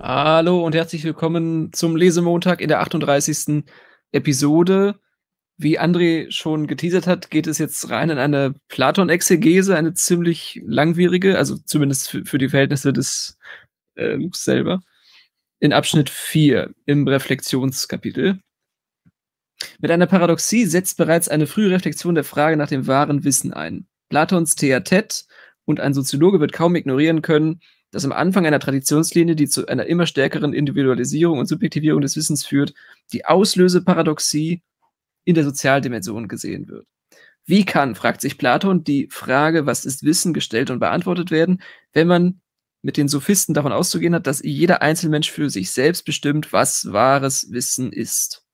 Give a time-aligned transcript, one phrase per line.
[0.00, 3.64] Hallo und herzlich willkommen zum Lesemontag in der 38.
[4.12, 5.00] Episode.
[5.56, 11.38] Wie André schon geteasert hat, geht es jetzt rein in eine Platon-Exegese, eine ziemlich langwierige,
[11.38, 13.38] also zumindest für, für die Verhältnisse des
[13.94, 14.82] äh, Buchs selber,
[15.60, 18.38] in Abschnitt 4 im Reflexionskapitel.
[19.78, 23.86] Mit einer Paradoxie setzt bereits eine frühe Reflexion der Frage nach dem wahren Wissen ein.
[24.10, 25.26] Platons Theatet
[25.64, 27.60] und ein Soziologe wird kaum ignorieren können,
[27.96, 32.44] dass am Anfang einer Traditionslinie, die zu einer immer stärkeren Individualisierung und Subjektivierung des Wissens
[32.44, 32.74] führt,
[33.14, 34.62] die Auslöseparadoxie
[35.24, 36.86] in der Sozialdimension gesehen wird.
[37.46, 41.62] Wie kann, fragt sich Platon, die Frage, was ist Wissen, gestellt und beantwortet werden,
[41.94, 42.42] wenn man
[42.82, 47.50] mit den Sophisten davon auszugehen hat, dass jeder Einzelmensch für sich selbst bestimmt, was wahres
[47.50, 48.44] Wissen ist.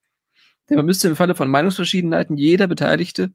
[0.70, 3.32] Denn man müsste im Falle von Meinungsverschiedenheiten jeder Beteiligte,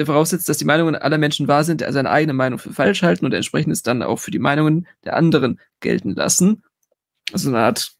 [0.00, 3.02] der voraussetzt, dass die Meinungen aller Menschen wahr sind, der seine eigene Meinung für falsch
[3.02, 6.62] halten und entsprechend es dann auch für die Meinungen der anderen gelten lassen.
[7.32, 7.92] Also eine Art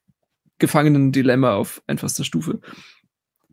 [0.58, 2.60] Gefangenen-Dilemma auf einfachster Stufe.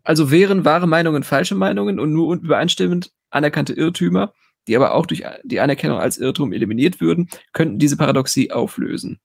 [0.03, 4.33] Also wären wahre Meinungen falsche Meinungen und nur übereinstimmend anerkannte Irrtümer,
[4.67, 9.19] die aber auch durch die Anerkennung als Irrtum eliminiert würden, könnten diese Paradoxie auflösen.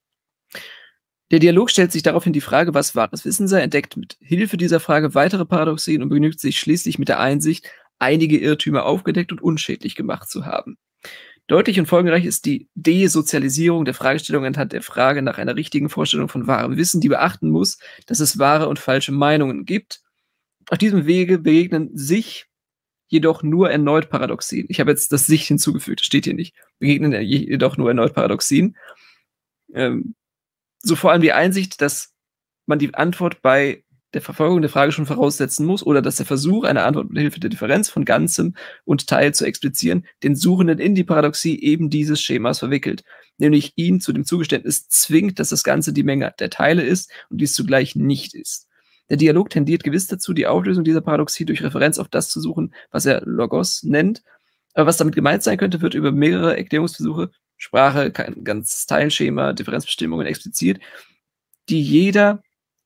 [1.31, 4.79] Der Dialog stellt sich daraufhin die Frage, was wahres Wissen sei, entdeckt mit Hilfe dieser
[4.79, 7.69] Frage weitere Paradoxien und begnügt sich schließlich mit der Einsicht,
[8.03, 10.77] einige Irrtümer aufgedeckt und unschädlich gemacht zu haben.
[11.47, 16.29] Deutlich und folgenreich ist die Desozialisierung der Fragestellung anhand der Frage nach einer richtigen Vorstellung
[16.29, 20.03] von wahrem Wissen, die beachten muss, dass es wahre und falsche Meinungen gibt
[20.69, 22.47] auf diesem Wege begegnen sich
[23.07, 24.65] jedoch nur erneut Paradoxien.
[24.69, 26.55] Ich habe jetzt das Sich hinzugefügt, das steht hier nicht.
[26.79, 28.77] Begegnen jedoch nur erneut Paradoxien.
[29.73, 30.15] Ähm,
[30.79, 32.13] so vor allem die Einsicht, dass
[32.65, 33.82] man die Antwort bei
[34.13, 37.39] der Verfolgung der Frage schon voraussetzen muss oder dass der Versuch, eine Antwort mit Hilfe
[37.39, 42.21] der Differenz von Ganzem und Teil zu explizieren, den Suchenden in die Paradoxie eben dieses
[42.21, 43.03] Schemas verwickelt,
[43.37, 47.41] nämlich ihn zu dem Zugeständnis zwingt, dass das Ganze die Menge der Teile ist und
[47.41, 48.67] dies zugleich nicht ist.
[49.09, 52.73] Der Dialog tendiert gewiss dazu, die Auflösung dieser Paradoxie durch Referenz auf das zu suchen,
[52.91, 54.23] was er Logos nennt.
[54.73, 60.25] Aber was damit gemeint sein könnte, wird über mehrere Erklärungsversuche, Sprache, kein ganzes Teilschema, Differenzbestimmungen
[60.25, 60.79] expliziert,
[61.69, 62.41] die jeder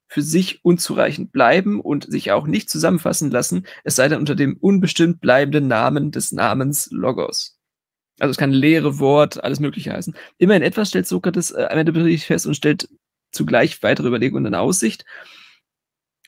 [0.07, 4.57] für sich unzureichend bleiben und sich auch nicht zusammenfassen lassen, es sei denn unter dem
[4.57, 7.57] unbestimmt bleibenden Namen des Namens Logos.
[8.19, 10.15] Also es kann leere Wort, alles Mögliche heißen.
[10.37, 12.89] Immerhin etwas stellt Sokrates äh, am Ende fest und stellt
[13.31, 15.05] zugleich weitere Überlegungen in Aussicht.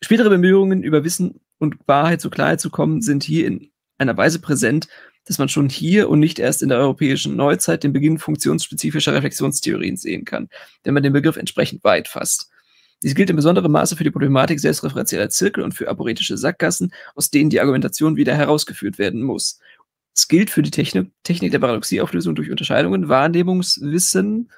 [0.01, 4.39] Spätere Bemühungen, über Wissen und Wahrheit zur Klarheit zu kommen, sind hier in einer Weise
[4.39, 4.87] präsent,
[5.25, 9.97] dass man schon hier und nicht erst in der europäischen Neuzeit den Beginn funktionsspezifischer Reflexionstheorien
[9.97, 10.49] sehen kann,
[10.83, 12.48] wenn man den Begriff entsprechend weit fasst.
[13.01, 17.29] Dies gilt in besonderem Maße für die Problematik selbstreferenzieller Zirkel und für aporetische Sackgassen, aus
[17.29, 19.59] denen die Argumentation wieder herausgeführt werden muss.
[20.13, 24.51] Es gilt für die Technik, Technik der Paradoxieauflösung durch Unterscheidungen, Wahrnehmungswissen,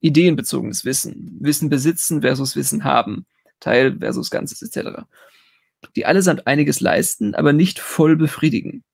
[0.00, 3.24] ideenbezogenes Wissen, Wissen besitzen versus Wissen haben.
[3.60, 5.04] Teil versus Ganzes etc.
[5.96, 8.84] Die allesamt einiges leisten, aber nicht voll befriedigen.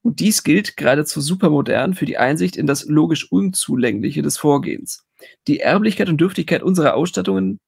[0.00, 5.04] Und dies gilt geradezu supermodern für die Einsicht in das logisch Unzulängliche des Vorgehens.
[5.46, 7.58] Die Erblichkeit und Dürftigkeit unserer Ausstattungen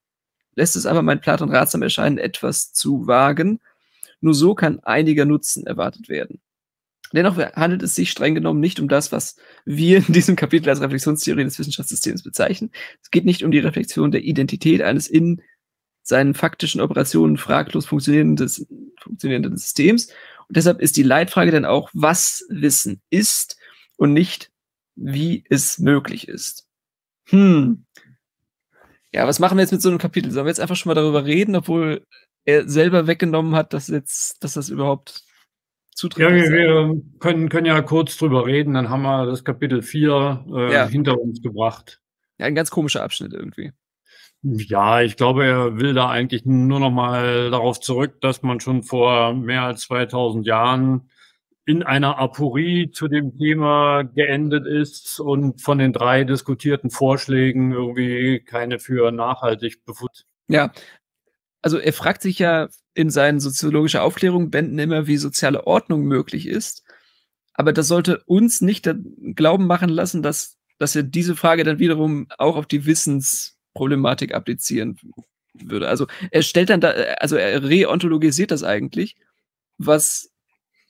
[0.55, 3.61] lässt es aber mein Platon ratsam erscheinen, etwas zu wagen.
[4.21, 6.41] Nur so kann einiger Nutzen erwartet werden.
[7.13, 10.81] Dennoch handelt es sich streng genommen nicht um das, was wir in diesem Kapitel als
[10.81, 12.71] Reflexionstheorie des Wissenschaftssystems bezeichnen.
[13.03, 15.43] Es geht nicht um die Reflexion der Identität eines in
[16.03, 18.67] seinen faktischen Operationen fraglos funktionierendes,
[19.01, 20.09] funktionierenden Systems.
[20.49, 23.57] Und deshalb ist die Leitfrage dann auch, was Wissen ist
[23.97, 24.51] und nicht,
[24.95, 26.67] wie es möglich ist.
[27.27, 27.87] Hm.
[29.13, 30.31] Ja, was machen wir jetzt mit so einem Kapitel?
[30.31, 32.05] Sollen wir jetzt einfach schon mal darüber reden, obwohl
[32.45, 35.25] er selber weggenommen hat, dass jetzt, dass das überhaupt
[35.95, 36.31] zutrifft?
[36.31, 40.45] Ja, wir, wir können, können ja kurz drüber reden, dann haben wir das Kapitel 4
[40.53, 40.87] äh, ja.
[40.87, 42.01] hinter uns gebracht.
[42.39, 43.73] Ja, ein ganz komischer Abschnitt irgendwie.
[44.43, 48.83] Ja, ich glaube, er will da eigentlich nur noch mal darauf zurück, dass man schon
[48.83, 51.11] vor mehr als 2000 Jahren
[51.71, 58.41] in einer Aporie zu dem Thema geendet ist und von den drei diskutierten Vorschlägen irgendwie
[58.41, 60.25] keine für nachhaltig befunden.
[60.49, 60.73] Ja,
[61.63, 66.49] also er fragt sich ja in seinen soziologischen Aufklärungen Bänden immer, wie soziale Ordnung möglich
[66.49, 66.83] ist.
[67.55, 68.91] Aber das sollte uns nicht
[69.37, 74.35] glauben machen lassen, dass, dass er diese Frage dann wiederum auch auf die Wissens Problematik
[74.35, 74.99] applizieren
[75.55, 75.89] würde.
[75.89, 76.91] Also er stellt dann da,
[77.21, 79.15] also er reontologisiert das eigentlich,
[79.79, 80.30] was,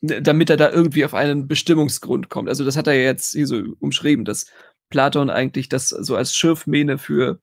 [0.00, 2.48] damit er da irgendwie auf einen Bestimmungsgrund kommt.
[2.48, 4.46] Also das hat er jetzt hier so umschrieben, dass
[4.88, 7.40] Platon eigentlich das so als Schürfmähne für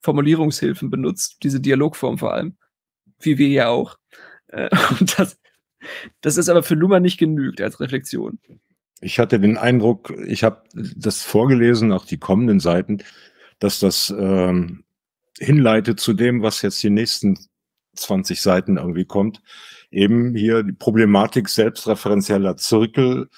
[0.00, 2.56] Formulierungshilfen benutzt, diese Dialogform vor allem,
[3.20, 3.96] wie wir ja auch.
[4.48, 4.68] Äh,
[5.00, 5.38] und das,
[6.20, 8.38] das ist aber für Luhmann nicht genügt als Reflexion.
[9.00, 13.02] Ich hatte den Eindruck, ich habe das vorgelesen, auch die kommenden Seiten,
[13.58, 14.84] dass das ähm,
[15.38, 17.38] hinleite zu dem, was jetzt die nächsten
[17.96, 19.42] 20 Seiten irgendwie kommt,
[19.94, 23.28] eben hier die Problematik selbstreferenzieller Zirkel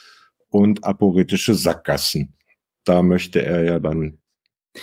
[0.49, 2.35] und aporetische Sackgassen.
[2.85, 4.19] Da möchte er ja dann.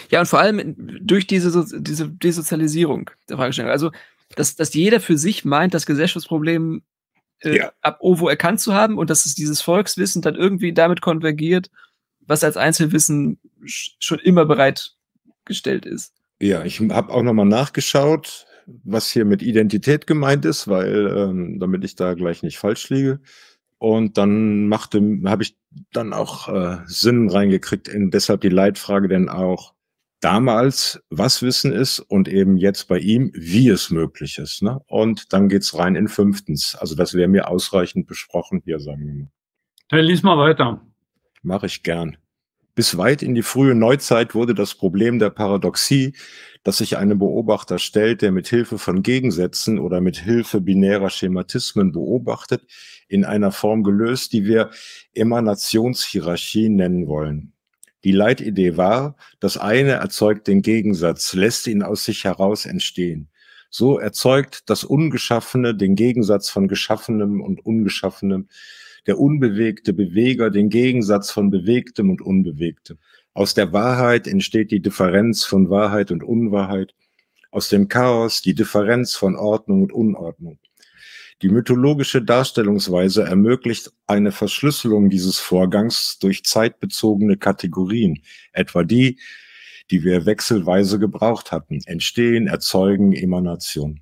[0.10, 3.72] Ja, und vor allem durch diese, diese Desozialisierung der Fragestellung.
[3.72, 3.92] Also,
[4.36, 6.84] dass, dass jeder für sich meint, das Gesellschaftsproblem
[7.40, 7.72] äh, ja.
[7.82, 11.70] ab OVO erkannt zu haben und dass es dieses Volkswissen dann irgendwie damit konvergiert,
[12.22, 16.14] was als Einzelwissen schon immer bereitgestellt ist.
[16.42, 21.84] Ja, ich habe auch nochmal nachgeschaut, was hier mit Identität gemeint ist, weil ähm, damit
[21.84, 23.20] ich da gleich nicht falsch liege.
[23.78, 25.58] Und dann machte, habe ich
[25.92, 29.74] dann auch äh, Sinn reingekriegt in deshalb die Leitfrage denn auch
[30.22, 34.62] damals, was Wissen ist und eben jetzt bei ihm, wie es möglich ist.
[34.62, 34.80] Ne?
[34.88, 36.76] Und dann geht's rein in fünftens.
[36.76, 39.32] Also das wäre mir ausreichend besprochen hier, sagen wir mal.
[39.90, 40.82] Dann lies mal weiter.
[41.42, 42.18] Mache ich gern.
[42.76, 46.14] Bis weit in die frühe Neuzeit wurde das Problem der Paradoxie,
[46.64, 51.92] dass sich einem Beobachter stellt, der mit Hilfe von Gegensätzen oder mit Hilfe binärer Schematismen
[51.92, 52.64] beobachtet,
[53.08, 54.72] in einer Form gelöst, die wir
[55.14, 57.54] Emanationshierarchie nennen wollen.
[58.04, 63.30] Die Leitidee war, das eine erzeugt den Gegensatz, lässt ihn aus sich heraus entstehen.
[63.70, 68.50] So erzeugt das Ungeschaffene den Gegensatz von Geschaffenem und Ungeschaffenem,
[69.08, 72.98] der unbewegte Beweger den Gegensatz von Bewegtem und Unbewegtem.
[73.34, 76.94] Aus der Wahrheit entsteht die Differenz von Wahrheit und Unwahrheit.
[77.52, 80.60] Aus dem Chaos die Differenz von Ordnung und Unordnung.
[81.42, 88.24] Die mythologische Darstellungsweise ermöglicht eine Verschlüsselung dieses Vorgangs durch zeitbezogene Kategorien,
[88.54, 89.20] etwa die,
[89.92, 94.00] die wir wechselweise gebraucht hatten, Entstehen, Erzeugen, Emanation.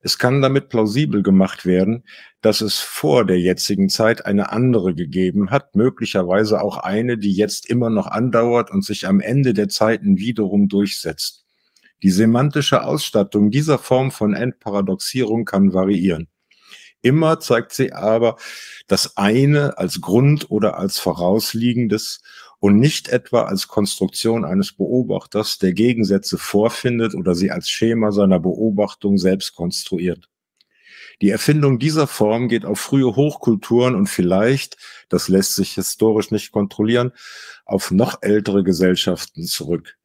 [0.00, 2.04] Es kann damit plausibel gemacht werden,
[2.40, 7.68] dass es vor der jetzigen Zeit eine andere gegeben hat, möglicherweise auch eine, die jetzt
[7.68, 11.44] immer noch andauert und sich am Ende der Zeiten wiederum durchsetzt.
[12.04, 16.28] Die semantische Ausstattung dieser Form von Endparadoxierung kann variieren.
[17.02, 18.36] Immer zeigt sie aber
[18.86, 22.20] das eine als Grund oder als vorausliegendes
[22.60, 28.40] und nicht etwa als Konstruktion eines Beobachters, der Gegensätze vorfindet oder sie als Schema seiner
[28.40, 30.28] Beobachtung selbst konstruiert.
[31.20, 34.76] Die Erfindung dieser Form geht auf frühe Hochkulturen und vielleicht,
[35.08, 37.12] das lässt sich historisch nicht kontrollieren,
[37.64, 39.96] auf noch ältere Gesellschaften zurück.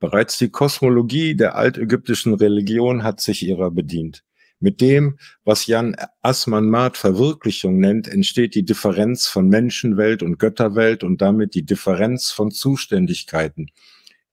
[0.00, 4.22] Bereits die Kosmologie der altägyptischen Religion hat sich ihrer bedient.
[4.62, 11.02] Mit dem, was Jan Assmann Maat Verwirklichung nennt, entsteht die Differenz von Menschenwelt und Götterwelt
[11.02, 13.70] und damit die Differenz von Zuständigkeiten,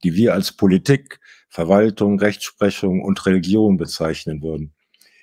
[0.03, 4.73] die wir als Politik, Verwaltung, Rechtsprechung und Religion bezeichnen würden.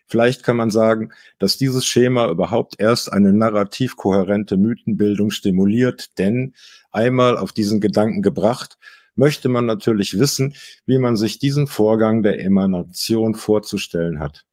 [0.06, 6.54] Vielleicht kann man sagen, dass dieses Schema überhaupt erst eine narrativ kohärente Mythenbildung stimuliert, denn
[6.92, 8.78] einmal auf diesen Gedanken gebracht,
[9.16, 10.54] möchte man natürlich wissen,
[10.86, 14.46] wie man sich diesen Vorgang der Emanation vorzustellen hat.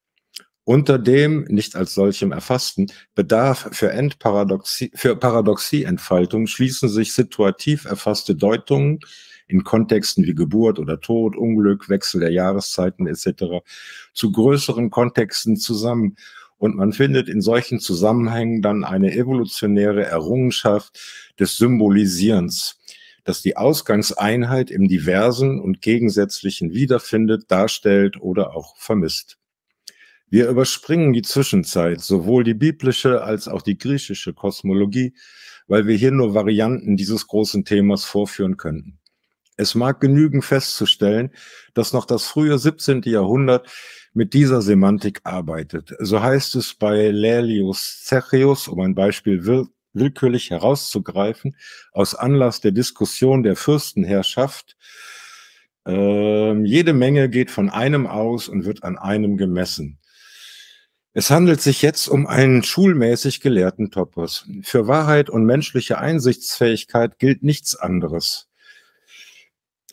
[0.72, 8.36] Unter dem, nicht als solchem erfassten, Bedarf für Endparadoxie, für Paradoxieentfaltung schließen sich situativ erfasste
[8.36, 9.00] Deutungen
[9.50, 13.66] in Kontexten wie Geburt oder Tod, Unglück, Wechsel der Jahreszeiten etc.
[14.14, 16.16] zu größeren Kontexten zusammen.
[16.58, 22.80] Und man findet in solchen Zusammenhängen dann eine evolutionäre Errungenschaft des Symbolisierens,
[23.26, 29.41] das die Ausgangseinheit im Diversen und Gegensätzlichen wiederfindet, darstellt oder auch vermisst.
[30.32, 35.14] Wir überspringen die Zwischenzeit, sowohl die biblische als auch die griechische Kosmologie,
[35.68, 38.98] weil wir hier nur Varianten dieses großen Themas vorführen könnten.
[39.58, 41.32] Es mag genügen festzustellen,
[41.74, 43.02] dass noch das frühe 17.
[43.04, 43.68] Jahrhundert
[44.14, 45.94] mit dieser Semantik arbeitet.
[46.00, 51.58] So heißt es bei Laelius Zechius, um ein Beispiel will willkürlich herauszugreifen,
[51.92, 54.78] aus Anlass der Diskussion der Fürstenherrschaft,
[55.86, 59.98] äh, jede Menge geht von einem aus und wird an einem gemessen.
[61.14, 64.48] Es handelt sich jetzt um einen schulmäßig gelehrten Topos.
[64.64, 68.48] Für Wahrheit und menschliche Einsichtsfähigkeit gilt nichts anderes.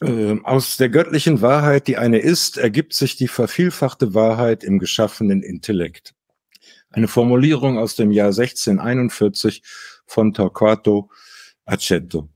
[0.00, 5.42] Ähm, aus der göttlichen Wahrheit, die eine ist, ergibt sich die vervielfachte Wahrheit im geschaffenen
[5.42, 6.14] Intellekt.
[6.90, 9.62] Eine Formulierung aus dem Jahr 1641
[10.06, 11.10] von Torquato
[11.64, 12.28] Aceto.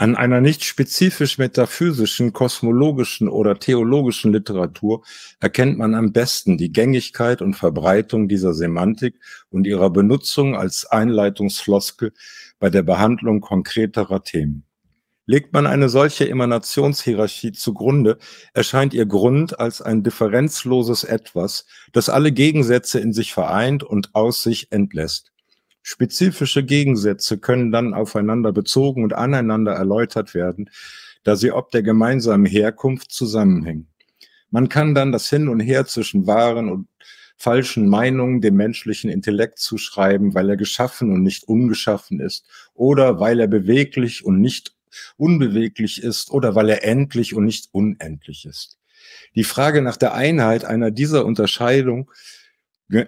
[0.00, 5.02] An einer nicht spezifisch metaphysischen, kosmologischen oder theologischen Literatur
[5.40, 9.16] erkennt man am besten die Gängigkeit und Verbreitung dieser Semantik
[9.50, 12.12] und ihrer Benutzung als Einleitungsfloskel
[12.60, 14.62] bei der Behandlung konkreterer Themen.
[15.26, 18.18] Legt man eine solche Emanationshierarchie zugrunde,
[18.54, 24.44] erscheint ihr Grund als ein differenzloses Etwas, das alle Gegensätze in sich vereint und aus
[24.44, 25.32] sich entlässt.
[25.90, 30.68] Spezifische Gegensätze können dann aufeinander bezogen und aneinander erläutert werden,
[31.24, 33.88] da sie ob der gemeinsamen Herkunft zusammenhängen.
[34.50, 36.88] Man kann dann das Hin und Her zwischen wahren und
[37.38, 43.40] falschen Meinungen dem menschlichen Intellekt zuschreiben, weil er geschaffen und nicht ungeschaffen ist oder weil
[43.40, 44.76] er beweglich und nicht
[45.16, 48.76] unbeweglich ist oder weil er endlich und nicht unendlich ist.
[49.34, 52.10] Die Frage nach der Einheit einer dieser Unterscheidung,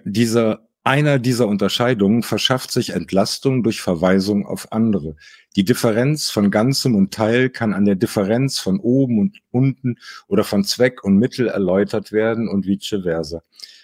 [0.03, 5.15] dieser einer dieser Unterscheidungen verschafft sich Entlastung durch Verweisung auf andere.
[5.55, 9.97] Die Differenz von Ganzem und Teil kann an der Differenz von oben und unten
[10.27, 13.43] oder von Zweck und Mittel erläutert werden und vice versa.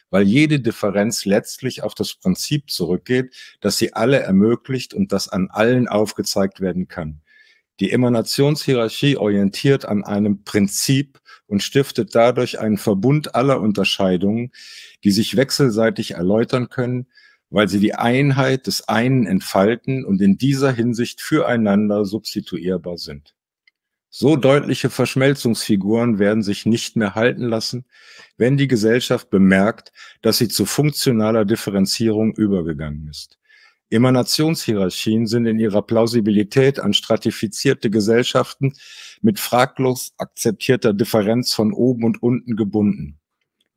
[0.10, 5.50] Weil jede Differenz letztlich auf das Prinzip zurückgeht, dass sie alle ermöglicht und das an
[5.52, 7.22] allen aufgezeigt werden kann.
[7.80, 14.52] Die Emanationshierarchie orientiert an einem Prinzip und stiftet dadurch einen Verbund aller Unterscheidungen,
[15.04, 17.08] die sich wechselseitig erläutern können,
[17.50, 23.36] weil sie die Einheit des einen entfalten und in dieser Hinsicht füreinander substituierbar sind.
[24.10, 27.86] So deutliche Verschmelzungsfiguren werden sich nicht mehr halten lassen,
[28.38, 29.92] wenn die Gesellschaft bemerkt,
[30.22, 33.38] dass sie zu funktionaler Differenzierung übergegangen ist.
[33.90, 38.74] Emanationshierarchien sind in ihrer Plausibilität an stratifizierte Gesellschaften
[39.22, 43.20] mit fraglos akzeptierter Differenz von oben und unten gebunden.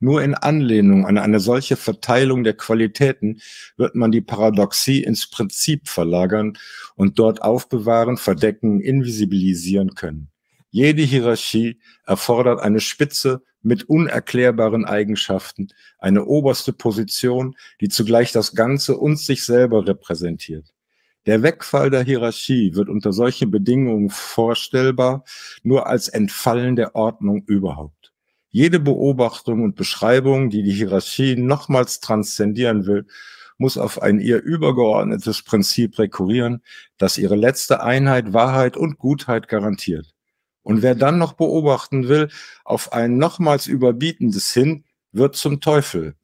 [0.01, 3.41] Nur in Anlehnung an eine solche Verteilung der Qualitäten
[3.77, 6.57] wird man die Paradoxie ins Prinzip verlagern
[6.97, 10.31] und dort aufbewahren, verdecken, invisibilisieren können.
[10.71, 18.97] Jede Hierarchie erfordert eine Spitze mit unerklärbaren Eigenschaften, eine oberste Position, die zugleich das Ganze
[18.97, 20.73] und sich selber repräsentiert.
[21.27, 25.25] Der Wegfall der Hierarchie wird unter solchen Bedingungen vorstellbar
[25.63, 28.13] nur als Entfallen der Ordnung überhaupt.
[28.49, 33.07] Jede Beobachtung und Beschreibung, die die Hierarchie nochmals transzendieren will,
[33.59, 36.63] muss auf ein ihr übergeordnetes Prinzip rekurrieren,
[36.97, 40.15] das ihre letzte Einheit, Wahrheit und Gutheit garantiert.
[40.63, 42.29] Und wer dann noch beobachten will,
[42.65, 46.15] auf ein nochmals überbietendes hin, wird zum Teufel.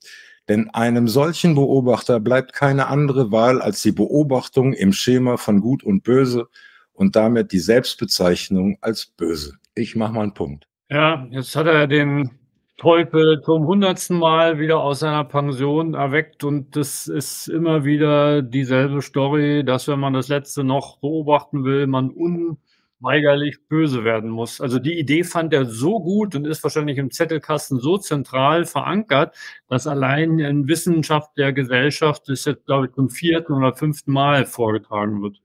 [0.48, 5.82] Denn einem solchen Beobachter bleibt keine andere Wahl als die Beobachtung im Schema von Gut
[5.82, 6.48] und Böse
[6.92, 9.54] und damit die Selbstbezeichnung als Böse.
[9.74, 10.68] Ich mache mal einen Punkt.
[10.88, 12.30] Ja, jetzt hat er den
[12.76, 19.02] Teufel zum hundertsten Mal wieder aus seiner Pension erweckt und das ist immer wieder dieselbe
[19.02, 22.58] Story, dass wenn man das letzte noch beobachten will, man un
[23.00, 24.60] unweigerlich böse werden muss.
[24.60, 29.34] Also die Idee fand er so gut und ist wahrscheinlich im Zettelkasten so zentral verankert,
[29.68, 34.46] dass allein in Wissenschaft der Gesellschaft das jetzt, glaube ich, zum vierten oder fünften Mal
[34.46, 35.40] vorgetragen wird.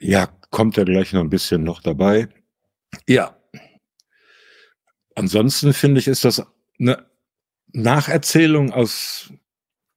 [0.00, 2.28] Ja, kommt er gleich noch ein bisschen noch dabei.
[3.06, 3.36] Ja.
[5.14, 6.44] Ansonsten finde ich, ist das
[6.78, 7.06] eine
[7.72, 9.32] Nacherzählung aus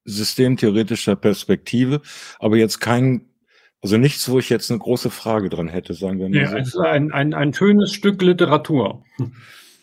[0.06, 2.02] systemtheoretischer Perspektive,
[2.40, 3.28] aber jetzt kein
[3.82, 6.38] also nichts, wo ich jetzt eine große Frage dran hätte, sagen wir mal.
[6.38, 6.58] Ja, so.
[6.58, 9.04] es ist ein, ein, ein schönes Stück Literatur.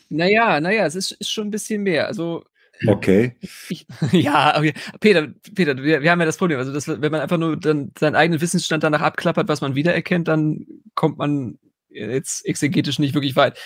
[0.09, 2.07] Naja, naja, es ist, ist schon ein bisschen mehr.
[2.07, 2.45] Also
[2.87, 3.37] Okay.
[3.69, 4.75] Ich, ja, okay.
[5.01, 7.93] Peter, Peter, wir, wir haben ja das Problem, also dass, wenn man einfach nur dann
[7.99, 11.59] seinen eigenen Wissensstand danach abklappert, was man wiedererkennt, dann kommt man
[11.89, 13.59] jetzt exegetisch nicht wirklich weit.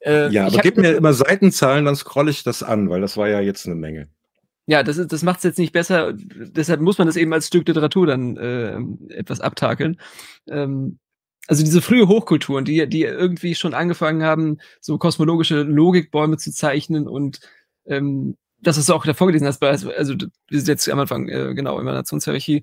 [0.00, 3.28] Äh, ja, aber gib mir immer Seitenzahlen, dann scrolle ich das an, weil das war
[3.28, 4.08] ja jetzt eine Menge.
[4.66, 6.12] Ja, das, das macht es jetzt nicht besser.
[6.14, 8.78] Deshalb muss man das eben als Stück Literatur dann äh,
[9.14, 10.00] etwas abtakeln.
[10.48, 10.98] Ähm,
[11.48, 17.08] also diese frühe Hochkulturen, die, die irgendwie schon angefangen haben, so kosmologische Logikbäume zu zeichnen
[17.08, 17.40] und
[17.86, 21.28] ähm, das, was du auch davor gelesen hast, also, also wir sind jetzt am Anfang,
[21.28, 22.62] äh, genau, Emanationshierarchie,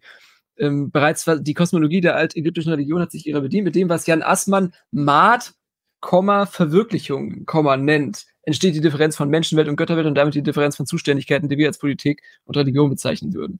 [0.57, 4.05] ähm, bereits war die Kosmologie der altägyptischen Religion hat sich ihrer bedient mit dem, was
[4.05, 5.53] Jan Assmann Maat,
[5.99, 10.75] Komma, Verwirklichung, Komma nennt entsteht die Differenz von Menschenwelt und Götterwelt und damit die Differenz
[10.75, 13.59] von Zuständigkeiten, die wir als Politik und Religion bezeichnen würden.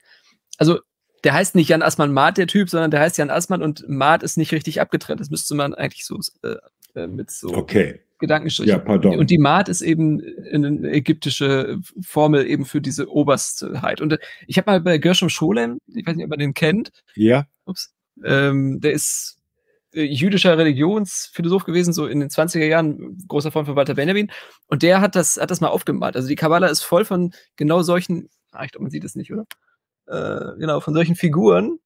[0.58, 0.80] Also
[1.24, 4.24] der heißt nicht Jan Assmann Maat, der Typ, sondern der heißt Jan Assmann und Maat
[4.24, 5.20] ist nicht richtig abgetrennt.
[5.20, 6.56] Das müsste man eigentlich so äh,
[6.96, 8.00] äh mit so okay.
[8.20, 8.70] Gedankenstrichen.
[8.70, 9.18] Ja, pardon.
[9.18, 14.02] Und die Maat ist eben eine ägyptische Formel eben für diese Oberstheit.
[14.02, 14.18] Und äh,
[14.48, 16.92] ich habe mal bei Gershom Scholem, ich weiß nicht, ob man den kennt.
[17.16, 17.46] Ja.
[17.66, 17.94] Ups.
[18.24, 19.39] Ähm, der ist
[19.92, 24.32] jüdischer Religionsphilosoph gewesen, so in den 20er Jahren, großer Freund von Walter Benjamin.
[24.68, 26.16] Und der hat das, hat das mal aufgemalt.
[26.16, 29.32] Also die Kabbala ist voll von genau solchen, ah, ich glaube, man sieht es nicht,
[29.32, 29.46] oder?
[30.08, 31.80] Äh, genau, von solchen Figuren.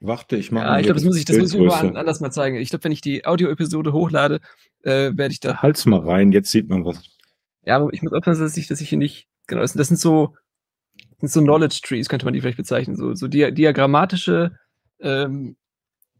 [0.00, 2.30] Warte, ich mache Ja, ich glaube, das muss ich, das muss ich mal anders mal
[2.30, 2.56] zeigen.
[2.56, 4.40] Ich glaube, wenn ich die Audio-Episode hochlade,
[4.82, 5.62] äh, werde ich da.
[5.62, 7.00] Halt's mal rein, jetzt sieht man was.
[7.64, 9.28] Ja, aber ich muss aufpassen, dass ich, dass ich hier nicht.
[9.46, 10.34] Genau, das sind, das sind so,
[10.94, 12.96] das sind so Knowledge Trees, könnte man die vielleicht bezeichnen.
[12.96, 14.56] So, so diagrammatische
[15.00, 15.56] ähm,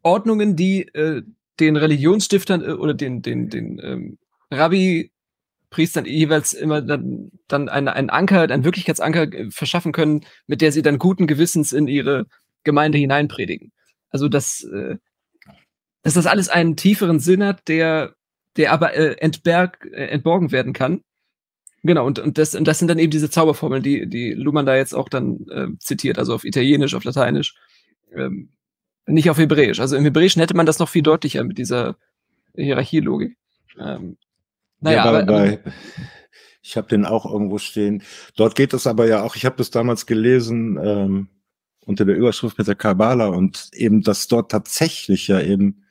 [0.05, 1.23] Ordnungen, die äh,
[1.61, 4.19] den Religionsstiftern äh, oder den, den, den ähm,
[4.51, 10.73] Rabbi-Priestern jeweils immer dann, dann einen, einen Anker, einen Wirklichkeitsanker äh, verschaffen können, mit der
[10.73, 12.27] sie dann guten Gewissens in ihre
[12.65, 13.73] Gemeinde hineinpredigen.
[14.11, 14.97] Also dass, äh,
[16.03, 18.15] dass das alles einen tieferen Sinn hat, der,
[18.57, 21.03] der aber äh, entberg, äh, entborgen werden kann.
[21.83, 24.75] Genau, und, und, das, und das sind dann eben diese Zauberformeln, die, die Luhmann da
[24.75, 27.55] jetzt auch dann äh, zitiert, also auf Italienisch, auf Lateinisch,
[28.15, 28.49] ähm,
[29.07, 29.81] nicht auf Hebräisch.
[29.81, 31.97] Also im Hebräischen hätte man das noch viel deutlicher mit dieser
[32.57, 33.37] Hierarchielogik.
[33.79, 34.17] Ähm,
[34.81, 35.61] naja, ja, aber, bei,
[36.63, 38.03] ich habe den auch irgendwo stehen.
[38.37, 41.29] Dort geht es aber ja auch, ich habe das damals gelesen ähm,
[41.87, 45.85] unter der Überschrift mit der Kabbala und eben, dass dort tatsächlich ja eben,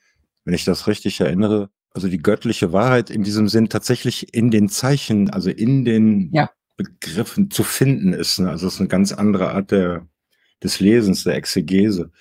[0.46, 4.67] wenn ich das richtig erinnere, also die göttliche Wahrheit in diesem Sinn tatsächlich in den
[4.67, 6.50] Zeichen, also in den ja.
[6.75, 8.39] Begriffen zu finden ist.
[8.39, 8.50] Ne?
[8.50, 10.08] Also es ist eine ganz andere Art der,
[10.63, 12.12] des Lesens, der Exegese.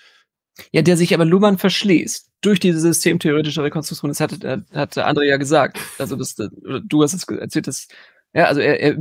[0.70, 4.10] Ja, der sich aber Luhmann verschließt durch diese systemtheoretische Rekonstruktion.
[4.10, 4.32] Das hat,
[4.72, 5.78] hat der andere ja gesagt.
[5.98, 7.88] Also das, du hast es erzählt, dass,
[8.34, 8.96] ja, also er, er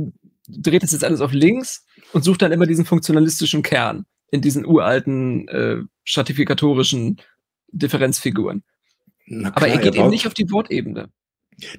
[0.48, 4.64] dreht das jetzt alles auf links und sucht dann immer diesen funktionalistischen Kern in diesen
[4.64, 7.20] uralten äh, stratifikatorischen
[7.68, 8.64] Differenzfiguren.
[9.26, 11.10] Klar, Aber er geht er eben nicht auf die Wortebene.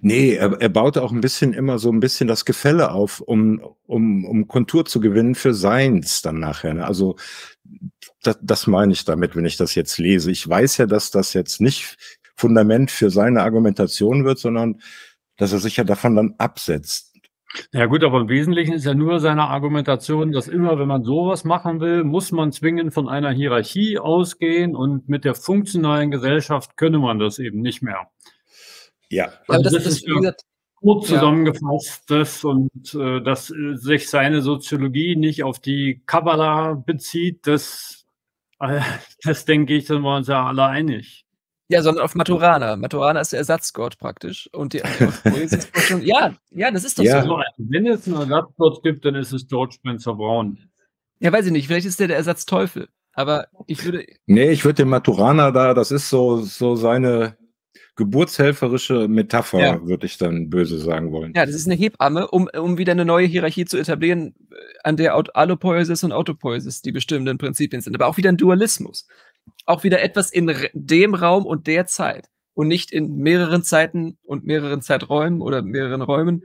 [0.02, 3.60] Nee, er, er baut auch ein bisschen immer so ein bisschen das Gefälle auf, um,
[3.86, 6.76] um, um Kontur zu gewinnen für Seins dann nachher.
[6.76, 6.86] Ne?
[6.86, 7.16] Also
[8.24, 10.32] das, das meine ich damit, wenn ich das jetzt lese.
[10.32, 11.98] Ich weiß ja, dass das jetzt nicht
[12.36, 14.82] Fundament für seine Argumentation wird, sondern
[15.38, 17.14] dass er sich ja davon dann absetzt.
[17.72, 21.44] Ja gut, aber im Wesentlichen ist ja nur seine Argumentation, dass immer, wenn man sowas
[21.44, 26.98] machen will, muss man zwingend von einer Hierarchie ausgehen und mit der funktionalen Gesellschaft könne
[26.98, 28.08] man das eben nicht mehr.
[29.10, 30.34] Ja, also das, das, ist ja
[30.84, 32.18] kurz zusammengefasst, ja.
[32.20, 38.03] das und äh, dass äh, sich seine Soziologie nicht auf die Kabbala bezieht, das,
[39.24, 41.26] das denke ich, sind wir uns ja alle einig.
[41.70, 42.76] Ja, sondern auf Maturana.
[42.76, 44.50] Maturana ist der Ersatzgott praktisch.
[44.54, 44.82] Und die
[45.88, 47.24] schon, ja, ja, das ist doch ja.
[47.24, 47.40] so.
[47.58, 50.60] Wenn es einen Ersatzgott gibt, dann ist es George Spencer Brown.
[51.20, 51.68] Ja, weiß ich nicht.
[51.68, 52.90] Vielleicht ist der der Ersatzteufel.
[53.14, 54.06] Aber ich würde.
[54.26, 57.38] Nee, ich würde den Maturana da, das ist so, so seine
[57.96, 59.86] geburtshelferische Metapher, ja.
[59.86, 61.34] würde ich dann böse sagen wollen.
[61.36, 64.98] Ja, das ist eine Hebamme, um, um wieder eine neue Hierarchie zu etablieren, äh, an
[64.98, 67.96] der Allopoiesis und Autopoiesis die bestimmenden Prinzipien sind.
[67.96, 69.08] Aber auch wieder ein Dualismus
[69.66, 74.46] auch wieder etwas in dem Raum und der Zeit und nicht in mehreren Zeiten und
[74.46, 76.44] mehreren Zeiträumen oder mehreren Räumen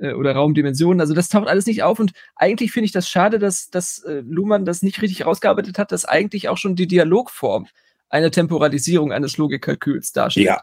[0.00, 1.00] äh, oder Raumdimensionen.
[1.00, 4.22] Also das taucht alles nicht auf und eigentlich finde ich das schade, dass, dass äh,
[4.26, 7.66] Luhmann das nicht richtig rausgearbeitet hat, dass eigentlich auch schon die Dialogform
[8.10, 10.46] eine Temporalisierung eines Logikkalküls darstellt.
[10.46, 10.62] Ja.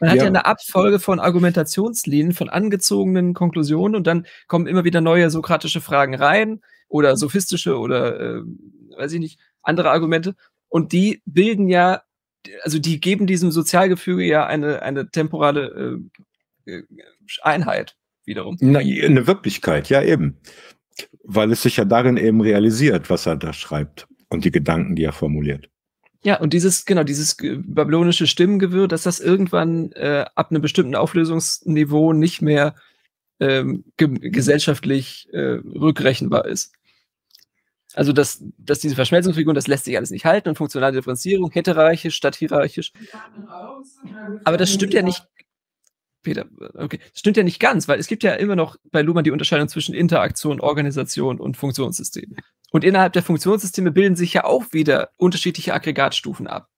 [0.00, 0.24] Man hat ja.
[0.24, 5.80] ja eine Abfolge von Argumentationslinien, von angezogenen Konklusionen und dann kommen immer wieder neue sokratische
[5.80, 8.42] Fragen rein oder sophistische oder äh,
[8.96, 10.36] weiß ich nicht, andere Argumente.
[10.68, 12.02] Und die bilden ja,
[12.62, 16.00] also die geben diesem Sozialgefüge ja eine, eine temporale
[16.66, 16.82] äh, äh
[17.42, 18.56] Einheit wiederum.
[18.60, 20.40] Na, eine Wirklichkeit, ja eben.
[21.22, 25.04] Weil es sich ja darin eben realisiert, was er da schreibt und die Gedanken, die
[25.04, 25.70] er formuliert.
[26.24, 32.14] Ja, und dieses, genau, dieses babylonische Stimmengewirr, dass das irgendwann äh, ab einem bestimmten Auflösungsniveau
[32.14, 32.74] nicht mehr
[33.40, 36.72] ähm, ge gesellschaftlich äh, rückrechenbar ist.
[37.92, 42.16] Also, dass, dass diese Verschmelzungsfiguren, das lässt sich alles nicht halten und funktionale Differenzierung, heterarchisch
[42.16, 42.92] statt hierarchisch.
[44.44, 45.24] Aber das stimmt ja nicht.
[46.24, 46.98] Peter, okay.
[46.98, 49.68] Das stimmt ja nicht ganz, weil es gibt ja immer noch bei Luhmann die Unterscheidung
[49.68, 52.34] zwischen Interaktion, Organisation und Funktionssystem.
[52.72, 56.68] Und innerhalb der Funktionssysteme bilden sich ja auch wieder unterschiedliche Aggregatstufen ab.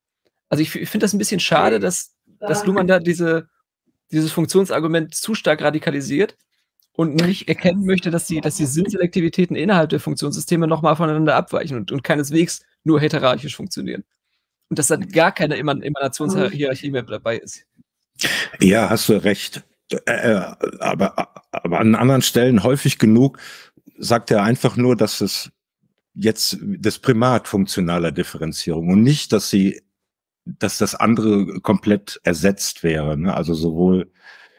[0.51, 3.49] Also ich, ich finde das ein bisschen schade, dass, dass Luhmann da diese,
[4.13, 6.37] dieses Funktionsargument zu stark radikalisiert
[6.93, 11.77] und nicht erkennen möchte, dass die, dass die Sinnselektivitäten innerhalb der Funktionssysteme nochmal voneinander abweichen
[11.77, 14.05] und, und keineswegs nur heterarchisch funktionieren.
[14.69, 17.65] Und dass dann gar keine Emanationshierarchie mehr dabei ist.
[18.61, 19.63] Ja, hast du recht.
[19.91, 23.39] Äh, äh, aber, aber an anderen Stellen häufig genug
[23.99, 25.51] sagt er einfach nur, dass es
[26.15, 29.83] jetzt das Primat funktionaler Differenzierung und nicht, dass sie,
[30.45, 33.17] dass das andere komplett ersetzt wäre.
[33.17, 33.35] Ne?
[33.35, 34.11] Also sowohl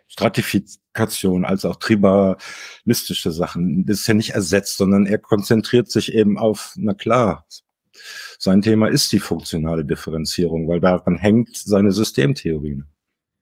[0.07, 3.85] Stratifikation als auch tribalistische Sachen.
[3.85, 7.45] Das ist ja nicht ersetzt, sondern er konzentriert sich eben auf, na klar,
[8.39, 12.83] sein Thema ist die funktionale Differenzierung, weil daran hängt seine Systemtheorie.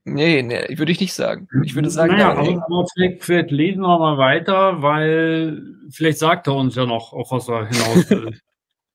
[0.07, 1.47] Nee, nee, würde ich nicht sagen.
[1.63, 6.45] Ich würde sagen, naja, aber, aber vielleicht, vielleicht lesen wir mal weiter, weil vielleicht sagt
[6.45, 8.39] er uns ja noch, auf was er hinaus will.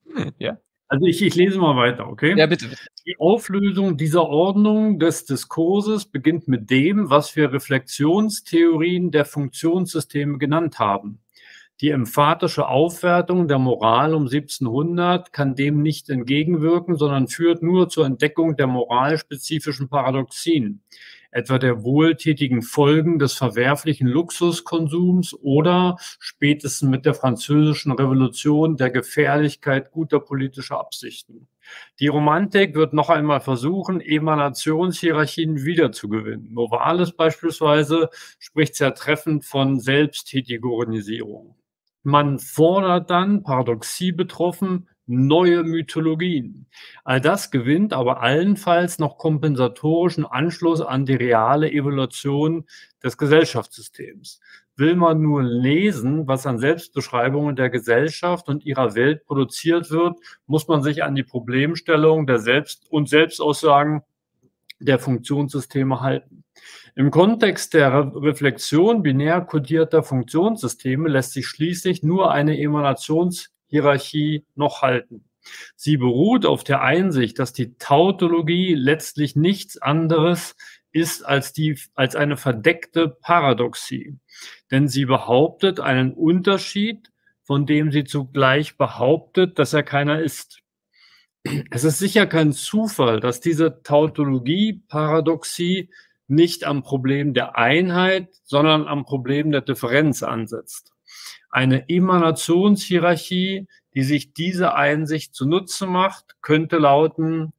[0.38, 0.58] ja.
[0.86, 2.36] Also ich, ich lese mal weiter, okay?
[2.36, 2.66] Ja, bitte.
[3.06, 10.78] Die Auflösung dieser Ordnung des Diskurses beginnt mit dem, was wir Reflexionstheorien der Funktionssysteme genannt
[10.78, 11.20] haben.
[11.80, 18.04] Die emphatische Aufwertung der Moral um 1700 kann dem nicht entgegenwirken, sondern führt nur zur
[18.04, 20.82] Entdeckung der moralspezifischen Paradoxien.
[21.32, 29.92] etwa der wohltätigen Folgen des verwerflichen Luxuskonsums oder spätestens mit der französischen Revolution der Gefährlichkeit
[29.92, 31.46] guter politischer Absichten.
[32.00, 36.52] Die Romantik wird noch einmal versuchen, Emanationshierarchien wiederzugewinnen.
[36.52, 41.54] Novalis beispielsweise spricht sehr treffend von Selbsthetegonisierung.
[42.02, 46.66] Man fordert dann, Paradoxie betroffen, neue Mythologien.
[47.04, 52.64] All das gewinnt aber allenfalls noch kompensatorischen Anschluss an die reale Evolution
[53.02, 54.40] des Gesellschaftssystems.
[54.76, 60.68] Will man nur lesen, was an Selbstbeschreibungen der Gesellschaft und ihrer Welt produziert wird, muss
[60.68, 64.02] man sich an die Problemstellung der Selbst- und Selbstaussagen
[64.80, 66.44] der Funktionssysteme halten.
[66.96, 75.24] Im Kontext der Reflexion binär kodierter Funktionssysteme lässt sich schließlich nur eine Emanationshierarchie noch halten.
[75.76, 80.56] Sie beruht auf der Einsicht, dass die Tautologie letztlich nichts anderes
[80.92, 84.16] ist als, die, als eine verdeckte Paradoxie.
[84.70, 87.10] Denn sie behauptet einen Unterschied,
[87.42, 90.60] von dem sie zugleich behauptet, dass er keiner ist.
[91.70, 95.88] Es ist sicher kein Zufall, dass diese Tautologie-Paradoxie
[96.28, 100.92] nicht am Problem der Einheit, sondern am Problem der Differenz ansetzt.
[101.50, 107.54] Eine Emanationshierarchie, die sich diese Einsicht zunutze macht, könnte lauten,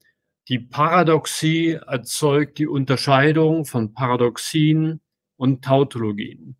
[0.48, 5.02] die Paradoxie erzeugt die Unterscheidung von Paradoxien
[5.38, 6.56] und Tautologien.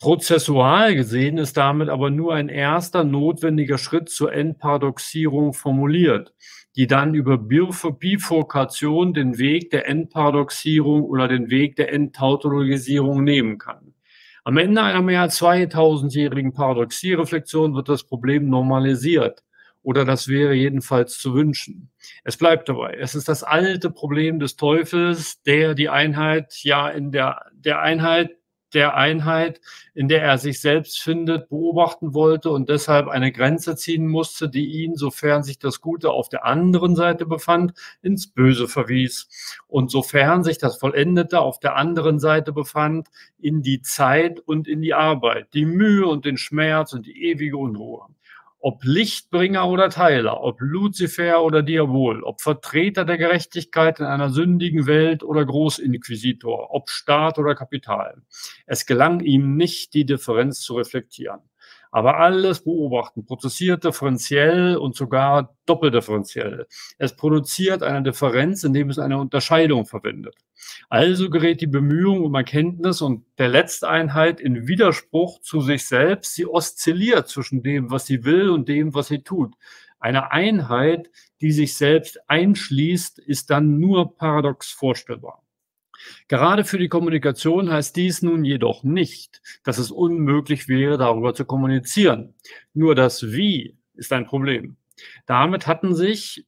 [0.00, 6.34] Prozessual gesehen ist damit aber nur ein erster notwendiger Schritt zur Endparadoxierung formuliert
[6.76, 13.94] die dann über Bifurkation den Weg der Endparadoxierung oder den Weg der Endtautologisierung nehmen kann.
[14.42, 19.42] Am Ende einer mehr als 2000-jährigen Paradoxiereflexion wird das Problem normalisiert.
[19.82, 21.90] Oder das wäre jedenfalls zu wünschen.
[22.24, 22.96] Es bleibt dabei.
[22.98, 28.30] Es ist das alte Problem des Teufels, der die Einheit ja in der, der Einheit
[28.74, 29.60] der Einheit,
[29.94, 34.82] in der er sich selbst findet, beobachten wollte und deshalb eine Grenze ziehen musste, die
[34.82, 39.28] ihn, sofern sich das Gute auf der anderen Seite befand, ins Böse verwies.
[39.68, 43.08] Und sofern sich das Vollendete auf der anderen Seite befand,
[43.38, 47.56] in die Zeit und in die Arbeit, die Mühe und den Schmerz und die ewige
[47.56, 48.06] Unruhe
[48.64, 54.86] ob Lichtbringer oder Teiler, ob Luzifer oder Diabol, ob Vertreter der Gerechtigkeit in einer sündigen
[54.86, 58.22] Welt oder Großinquisitor, ob Staat oder Kapital.
[58.64, 61.40] Es gelang ihm nicht, die Differenz zu reflektieren
[61.94, 66.66] aber alles beobachten, prozessiert differenziell und sogar doppeldifferenziell.
[66.98, 70.34] Es produziert eine Differenz, indem es eine Unterscheidung verwendet.
[70.88, 76.34] Also gerät die Bemühung um Erkenntnis und der Letzteinheit in Widerspruch zu sich selbst.
[76.34, 79.54] Sie oszilliert zwischen dem, was sie will und dem, was sie tut.
[80.00, 85.43] Eine Einheit, die sich selbst einschließt, ist dann nur paradox vorstellbar.
[86.28, 91.44] Gerade für die Kommunikation heißt dies nun jedoch nicht, dass es unmöglich wäre, darüber zu
[91.44, 92.34] kommunizieren.
[92.72, 94.76] Nur das Wie ist ein Problem.
[95.26, 96.46] Damit hatten sich,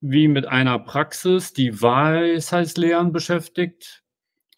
[0.00, 4.02] wie mit einer Praxis, die Weisheitslehren beschäftigt,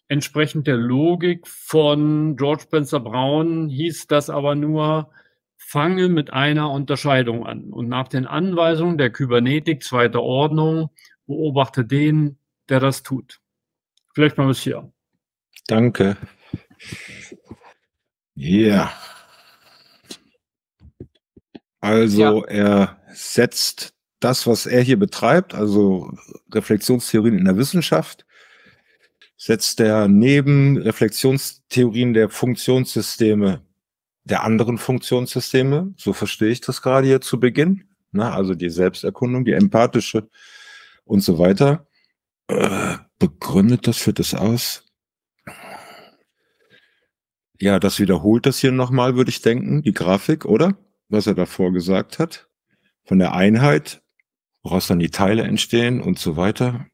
[0.07, 5.09] entsprechend der Logik von George Spencer Brown hieß das aber nur,
[5.57, 10.89] fange mit einer Unterscheidung an und nach den Anweisungen der Kybernetik zweiter Ordnung
[11.27, 13.40] beobachte den, der das tut.
[14.13, 14.91] Vielleicht mal bis hier.
[15.67, 16.17] Danke.
[18.35, 18.91] Ja.
[21.79, 22.51] Also ja.
[22.51, 26.11] er setzt das, was er hier betreibt, also
[26.53, 28.25] Reflexionstheorien in der Wissenschaft,
[29.35, 33.65] setzt er neben Reflexionstheorien der Funktionssysteme
[34.23, 39.45] der anderen Funktionssysteme, so verstehe ich das gerade hier zu Beginn, ne, also die Selbsterkundung,
[39.45, 40.29] die empathische
[41.05, 41.87] und so weiter,
[42.47, 44.83] äh, begründet das, führt das aus?
[47.59, 50.75] Ja, das wiederholt das hier nochmal, würde ich denken, die Grafik, oder?
[51.07, 52.49] Was er davor gesagt hat.
[53.05, 54.01] Von der Einheit,
[54.63, 56.87] woraus dann die Teile entstehen und so weiter.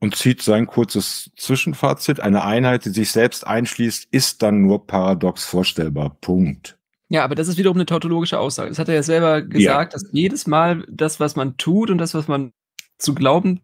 [0.00, 2.18] Und zieht sein kurzes Zwischenfazit.
[2.18, 6.16] Eine Einheit, die sich selbst einschließt, ist dann nur paradox vorstellbar.
[6.20, 6.76] Punkt.
[7.08, 8.70] Ja, aber das ist wiederum eine tautologische Aussage.
[8.70, 9.98] Das hat er ja selber gesagt, ja.
[9.98, 12.52] dass jedes Mal das, was man tut und das, was man
[12.98, 13.60] zu glauben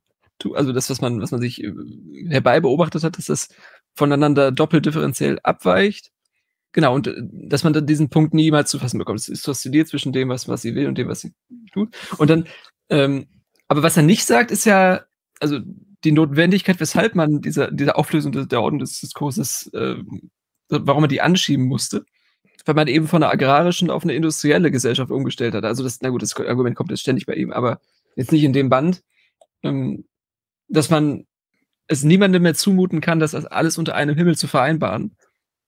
[0.54, 1.72] also das, was man, was man sich äh,
[2.28, 3.48] herbei beobachtet hat, dass das
[3.94, 6.10] voneinander doppelt differenziell abweicht.
[6.72, 9.20] Genau, und äh, dass man dann diesen Punkt niemals zu fassen bekommt.
[9.20, 11.32] Es ist oszilliert zwischen dem, was, was sie will und dem, was sie
[11.72, 11.94] tut.
[12.18, 12.46] Und dann,
[12.88, 13.26] ähm,
[13.68, 15.02] aber was er nicht sagt, ist ja,
[15.40, 15.58] also
[16.04, 19.96] die Notwendigkeit, weshalb man dieser, dieser Auflösung der Ordnung des Diskurses, äh,
[20.68, 22.04] warum man die anschieben musste,
[22.64, 25.64] weil man eben von einer agrarischen auf eine industrielle Gesellschaft umgestellt hat.
[25.64, 27.80] Also das, na gut, das Argument kommt jetzt ständig bei ihm, aber
[28.16, 29.02] jetzt nicht in dem Band.
[29.62, 30.04] Ähm,
[30.70, 31.26] dass man
[31.88, 35.16] es niemandem mehr zumuten kann, das alles unter einem Himmel zu vereinbaren.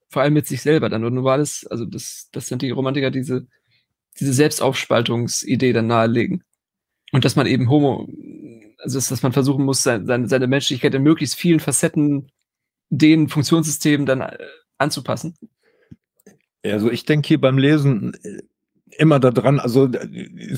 [0.08, 1.04] Vor allem mit sich selber dann.
[1.04, 3.46] Und nur war das, also das, das sind die Romantiker, diese,
[4.20, 6.44] diese Selbstaufspaltungsidee dann nahelegen.
[7.12, 8.08] Und dass man eben Homo,
[8.78, 12.30] also dass, man versuchen muss, seine, seine Menschlichkeit in möglichst vielen Facetten
[12.90, 14.38] den Funktionssystemen dann äh,
[14.78, 15.34] anzupassen.
[16.62, 18.42] Also ich denke hier beim Lesen äh,
[18.98, 20.56] immer daran, also äh,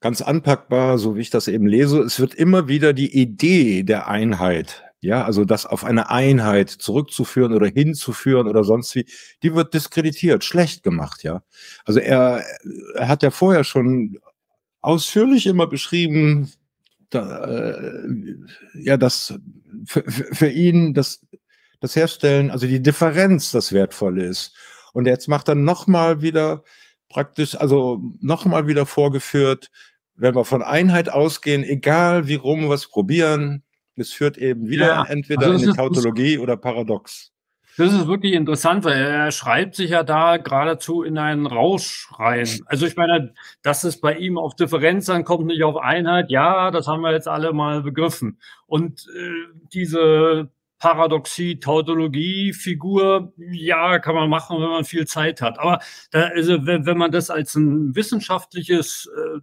[0.00, 4.08] ganz anpackbar, so wie ich das eben lese, es wird immer wieder die Idee der
[4.08, 9.06] Einheit, ja, also das auf eine Einheit zurückzuführen oder hinzuführen oder sonst wie,
[9.42, 11.42] die wird diskreditiert, schlecht gemacht, ja.
[11.84, 12.44] Also er,
[12.94, 14.18] er hat ja vorher schon
[14.80, 16.52] ausführlich immer beschrieben,
[17.10, 18.08] da, äh,
[18.74, 19.34] ja, dass
[19.86, 21.26] für, für ihn das,
[21.80, 24.54] das Herstellen, also die Differenz das Wertvolle ist.
[24.92, 26.64] Und jetzt macht er nochmal wieder
[27.08, 29.70] praktisch, also nochmal wieder vorgeführt,
[30.14, 33.62] wenn wir von Einheit ausgehen, egal wie rum es probieren,
[33.96, 37.32] es führt eben wieder ja, entweder also in die Tautologie oder Paradox.
[37.76, 42.48] Das ist wirklich interessant, weil er schreibt sich ja da geradezu in einen Rausch rein.
[42.66, 46.88] Also ich meine, dass es bei ihm auf Differenz ankommt, nicht auf Einheit, ja, das
[46.88, 48.40] haben wir jetzt alle mal begriffen.
[48.66, 49.30] Und äh,
[49.72, 55.58] diese Paradoxie, Tautologie, Figur, ja, kann man machen, wenn man viel Zeit hat.
[55.58, 59.40] Aber da, also, wenn, wenn man das als ein wissenschaftliches äh,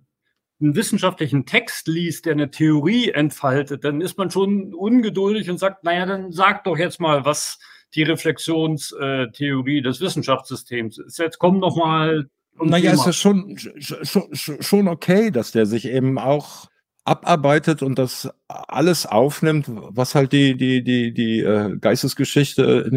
[0.62, 5.84] einen wissenschaftlichen Text liest, der eine Theorie entfaltet, dann ist man schon ungeduldig und sagt,
[5.84, 7.60] naja, dann sag doch jetzt mal, was
[7.93, 11.19] die Reflexionstheorie des Wissenschaftssystems ist.
[11.19, 12.30] Jetzt komm doch mal.
[12.58, 13.02] Um naja, Thema.
[13.02, 16.69] ist ja schon, schon, schon okay, dass der sich eben auch
[17.06, 22.91] abarbeitet und das alles aufnimmt, was halt die, die, die, die äh, Geistesgeschichte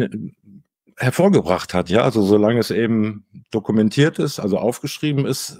[0.97, 1.89] hervorgebracht hat.
[1.89, 5.59] Ja, also solange es eben dokumentiert ist, also aufgeschrieben ist,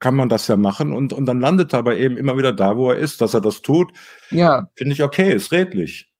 [0.00, 2.76] kann man das ja machen und, und dann landet er aber eben immer wieder da,
[2.76, 3.92] wo er ist, dass er das tut.
[4.30, 4.68] Ja.
[4.74, 6.10] Finde ich okay, ist redlich.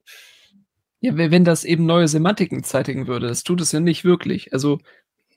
[1.01, 4.53] Ja, wenn das eben neue Semantiken zeitigen würde, das tut es ja nicht wirklich.
[4.53, 4.79] Also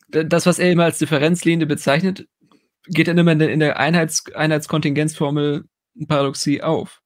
[0.09, 2.27] das, was er immer als Differenzlinie bezeichnet,
[2.85, 5.65] geht dann immer in der Einheits Einheitskontingenzformel
[6.07, 7.01] Paradoxie auf.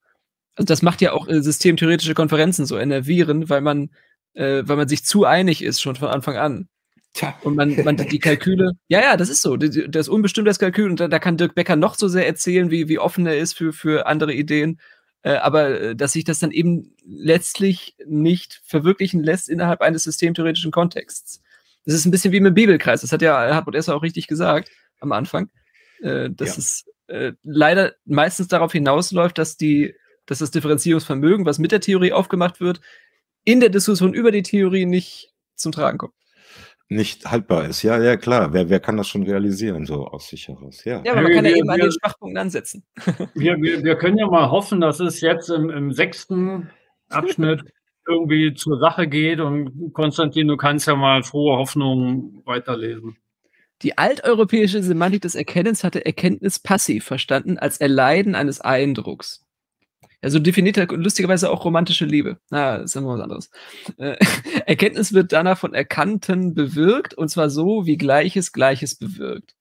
[0.56, 3.92] Also das macht ja auch äh, systemtheoretische Konferenzen so enervieren, weil man,
[4.34, 6.68] äh, weil man sich zu einig ist schon von Anfang an.
[7.14, 7.36] Tja.
[7.44, 9.58] Und man, man die Kalküle, ja, ja, das ist so.
[9.58, 12.72] Das ist unbestimmt das Kalkül und da, da, kann Dirk Becker noch so sehr erzählen,
[12.72, 14.80] wie, wie offen er ist für, für andere Ideen.
[15.22, 20.72] Äh, aber äh, dass sich das dann eben letztlich nicht verwirklichen lässt innerhalb eines systemtheoretischen
[20.72, 21.42] Kontexts.
[21.86, 23.02] Das ist ein bisschen wie mit dem Bibelkreis.
[23.02, 25.50] Das hat ja Hartmut Esser auch richtig gesagt am Anfang.
[26.02, 26.60] Äh, dass ja.
[26.60, 29.96] es äh, leider meistens darauf hinausläuft, dass die,
[30.26, 32.82] dass das Differenzierungsvermögen, was mit der Theorie aufgemacht wird,
[33.44, 36.14] in der Diskussion über die Theorie nicht zum Tragen kommt
[36.90, 37.84] nicht haltbar ist.
[37.84, 38.52] Ja, ja, klar.
[38.52, 40.84] Wer, wer kann das schon realisieren, so aus sich heraus?
[40.84, 42.84] Ja, ja aber man kann ja eben an den Schwachpunkten ansetzen.
[43.36, 46.72] Wir, wir, wir können ja mal hoffen, dass es jetzt im, im sechsten
[47.10, 47.62] Abschnitt
[48.08, 53.18] irgendwie zur Sache geht und Konstantin, du kannst ja mal frohe Hoffnung weiterlesen.
[53.82, 59.46] Die alteuropäische Semantik des Erkennens hatte Erkenntnis passiv verstanden als Erleiden eines Eindrucks.
[60.22, 62.40] Also definiert er lustigerweise auch romantische Liebe.
[62.50, 63.50] Na, ist ja noch was anderes.
[63.98, 64.18] Äh,
[64.66, 69.56] Erkenntnis wird danach von Erkannten bewirkt, und zwar so, wie Gleiches Gleiches bewirkt.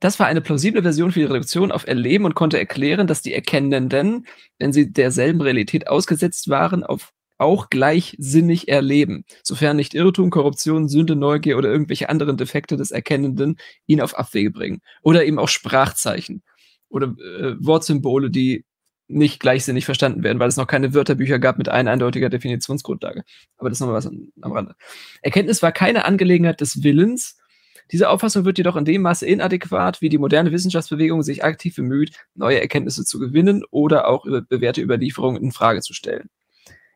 [0.00, 3.32] Das war eine plausible Version für die Reduktion auf Erleben und konnte erklären, dass die
[3.32, 4.26] Erkennenden,
[4.58, 11.16] wenn sie derselben Realität ausgesetzt waren, auf auch gleichsinnig erleben, sofern nicht Irrtum, Korruption, Sünde,
[11.16, 14.80] Neugier oder irgendwelche anderen Defekte des Erkennenden ihn auf Abwege bringen.
[15.02, 16.42] Oder eben auch Sprachzeichen
[16.88, 18.64] oder äh, Wortsymbole, die
[19.08, 23.22] nicht gleichsinnig verstanden werden, weil es noch keine Wörterbücher gab mit einer eindeutiger Definitionsgrundlage.
[23.56, 24.74] Aber das ist nochmal was am Rande.
[25.22, 27.38] Erkenntnis war keine Angelegenheit des Willens.
[27.92, 32.16] Diese Auffassung wird jedoch in dem Maße inadäquat, wie die moderne Wissenschaftsbewegung sich aktiv bemüht,
[32.34, 36.28] neue Erkenntnisse zu gewinnen oder auch über bewährte Überlieferungen in Frage zu stellen.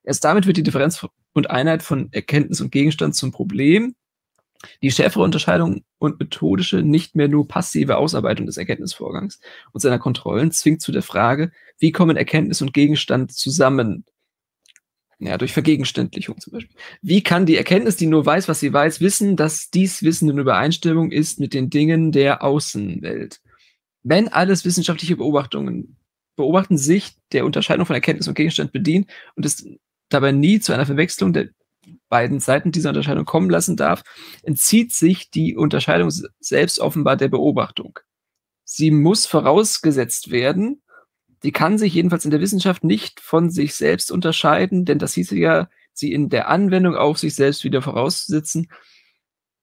[0.02, 3.94] Erst damit wird die Differenz und Einheit von Erkenntnis und Gegenstand zum Problem,
[4.82, 9.40] die schärfere Unterscheidung und methodische, nicht mehr nur passive Ausarbeitung des Erkenntnisvorgangs
[9.72, 14.04] und seiner Kontrollen zwingt zu der Frage, wie kommen Erkenntnis und Gegenstand zusammen?
[15.18, 16.76] Ja, durch Vergegenständlichung zum Beispiel.
[17.02, 20.38] Wie kann die Erkenntnis, die nur weiß, was sie weiß, wissen, dass dies Wissen in
[20.38, 23.40] Übereinstimmung ist mit den Dingen der Außenwelt?
[24.02, 25.96] Wenn alles wissenschaftliche Beobachtungen
[26.36, 29.66] beobachten sich der Unterscheidung von Erkenntnis und Gegenstand bedienen und es
[30.10, 31.48] dabei nie zu einer Verwechslung der
[32.08, 34.02] beiden Seiten dieser Unterscheidung kommen lassen darf,
[34.42, 37.98] entzieht sich die Unterscheidung selbst offenbar der Beobachtung.
[38.64, 40.82] Sie muss vorausgesetzt werden.
[41.42, 45.36] Die kann sich jedenfalls in der Wissenschaft nicht von sich selbst unterscheiden, denn das hieße
[45.36, 48.70] ja, sie in der Anwendung auf sich selbst wieder vorauszusetzen.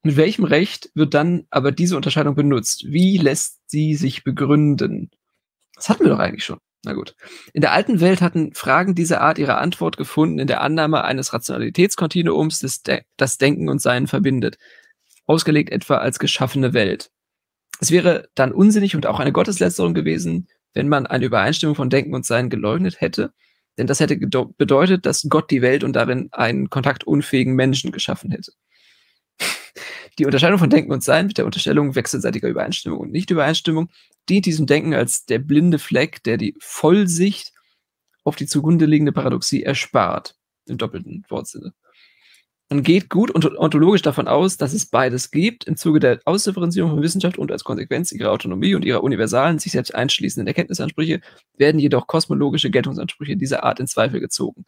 [0.03, 2.85] Mit welchem Recht wird dann aber diese Unterscheidung benutzt?
[2.87, 5.11] Wie lässt sie sich begründen?
[5.75, 6.59] Das hatten wir doch eigentlich schon.
[6.83, 7.15] Na gut.
[7.53, 11.33] In der alten Welt hatten Fragen dieser Art ihre Antwort gefunden in der Annahme eines
[11.33, 14.57] Rationalitätskontinuums, das, De das Denken und Sein verbindet,
[15.25, 17.11] ausgelegt etwa als geschaffene Welt.
[17.79, 22.13] Es wäre dann unsinnig und auch eine Gotteslästerung gewesen, wenn man eine Übereinstimmung von Denken
[22.13, 23.33] und Sein geleugnet hätte,
[23.77, 28.51] denn das hätte bedeutet, dass Gott die Welt und darin einen kontaktunfähigen Menschen geschaffen hätte.
[30.17, 33.89] Die Unterscheidung von Denken und Sein mit der Unterstellung wechselseitiger Übereinstimmung und Nichtübereinstimmung
[34.29, 37.53] dient diesem Denken als der blinde Fleck, der die Vollsicht
[38.23, 40.35] auf die zugrunde liegende Paradoxie erspart,
[40.65, 41.73] im doppelten Wortsinne.
[42.69, 46.91] Man geht gut und ontologisch davon aus, dass es beides gibt, im Zuge der Ausdifferenzierung
[46.91, 51.21] von Wissenschaft und als Konsequenz ihrer Autonomie und ihrer universalen, sich selbst einschließenden Erkenntnisansprüche
[51.55, 54.65] werden jedoch kosmologische Geltungsansprüche dieser Art in Zweifel gezogen.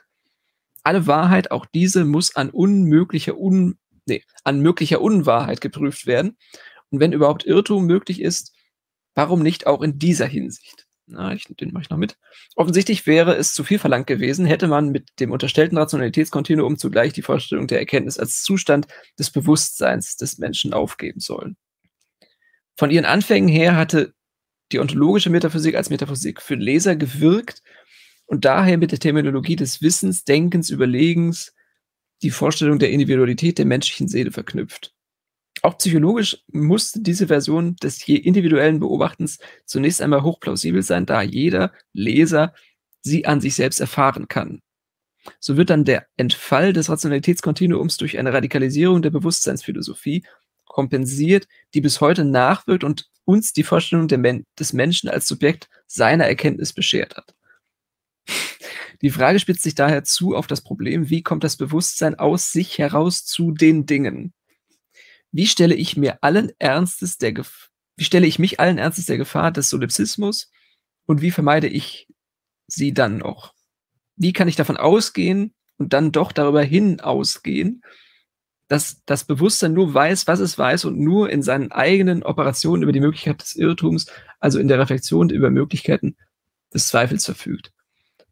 [0.84, 6.38] Alle Wahrheit, auch diese, muss an unmöglicher, un, nee, an möglicher Unwahrheit geprüft werden.
[6.92, 8.54] Und wenn überhaupt Irrtum möglich ist,
[9.20, 10.88] warum nicht auch in dieser Hinsicht?
[11.06, 12.18] Na, ich, den mache ich noch mit.
[12.56, 17.22] Offensichtlich wäre es zu viel verlangt gewesen, hätte man mit dem unterstellten Rationalitätskontinuum zugleich die
[17.22, 21.58] Vorstellung der Erkenntnis als Zustand des Bewusstseins des Menschen aufgeben sollen.
[22.78, 24.14] Von ihren Anfängen her hatte
[24.72, 27.62] die ontologische Metaphysik als Metaphysik für Leser gewirkt
[28.26, 31.54] und daher mit der Terminologie des Wissens, Denkens, Überlegens
[32.22, 34.94] die Vorstellung der Individualität der menschlichen Seele verknüpft.
[35.62, 41.74] Auch psychologisch musste diese Version des je individuellen Beobachtens zunächst einmal hochplausibel sein, da jeder
[41.92, 42.54] Leser
[43.02, 44.62] sie an sich selbst erfahren kann.
[45.40, 50.24] So wird dann der Entfall des Rationalitätskontinuums durch eine Radikalisierung der Bewusstseinsphilosophie
[50.66, 56.26] kompensiert, die bis heute nachwirkt und uns die Vorstellung Men des Menschen als Subjekt seiner
[56.26, 57.36] Erkenntnis beschert hat.
[59.02, 62.78] Die Frage spitzt sich daher zu auf das Problem, wie kommt das Bewusstsein aus sich
[62.78, 64.34] heraus zu den Dingen?
[65.32, 69.18] Wie stelle ich mir allen Ernstes der Gef wie stelle ich mich allen Ernstes der
[69.18, 70.50] Gefahr des Solipsismus
[71.06, 72.08] und wie vermeide ich
[72.66, 73.54] sie dann noch?
[74.16, 77.84] Wie kann ich davon ausgehen und dann doch darüber hinausgehen,
[78.70, 82.94] dass das Bewusstsein nur weiß, was es weiß und nur in seinen eigenen Operationen über
[82.94, 84.06] die Möglichkeit des Irrtums,
[84.40, 86.16] also in der Reflexion über Möglichkeiten
[86.74, 87.74] des Zweifels verfügt.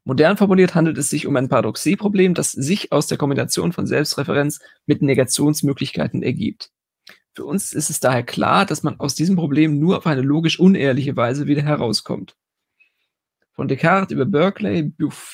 [0.05, 4.61] Modern formuliert handelt es sich um ein Paradoxieproblem, das sich aus der Kombination von Selbstreferenz
[4.85, 6.71] mit Negationsmöglichkeiten ergibt.
[7.37, 10.59] Für uns ist es daher klar, dass man aus diesem Problem nur auf eine logisch
[10.59, 12.35] unehrliche Weise wieder herauskommt.
[13.53, 14.91] Von Descartes über Berkeley,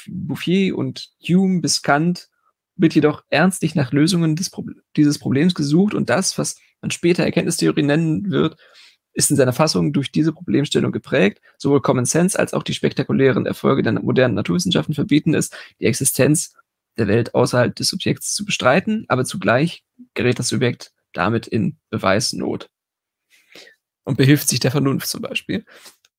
[0.09, 2.27] Bouffier und Hume bis Kant
[2.75, 4.65] wird jedoch ernstlich nach Lösungen Pro
[4.97, 8.57] dieses Problems gesucht und das, was man später Erkenntnistheorie nennen wird,
[9.13, 11.39] ist in seiner Fassung durch diese Problemstellung geprägt.
[11.57, 16.53] Sowohl Common Sense als auch die spektakulären Erfolge der modernen Naturwissenschaften verbieten es, die Existenz
[16.97, 19.85] der Welt außerhalb des Subjekts zu bestreiten, aber zugleich
[20.15, 22.69] gerät das Subjekt damit in Beweisnot.
[24.05, 25.65] Und behilft sich der Vernunft zum Beispiel.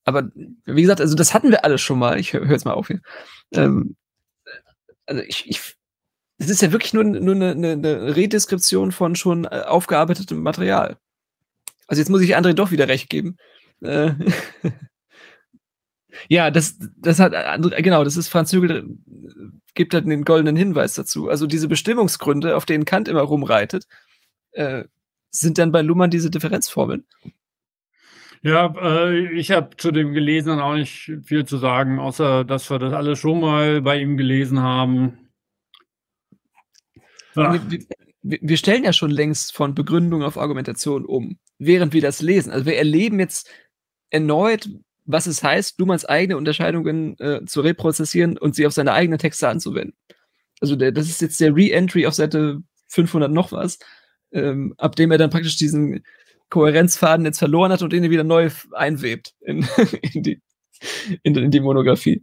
[0.04, 2.18] Aber wie gesagt, also das hatten wir alles schon mal.
[2.18, 3.00] Ich höre jetzt mal auf hier.
[3.52, 3.96] Ähm,
[5.06, 5.76] also ich, ich,
[6.38, 10.98] es ist ja wirklich nur, nur eine, eine Redeskription von schon äh, aufgearbeitetem Material.
[11.86, 13.36] Also jetzt muss ich André doch wieder recht geben.
[13.80, 14.12] Äh,
[16.28, 17.32] ja, das, das hat,
[17.82, 18.96] genau, das ist Franz Hügel,
[19.74, 21.28] gibt halt den goldenen Hinweis dazu.
[21.28, 23.86] Also diese Bestimmungsgründe, auf denen Kant immer rumreitet,
[24.54, 24.84] äh,
[25.30, 27.04] sind dann bei Luhmann diese Differenzformeln.
[28.42, 32.78] Ja, äh, ich habe zu dem Gelesenen auch nicht viel zu sagen, außer dass wir
[32.78, 35.30] das alle schon mal bei ihm gelesen haben.
[37.34, 37.58] Ja.
[38.22, 42.52] Wir, wir, stellen ja schon längst von Begründung auf Argumentation um, während wir das lesen.
[42.52, 43.50] Also wir erleben jetzt
[44.10, 44.68] erneut,
[45.06, 49.48] was es heißt, Luhmanns eigene Unterscheidungen äh, zu reprozessieren und sie auf seine eigenen Texte
[49.48, 49.96] anzuwenden.
[50.60, 53.78] Also der, das ist jetzt der Re-Entry auf Seite 500 noch was
[54.34, 56.04] ähm, ab dem er dann praktisch diesen
[56.50, 59.66] Kohärenzfaden jetzt verloren hat und den wieder neu einwebt in,
[60.12, 60.42] in, die,
[61.22, 62.22] in, in die Monographie.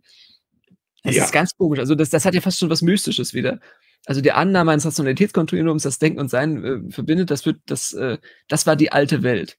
[1.04, 1.24] Das ja.
[1.24, 1.80] ist ganz komisch.
[1.80, 3.60] Also, das, das hat ja fast schon was Mystisches wieder.
[4.06, 8.20] Also, die Annahme eines Rationalitätskontinuums, das Denken und Sein äh, verbindet, das wird, das, äh,
[8.48, 9.58] das war die alte Welt.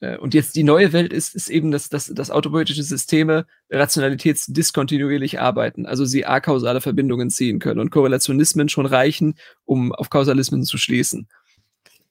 [0.00, 5.40] Äh, und jetzt die neue Welt ist, ist eben, dass, dass, dass autopoetische Systeme rationalitätsdiskontinuierlich
[5.40, 10.78] arbeiten, also sie akausale Verbindungen ziehen können und Korrelationismen schon reichen, um auf Kausalismen zu
[10.78, 11.28] schließen.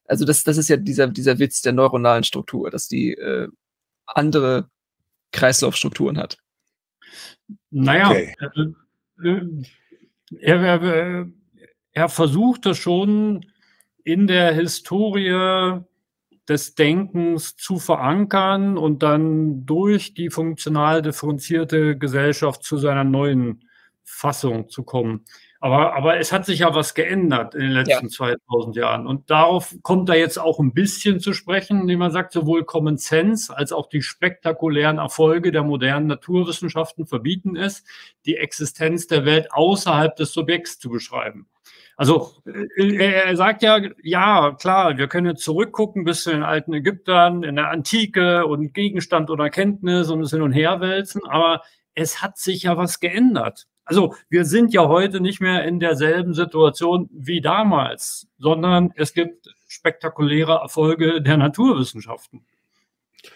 [0.08, 3.50] Also das, das ist ja dieser, dieser Witz der neuronalen Struktur, dass die äh,
[4.06, 4.70] andere
[5.32, 6.38] Kreislaufstrukturen hat.
[7.70, 8.36] Naja, okay.
[9.22, 9.64] äh, äh
[10.42, 11.28] er, er,
[11.94, 13.46] er versucht das schon
[14.04, 15.82] in der Historie
[16.48, 23.66] des Denkens zu verankern und dann durch die funktional differenzierte Gesellschaft zu seiner neuen
[24.04, 25.26] Fassung zu kommen.
[25.60, 28.12] Aber, aber es hat sich ja was geändert in den letzten ja.
[28.12, 29.08] 2000 Jahren.
[29.08, 32.98] Und darauf kommt da jetzt auch ein bisschen zu sprechen, indem man sagt, sowohl Common
[32.98, 37.84] Sense als auch die spektakulären Erfolge der modernen Naturwissenschaften verbieten es,
[38.26, 41.48] die Existenz der Welt außerhalb des Subjekts zu beschreiben.
[41.98, 47.42] Also äh, er sagt ja, ja, klar, wir können zurückgucken bis zu den alten Ägyptern,
[47.42, 51.64] in der Antike und Gegenstand oder Kenntnis und es hin und her wälzen, aber
[51.96, 53.66] es hat sich ja was geändert.
[53.88, 59.48] Also wir sind ja heute nicht mehr in derselben Situation wie damals, sondern es gibt
[59.68, 62.46] spektakuläre Erfolge der Naturwissenschaften.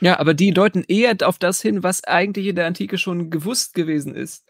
[0.02, 3.74] Ja, aber die deuten eher auf das hin, was eigentlich in der Antike schon gewusst
[3.74, 4.45] gewesen ist.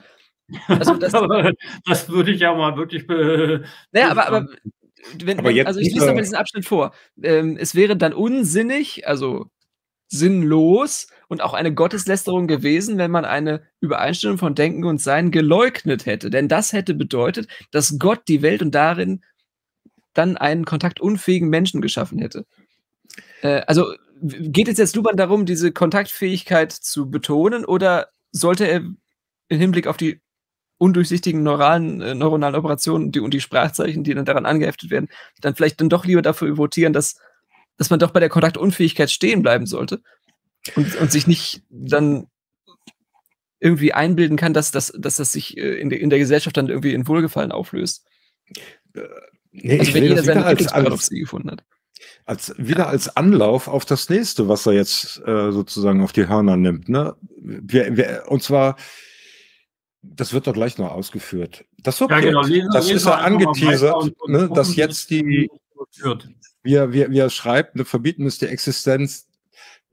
[0.68, 1.12] Also das,
[1.86, 3.08] das würde ich ja mal wirklich.
[3.08, 4.47] Be naja, aber, aber,
[5.24, 6.93] wenn, aber also ich lese mal diesen Abschnitt vor.
[7.22, 9.47] Ähm, es wäre dann unsinnig, also
[10.12, 16.05] sinnlos und auch eine Gotteslästerung gewesen, wenn man eine Übereinstimmung von Denken und Sein geleugnet
[16.05, 16.30] hätte.
[16.30, 19.24] Denn das hätte bedeutet, dass Gott die Welt und darin
[20.14, 22.45] dann einen kontaktunfähigen Menschen geschaffen hätte.
[23.41, 28.82] Äh, also geht es jetzt Luban darum, diese Kontaktfähigkeit zu betonen oder sollte er
[29.47, 30.20] im Hinblick auf die
[30.78, 35.07] undurchsichtigen neuralen, äh, neuronalen Operationen die, und die Sprachzeichen, die dann daran angeheftet werden,
[35.39, 37.16] dann vielleicht dann doch lieber dafür votieren, dass
[37.82, 40.03] dass man doch bei der Kontaktunfähigkeit stehen bleiben sollte
[40.75, 42.27] und, und sich nicht dann
[43.59, 46.69] irgendwie einbilden kann, dass, dass, dass das sich äh, in, der, in der Gesellschaft dann
[46.69, 48.05] irgendwie in Wohlgefallen auflöst.
[48.93, 49.01] Äh,
[49.51, 51.63] nee, also wenn jeder seine Entwicklungsparadoxie gefunden hat.
[52.25, 56.57] Als, wieder als Anlauf auf das nächste, was er jetzt äh, sozusagen auf die Hörner
[56.57, 56.88] nimmt.
[56.88, 57.15] Ne?
[57.36, 58.75] Wir, wir, und zwar,
[60.03, 61.65] das wird doch gleich noch ausgeführt.
[61.79, 62.13] Das, okay.
[62.13, 62.69] ja, genau.
[62.73, 65.49] das ist ja angeteasert, ne, dass jetzt die,
[66.64, 69.28] wie er, wie, wie er schreibt, ne, verbieten ist die Existenz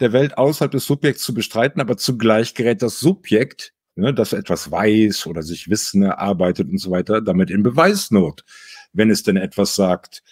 [0.00, 4.70] der Welt außerhalb des Subjekts zu bestreiten, aber zugleich gerät das Subjekt, ne, das etwas
[4.70, 8.44] weiß oder sich Wissen erarbeitet und so weiter, damit in Beweisnot,
[8.92, 10.22] wenn es denn etwas sagt.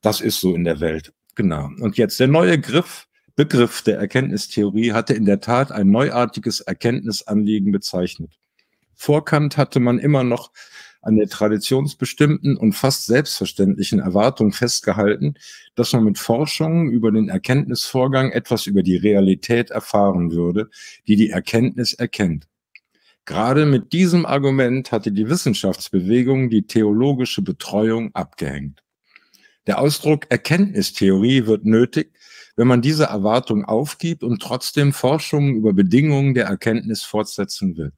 [0.00, 1.12] Das ist so in der Welt.
[1.34, 1.70] Genau.
[1.80, 7.72] Und jetzt der neue Griff, Begriff der Erkenntnistheorie hatte in der Tat ein neuartiges Erkenntnisanliegen
[7.72, 8.32] bezeichnet.
[8.94, 10.52] Vor Kant hatte man immer noch
[11.02, 15.34] an der traditionsbestimmten und fast selbstverständlichen Erwartung festgehalten,
[15.74, 20.70] dass man mit Forschungen über den Erkenntnisvorgang etwas über die Realität erfahren würde,
[21.08, 22.48] die die Erkenntnis erkennt.
[23.24, 28.82] Gerade mit diesem Argument hatte die Wissenschaftsbewegung die theologische Betreuung abgehängt.
[29.68, 32.12] Der Ausdruck Erkenntnistheorie wird nötig,
[32.56, 37.92] wenn man diese Erwartung aufgibt und trotzdem Forschungen über Bedingungen der Erkenntnis fortsetzen will.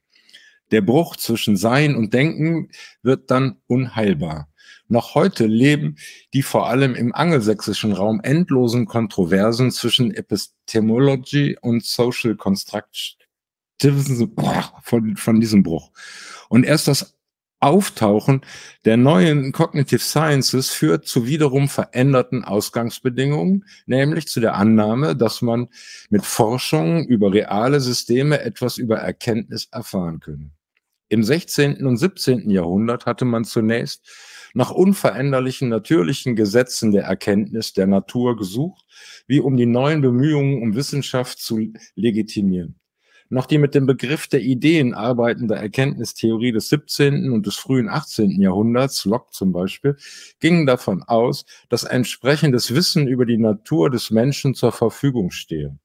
[0.75, 2.69] Der Bruch zwischen Sein und Denken
[3.01, 4.49] wird dann unheilbar.
[4.89, 5.99] Noch heute leben
[6.33, 13.23] die vor allem im angelsächsischen Raum endlosen Kontroversen zwischen Epistemology und Social Construction
[14.83, 15.93] von, von diesem Bruch.
[16.49, 17.15] Und erst das
[17.61, 18.41] Auftauchen
[18.85, 25.69] der neuen Cognitive Sciences führt zu wiederum veränderten Ausgangsbedingungen, nämlich zu der Annahme, dass man
[26.11, 30.51] mit Forschung über reale Systeme etwas über Erkenntnis erfahren könne.
[31.15, 31.87] Im 16.
[31.87, 32.51] und 17.
[32.51, 34.05] Jahrhundert hatte man zunächst
[34.53, 38.85] nach unveränderlichen natürlichen Gesetzen der Erkenntnis der Natur gesucht,
[39.29, 42.81] wie um die neuen Bemühungen um Wissenschaft zu legitimieren.
[43.29, 47.31] Noch die mit dem Begriff der Ideen arbeitende Erkenntnistheorie des 17.
[47.31, 48.43] und des frühen 18.
[48.43, 49.97] Jahrhunderts, Locke zum Beispiel,
[50.41, 55.79] gingen davon aus, dass entsprechendes Wissen über die Natur des Menschen zur Verfügung stehe.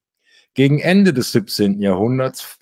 [0.55, 1.79] Gegen Ende des 17.
[1.83, 2.57] Jahrhunderts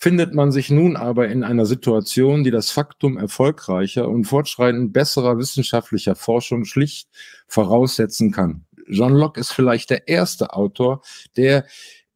[0.00, 5.36] findet man sich nun aber in einer Situation, die das Faktum erfolgreicher und fortschreitend besserer
[5.36, 7.10] wissenschaftlicher Forschung schlicht
[7.46, 8.64] voraussetzen kann.
[8.88, 11.02] John Locke ist vielleicht der erste Autor,
[11.36, 11.66] der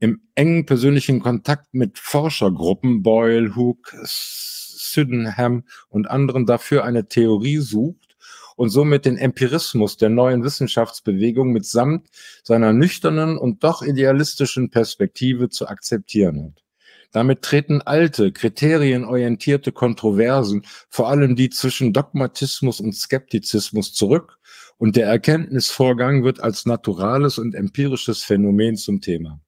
[0.00, 8.16] im engen persönlichen Kontakt mit Forschergruppen, Boyle, Hooke, Sydenham und anderen dafür eine Theorie sucht
[8.56, 12.08] und somit den Empirismus der neuen Wissenschaftsbewegung mitsamt
[12.42, 16.63] seiner nüchternen und doch idealistischen Perspektive zu akzeptieren hat.
[17.14, 24.40] Damit treten alte, kriterienorientierte Kontroversen, vor allem die zwischen Dogmatismus und Skeptizismus zurück
[24.78, 29.40] und der Erkenntnisvorgang wird als naturales und empirisches Phänomen zum Thema.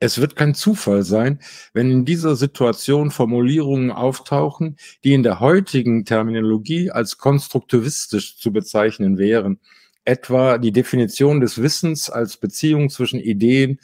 [0.00, 1.40] Es wird kein Zufall sein,
[1.72, 9.16] wenn in dieser Situation Formulierungen auftauchen, die in der heutigen Terminologie als konstruktivistisch zu bezeichnen
[9.16, 9.60] wären,
[10.04, 13.80] etwa die Definition des Wissens als Beziehung zwischen Ideen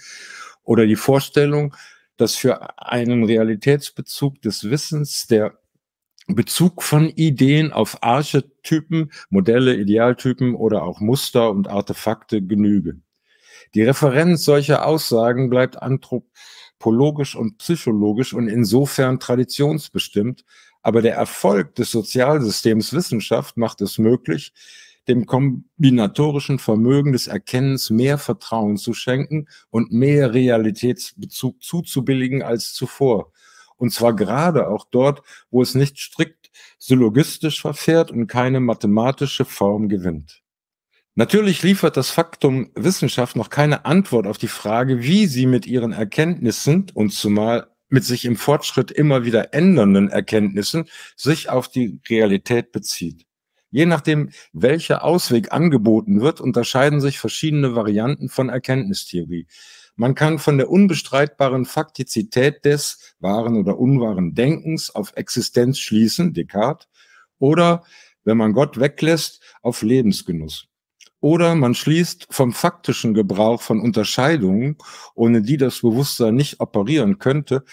[0.63, 1.75] oder die Vorstellung,
[2.19, 5.59] dass für einen Realitätsbezug des Wissens der
[6.27, 13.01] Bezug von Ideen auf Archetypen, Modelle, Idealtypen oder auch Muster und Artefakte genüge.
[13.75, 20.45] Die Referenz solcher Aussagen bleibt anthropologisch und psychologisch und insofern traditionsbestimmt,
[20.83, 24.53] Aber der Erfolg des Sozialsystems Wissenschaft macht es möglich,
[25.09, 33.33] dem kombinatorischen Vermögen des Erkennens mehr Vertrauen zu schenken und mehr Realitätsbezug zuzubilligen als zuvor.
[33.77, 39.89] Und zwar gerade auch dort, wo es nicht strikt syllogistisch verfährt und keine mathematische Form
[39.89, 40.43] gewinnt.
[41.15, 45.93] Natürlich liefert das Faktum Wissenschaft noch keine Antwort auf die Frage, wie sie mit ihren
[45.93, 50.85] Erkenntnissen und zumal mit sich im Fortschritt immer wieder ändernden Erkenntnissen
[51.17, 53.28] sich auf die Realität bezieht.
[53.71, 59.47] Je nachdem, welcher Ausweg angeboten wird, unterscheiden sich verschiedene Varianten von Erkenntnistheorie.
[59.95, 66.89] Man kann von der unbestreitbaren Faktizität des wahren oder unwahren Denkens auf Existenz schließen, Descartes,
[67.39, 67.85] oder,
[68.25, 70.67] wenn man Gott weglässt, auf Lebensgenuss.
[71.21, 74.77] Oder man schließt vom faktischen Gebrauch von Unterscheidungen,
[75.15, 77.65] ohne die das Bewusstsein nicht operieren könnte,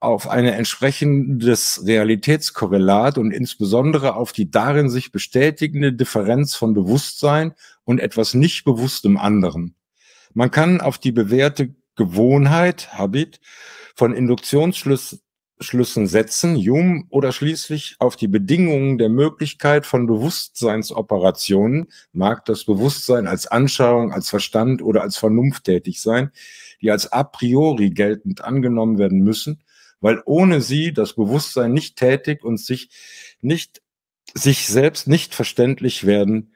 [0.00, 7.98] auf eine entsprechendes Realitätskorrelat und insbesondere auf die darin sich bestätigende Differenz von Bewusstsein und
[7.98, 9.74] etwas nicht bewusstem anderen.
[10.34, 13.40] Man kann auf die bewährte Gewohnheit, Habit,
[13.96, 15.20] von Induktionsschlüssen
[15.60, 23.26] Schlüssen setzen, Hume, oder schließlich auf die Bedingungen der Möglichkeit von Bewusstseinsoperationen, mag das Bewusstsein
[23.26, 26.30] als Anschauung, als Verstand oder als Vernunft tätig sein,
[26.80, 29.64] die als a priori geltend angenommen werden müssen,
[30.00, 32.90] weil ohne sie das Bewusstsein nicht tätig und sich
[33.40, 33.82] nicht,
[34.34, 36.54] sich selbst nicht verständlich werden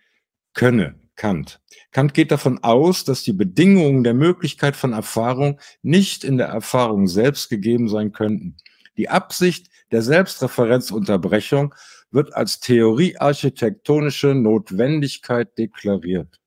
[0.55, 0.95] könne.
[1.15, 1.61] Kant.
[1.91, 7.07] Kant geht davon aus, dass die Bedingungen der Möglichkeit von Erfahrung nicht in der Erfahrung
[7.07, 8.57] selbst gegeben sein könnten.
[8.97, 11.75] Die Absicht der Selbstreferenzunterbrechung
[12.11, 16.41] wird als theoriearchitektonische Notwendigkeit deklariert.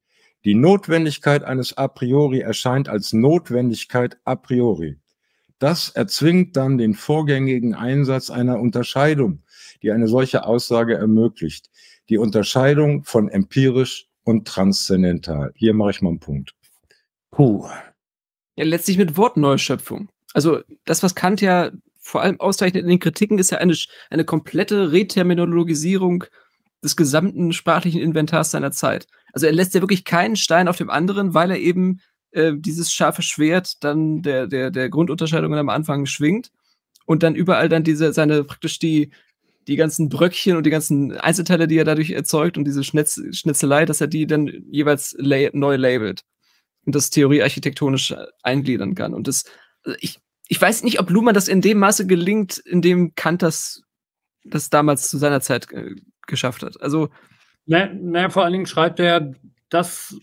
[0.45, 4.99] Die Notwendigkeit eines a priori erscheint als Notwendigkeit a priori.
[5.59, 9.43] Das erzwingt dann den vorgängigen Einsatz einer Unterscheidung,
[9.81, 11.69] die eine solche Aussage ermöglicht.
[12.09, 15.51] Die Unterscheidung von empirisch und transzendental.
[15.55, 16.53] Hier mache ich mal einen Punkt.
[17.31, 17.67] Puh.
[18.55, 20.09] Ja, letztlich mit Wortneuschöpfung.
[20.33, 23.75] Also das, was Kant ja vor allem auszeichnet in den Kritiken, ist ja eine,
[24.09, 26.25] eine komplette Reterminologisierung
[26.83, 29.07] des gesamten sprachlichen Inventars seiner Zeit.
[29.33, 32.01] Also er lässt ja wirklich keinen Stein auf dem anderen, weil er eben
[32.35, 36.51] äh, dieses scharfe Schwert dann der, der, der Grundunterscheidungen am Anfang schwingt
[37.05, 39.11] und dann überall dann diese, seine praktisch die,
[39.67, 43.85] die ganzen Bröckchen und die ganzen Einzelteile, die er dadurch erzeugt und diese Schnitz, Schnitzelei,
[43.85, 46.21] dass er die dann jeweils la neu labelt
[46.85, 48.13] und das Theorie architektonisch
[48.43, 49.13] eingliedern kann.
[49.13, 49.45] Und das,
[49.99, 53.81] ich, ich weiß nicht, ob Luhmann das in dem Maße gelingt, in dem Kant das,
[54.43, 55.95] das damals zu seiner Zeit äh,
[56.27, 56.81] geschafft hat.
[56.81, 57.09] Also.
[57.65, 59.33] Naja, na, vor allen Dingen schreibt er,
[59.69, 60.15] dass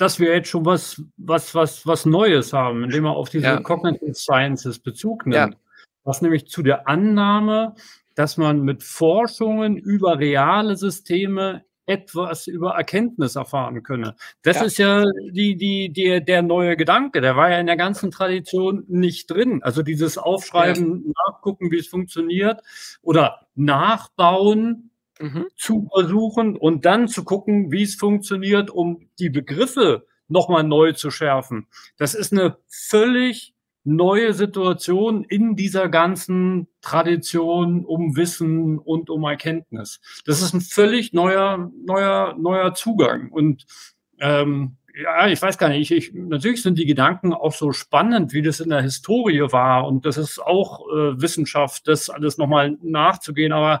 [0.00, 3.60] dass wir jetzt schon was, was, was, was Neues haben, indem er auf diese ja.
[3.60, 5.54] Cognitive Sciences Bezug nimmt.
[5.54, 5.60] Ja.
[6.04, 7.74] Was nämlich zu der Annahme,
[8.14, 14.14] dass man mit Forschungen über reale Systeme etwas über Erkenntnis erfahren könne.
[14.42, 14.62] Das ja.
[14.62, 17.20] ist ja die, die, die, der neue Gedanke.
[17.20, 19.62] Der war ja in der ganzen Tradition nicht drin.
[19.62, 21.12] Also dieses Aufschreiben, ja.
[21.26, 22.60] nachgucken, wie es funktioniert
[23.02, 24.89] oder nachbauen,
[25.20, 25.46] mhm.
[25.56, 31.10] zu versuchen und dann zu gucken, wie es funktioniert, um die Begriffe nochmal neu zu
[31.10, 31.66] schärfen.
[31.96, 33.54] Das ist eine völlig
[33.84, 40.00] neue Situation in dieser ganzen Tradition um Wissen und um Erkenntnis.
[40.26, 43.30] Das ist ein völlig neuer, neuer, neuer Zugang.
[43.30, 43.66] Und
[44.18, 48.42] ähm, ja, ich weiß gar nicht, ich, natürlich sind die Gedanken auch so spannend, wie
[48.42, 49.86] das in der Historie war.
[49.86, 53.52] Und das ist auch äh, Wissenschaft, das alles nochmal nachzugehen.
[53.52, 53.80] Aber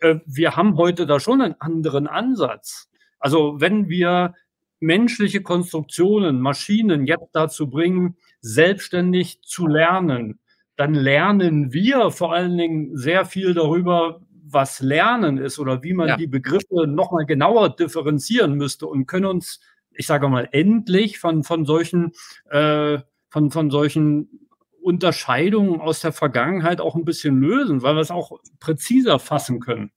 [0.00, 2.90] äh, wir haben heute da schon einen anderen Ansatz.
[3.18, 4.34] Also wenn wir
[4.80, 10.38] menschliche Konstruktionen, Maschinen jetzt dazu bringen, selbstständig zu lernen,
[10.76, 16.08] dann lernen wir vor allen Dingen sehr viel darüber, was Lernen ist oder wie man
[16.08, 16.16] ja.
[16.16, 21.64] die Begriffe nochmal genauer differenzieren müsste und können uns, ich sage mal, endlich von, von
[21.64, 22.12] solchen,
[22.50, 22.98] äh,
[23.30, 24.45] von, von solchen
[24.86, 29.90] Unterscheidungen aus der Vergangenheit auch ein bisschen lösen, weil wir es auch präziser fassen können.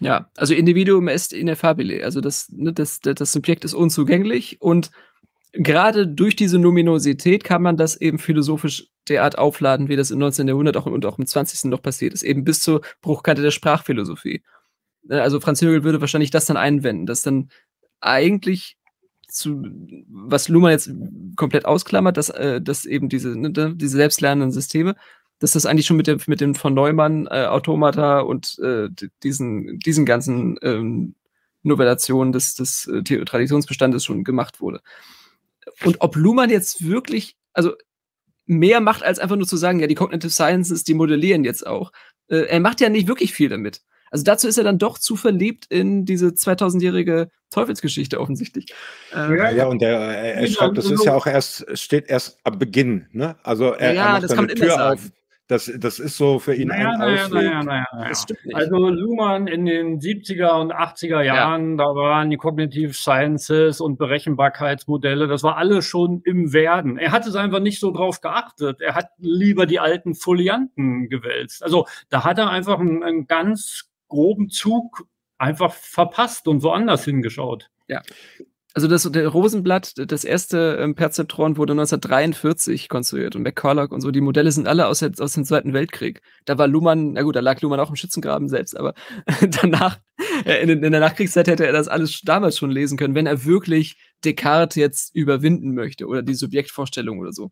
[0.00, 2.02] Ja, also Individuum est ineffabile.
[2.02, 4.90] Also das, ne, das, das, Subjekt ist unzugänglich und
[5.52, 10.48] gerade durch diese Numinosität kann man das eben philosophisch derart aufladen, wie das im 19.
[10.48, 11.70] Jahrhundert auch, und auch im 20.
[11.70, 14.42] noch passiert ist, eben bis zur Bruchkante der Sprachphilosophie.
[15.02, 17.50] Ne, also Franz Högel würde wahrscheinlich das dann einwenden, dass dann
[18.00, 18.78] eigentlich
[19.32, 19.62] zu,
[20.08, 20.90] was Luhmann jetzt
[21.36, 24.96] komplett ausklammert, dass, äh, dass eben diese, ne, diese selbstlernenden Systeme,
[25.38, 28.88] dass das eigentlich schon mit dem, mit dem von Neumann äh, Automata und äh,
[29.22, 31.14] diesen, diesen ganzen ähm,
[31.62, 34.80] Novellationen des, des äh, Traditionsbestandes schon gemacht wurde.
[35.84, 37.72] Und ob Luhmann jetzt wirklich, also
[38.46, 41.92] mehr macht, als einfach nur zu sagen, ja, die Cognitive Sciences, die modellieren jetzt auch.
[42.28, 43.82] äh, er macht ja nicht wirklich viel damit.
[44.12, 48.66] Also dazu ist er dann doch zu verliebt in diese 2000-jährige Teufelsgeschichte offensichtlich.
[49.14, 52.38] Äh, ja, ja, und der, er, er schreibt, das ist ja auch erst, steht erst
[52.44, 53.36] am Beginn, ne?
[53.42, 55.00] Also er, ja, er macht das eine Tür auf.
[55.48, 57.34] Das, das ist so für ihn Naja, ein naja, Ausweg.
[57.34, 58.12] naja, naja, naja.
[58.54, 65.26] Also Luhmann in den 70er und 80er Jahren, da waren die Cognitive Sciences und Berechenbarkeitsmodelle,
[65.26, 66.96] das war alles schon im Werden.
[66.96, 68.80] Er hat es einfach nicht so drauf geachtet.
[68.80, 71.62] Er hat lieber die alten Folianten gewälzt.
[71.62, 75.06] Also da hat er einfach einen, einen ganz groben Zug
[75.38, 77.70] einfach verpasst und woanders hingeschaut.
[78.74, 84.10] Also das der Rosenblatt, das erste ähm, Perzeptron wurde 1943 konstruiert und McCulloch und so,
[84.10, 86.22] die Modelle sind alle aus, aus dem Zweiten Weltkrieg.
[86.46, 88.94] Da war Luhmann, na gut, da lag Luhmann auch im Schützengraben selbst, aber
[89.62, 89.98] danach,
[90.46, 93.44] äh, in, in der Nachkriegszeit hätte er das alles damals schon lesen können, wenn er
[93.44, 97.50] wirklich Descartes jetzt überwinden möchte oder die Subjektvorstellung oder so.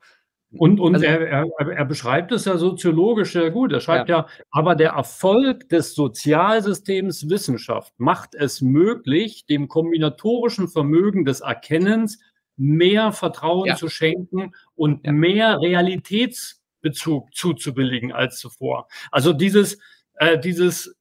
[0.53, 3.73] Und, und Also- er, er, er beschreibt es ja soziologisch sehr gut.
[3.73, 4.27] Er schreibt ja.
[4.51, 12.19] aber der Erfolg des Sozialsystems Wissenschaft macht es möglich, dem kombinatorischen Vermögen des Erkennens
[12.57, 13.77] mehr Vertrauen Ja.
[13.77, 15.13] zu schenken und Ja.
[15.13, 18.89] mehr Realitätsbezug zuzubilligen als zuvor.
[19.13, 19.79] Also dieses,
[20.15, 20.97] äh, dieses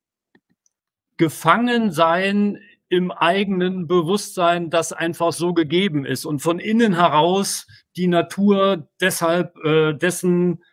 [1.18, 2.60] Gefangensein
[2.90, 9.56] im eigenen Bewusstsein, das einfach so gegeben ist und von innen heraus die Natur deshalb
[9.64, 10.64] äh, dessen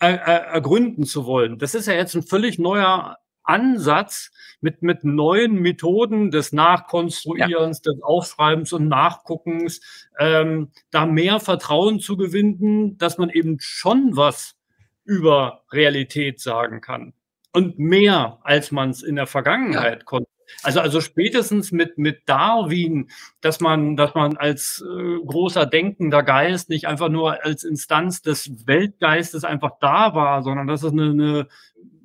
[0.00, 1.58] äh, äh, ergründen zu wollen.
[1.58, 4.30] Das ist ja jetzt ein völlig neuer Ansatz
[4.60, 9.80] mit, mit neuen Methoden des Nachkonstruierens, des Aufschreibens und Nachguckens,
[10.18, 14.56] ähm, da mehr Vertrauen zu gewinnen, dass man eben schon was
[15.04, 17.14] über Realität sagen kann.
[17.52, 20.28] Und mehr, als man es in der Vergangenheit konnte.
[20.62, 26.68] Also, also spätestens mit, mit Darwin, dass man, dass man als äh, großer denkender Geist
[26.68, 31.48] nicht einfach nur als Instanz des Weltgeistes einfach da war, sondern dass es eine, eine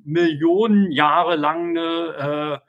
[0.04, 2.60] Millionen Jahre lange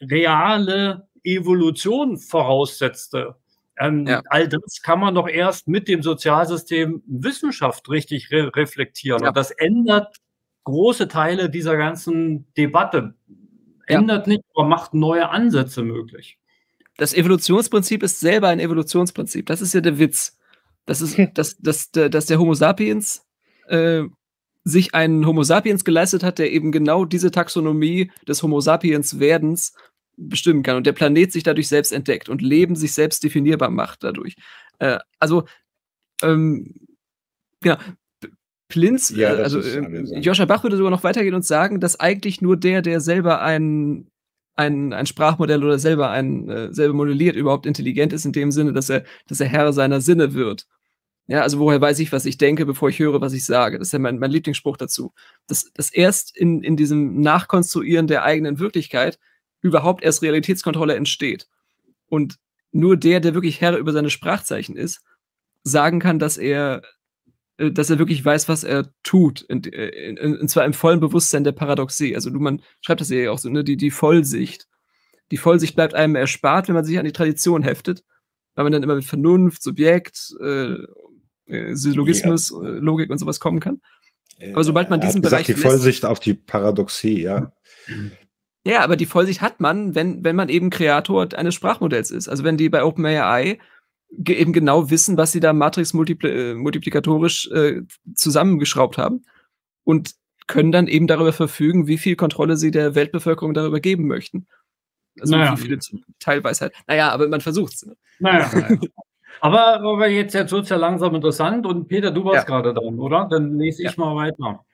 [0.00, 3.36] äh, reale Evolution voraussetzte.
[3.78, 4.22] Ähm, Ja.
[4.28, 9.22] All das kann man doch erst mit dem Sozialsystem Wissenschaft richtig re reflektieren.
[9.22, 9.28] Ja.
[9.28, 10.16] Und das ändert
[10.64, 13.14] große Teile dieser ganzen Debatte.
[13.88, 13.98] Ja.
[13.98, 16.38] Ändert nicht, aber macht neue Ansätze möglich.
[16.98, 19.46] das Evolutionsprinzip ist selber ein Evolutionsprinzip.
[19.46, 20.36] Das ist ja der Witz.
[20.84, 23.24] Das ist, dass, dass, der- dass der Homo sapiens
[23.68, 24.02] äh,
[24.64, 29.74] sich einen Homo sapiens geleistet hat, der eben genau diese Taxonomie des Homo sapiens Werdens
[30.16, 34.02] bestimmen kann und der Planet sich dadurch selbst entdeckt und Leben sich selbst definierbar macht
[34.02, 34.34] dadurch.
[34.80, 35.44] Äh, also,
[36.22, 36.74] ähm,
[37.60, 37.76] genau.
[38.68, 40.20] Plinz, Ja, äh, also äh.
[40.20, 44.10] Joscha Bach würde sogar noch weitergehen und sagen, dass eigentlich nur der, der selber ein
[44.58, 48.72] ein, ein Sprachmodell oder selber ein äh, selber modelliert, überhaupt intelligent ist in dem Sinne,
[48.72, 50.66] dass er, dass er Herr seiner Sinne wird.
[51.28, 53.78] Ja, also woher weiß ich, was ich denke, bevor ich höre, was ich sage.
[53.78, 55.12] Das ist ja mein, mein Lieblingsspruch dazu.
[55.46, 59.18] Dass, dass erst in, in diesem Nachkonstruieren der eigenen Wirklichkeit
[59.60, 61.46] überhaupt erst Realitätskontrolle entsteht.
[62.08, 62.36] Und
[62.72, 65.02] nur der, der wirklich Herr über seine Sprachzeichen ist,
[65.62, 66.82] sagen kann, dass er,
[67.58, 69.42] dass er wirklich weiß, was er tut.
[69.48, 72.14] Und, äh, und zwar im vollen Bewusstsein der Paradoxie.
[72.14, 74.66] Also du, man schreibt das ja auch so, ne, die, die Vollsicht.
[75.30, 78.04] Die Vollsicht bleibt einem erspart, wenn man sich an die Tradition heftet,
[78.54, 80.74] weil man dann immer mit Vernunft, Subjekt, äh,
[81.46, 83.80] äh, Syllogismus, äh, Logik und sowas kommen kann.
[84.52, 87.52] Aber sobald man diesen gesagt, Bereich die lässt- Vollsicht auf die Paradoxie, ja.
[88.64, 92.28] Ja, aber die Vollsicht hat man, wenn, wenn man eben Kreator eines Sprachmodells ist.
[92.28, 93.58] Also wenn die bei OpenAI
[94.26, 97.82] eben genau wissen, was sie da matrix multipli äh, multiplikatorisch äh,
[98.14, 99.24] zusammengeschraubt haben
[99.84, 100.12] und
[100.46, 104.46] können dann eben darüber verfügen, wie viel Kontrolle sie der Weltbevölkerung darüber geben möchten.
[105.20, 105.52] Also Naja.
[105.56, 105.78] wie viele
[106.20, 106.72] Teilweisheit.
[106.86, 107.84] Naja, aber man versucht's.
[107.84, 107.96] ne?
[108.18, 108.50] Naja.
[109.40, 112.56] aber, aber jetzt, jetzt wird es ja langsam interessant und Peter, du warst Ja.
[112.60, 113.28] gerade dran, oder?
[113.30, 114.04] Dann lese ich Ja.
[114.04, 114.64] mal weiter.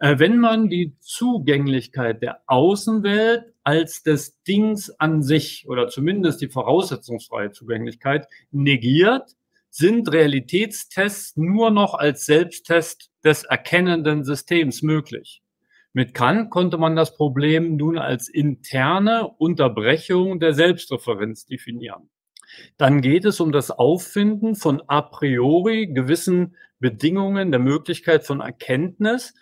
[0.00, 6.48] Äh, wenn man die Zugänglichkeit der Außenwelt als des Dings an sich oder zumindest die
[6.48, 9.34] voraussetzungsfreie Zugänglichkeit negiert,
[9.70, 15.42] sind Realitätstests nur noch als Selbsttest des erkennenden Systems möglich.
[15.92, 22.10] Mit Kant konnte man das Problem nun als interne Unterbrechung der Selbstreferenz definieren.
[22.76, 29.34] Dann geht es um das Auffinden von a priori gewissen Bedingungen der Möglichkeit von Erkenntnis,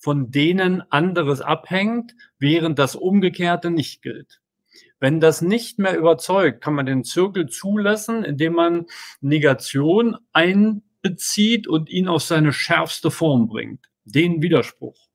[0.00, 4.40] von denen anderes abhängt, während das Umgekehrte nicht gilt.
[4.98, 8.86] Wenn das nicht mehr überzeugt, kann man den Zirkel zulassen, indem man
[9.20, 15.08] Negation einbezieht und ihn auf seine schärfste Form bringt, den Widerspruch.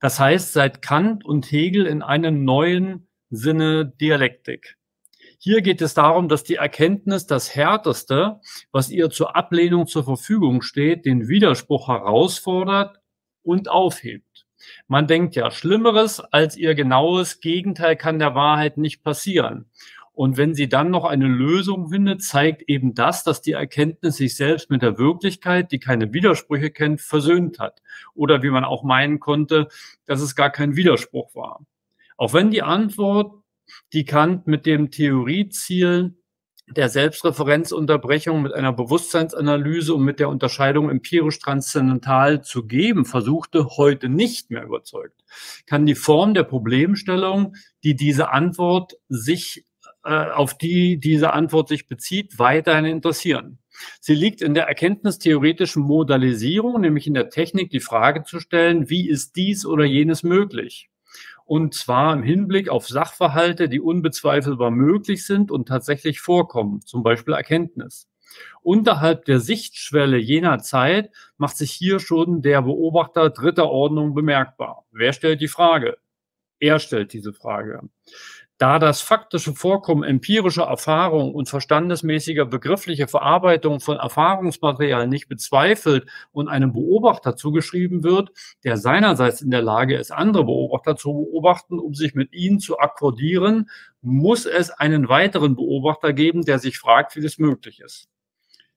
[0.00, 4.76] Das heißt, seit Kant und Hegel in einem neuen Sinne Dialektik.
[5.38, 8.40] Hier geht es darum, dass die Erkenntnis das Härteste,
[8.72, 12.98] was ihr zur Ablehnung zur Verfügung steht, den Widerspruch herausfordert
[13.48, 14.46] und aufhebt.
[14.88, 19.70] Man denkt ja, Schlimmeres als ihr genaues Gegenteil kann der Wahrheit nicht passieren.
[20.12, 24.36] Und wenn sie dann noch eine Lösung findet, zeigt eben das, dass die Erkenntnis sich
[24.36, 27.80] selbst mit der Wirklichkeit, die keine Widersprüche kennt, versöhnt hat.
[28.14, 29.68] Oder wie man auch meinen konnte,
[30.06, 31.64] dass es gar kein Widerspruch war.
[32.16, 33.32] Auch wenn die Antwort,
[33.92, 36.16] die Kant mit dem Theorieziel
[36.76, 44.50] der Selbstreferenzunterbrechung mit einer Bewusstseinsanalyse und mit der Unterscheidung empirisch-transzendental zu geben versuchte, heute nicht
[44.50, 45.24] mehr überzeugt.
[45.66, 47.54] Kann die Form der Problemstellung,
[47.84, 49.64] die diese Antwort sich,
[50.04, 53.58] äh, auf die diese Antwort sich bezieht, weiterhin interessieren.
[54.00, 59.08] Sie liegt in der erkenntnistheoretischen Modalisierung, nämlich in der Technik, die Frage zu stellen, wie
[59.08, 60.90] ist dies oder jenes möglich?
[61.48, 67.32] Und zwar im Hinblick auf Sachverhalte, die unbezweifelbar möglich sind und tatsächlich vorkommen, zum Beispiel
[67.32, 68.06] Erkenntnis.
[68.60, 74.84] Unterhalb der Sichtschwelle jener Zeit macht sich hier schon der Beobachter dritter Ordnung bemerkbar.
[74.90, 75.96] Wer stellt die Frage?
[76.60, 77.80] Er stellt diese Frage.
[78.58, 86.48] Da das faktische Vorkommen empirischer Erfahrung und verstandesmäßiger begriffliche Verarbeitung von Erfahrungsmaterial nicht bezweifelt und
[86.48, 88.30] einem Beobachter zugeschrieben wird,
[88.64, 92.80] der seinerseits in der Lage ist, andere Beobachter zu beobachten, um sich mit ihnen zu
[92.80, 93.70] akkordieren,
[94.02, 98.08] muss es einen weiteren Beobachter geben, der sich fragt, wie das möglich ist.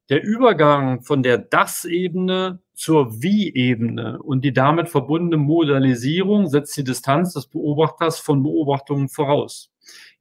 [0.10, 7.34] Der Übergang von der Das-Ebene zur Wie-Ebene und die damit verbundene Modalisierung setzt die Distanz
[7.34, 9.71] des Beobachters von Beobachtungen voraus.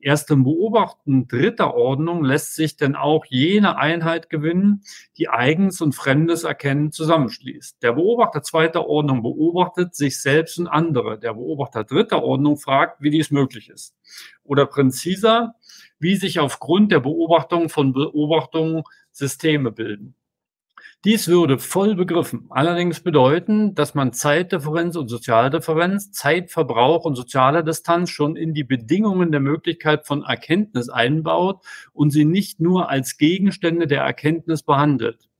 [0.03, 4.83] Erst im Beobachten dritter Ordnung lässt sich denn auch jene Einheit gewinnen,
[5.19, 7.83] die Eigens und Fremdes erkennen zusammenschließt.
[7.83, 11.19] Der Beobachter zweiter Ordnung beobachtet sich selbst und andere.
[11.19, 13.95] Der Beobachter dritter Ordnung fragt, wie dies möglich ist.
[14.43, 15.55] Oder präziser,
[15.99, 20.15] wie sich aufgrund der Beobachtung von Beobachtungen Systeme bilden.
[21.05, 28.11] Dies würde voll begriffen allerdings bedeuten, dass man Zeitdifferenz und Sozialdifferenz, Zeitverbrauch und soziale Distanz
[28.11, 33.87] schon in die Bedingungen der Möglichkeit von Erkenntnis einbaut und sie nicht nur als Gegenstände
[33.87, 35.31] der Erkenntnis behandelt.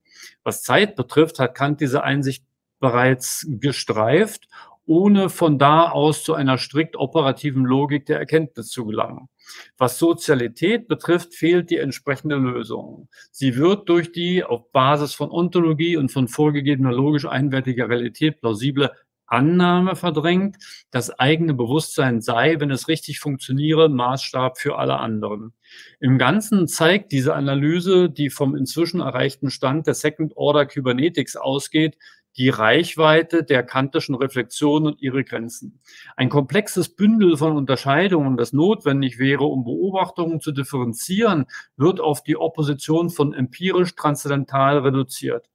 [0.43, 2.43] Was Zeit betrifft, hat Kant diese Einsicht
[2.79, 4.47] bereits gestreift
[4.85, 9.29] ohne von da aus zu einer strikt operativen Logik der Erkenntnis zu gelangen.
[9.77, 13.07] Was Sozialität betrifft, fehlt die entsprechende Lösung.
[13.31, 18.91] Sie wird durch die auf Basis von Ontologie und von vorgegebener logisch einwertiger Realität plausible
[19.31, 20.57] Annahme verdrängt,
[20.91, 25.53] das eigene Bewusstsein sei, wenn es richtig funktioniere, Maßstab für alle anderen.
[26.01, 31.97] Im Ganzen zeigt diese Analyse, die vom inzwischen erreichten Stand der Second Order Kybernetics ausgeht,
[32.37, 35.79] die Reichweite der kantischen Reflexion und ihre Grenzen.
[36.15, 41.45] Ein komplexes Bündel von Unterscheidungen, das notwendig wäre, um Beobachtungen zu differenzieren,
[41.77, 45.49] wird auf die Opposition von empirisch transzendental reduziert.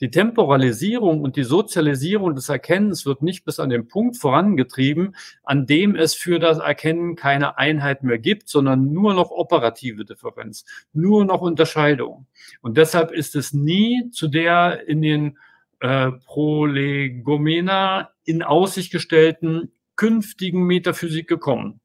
[0.00, 5.66] Die Temporalisierung und die Sozialisierung des Erkennens wird nicht bis an den Punkt vorangetrieben, an
[5.66, 11.24] dem es für das Erkennen keine Einheit mehr gibt, sondern nur noch operative Differenz, nur
[11.24, 12.26] noch Unterscheidung.
[12.60, 15.38] Und deshalb ist es nie zu der in den
[15.80, 21.80] äh, Prolegomena in Aussicht gestellten künftigen Metaphysik gekommen.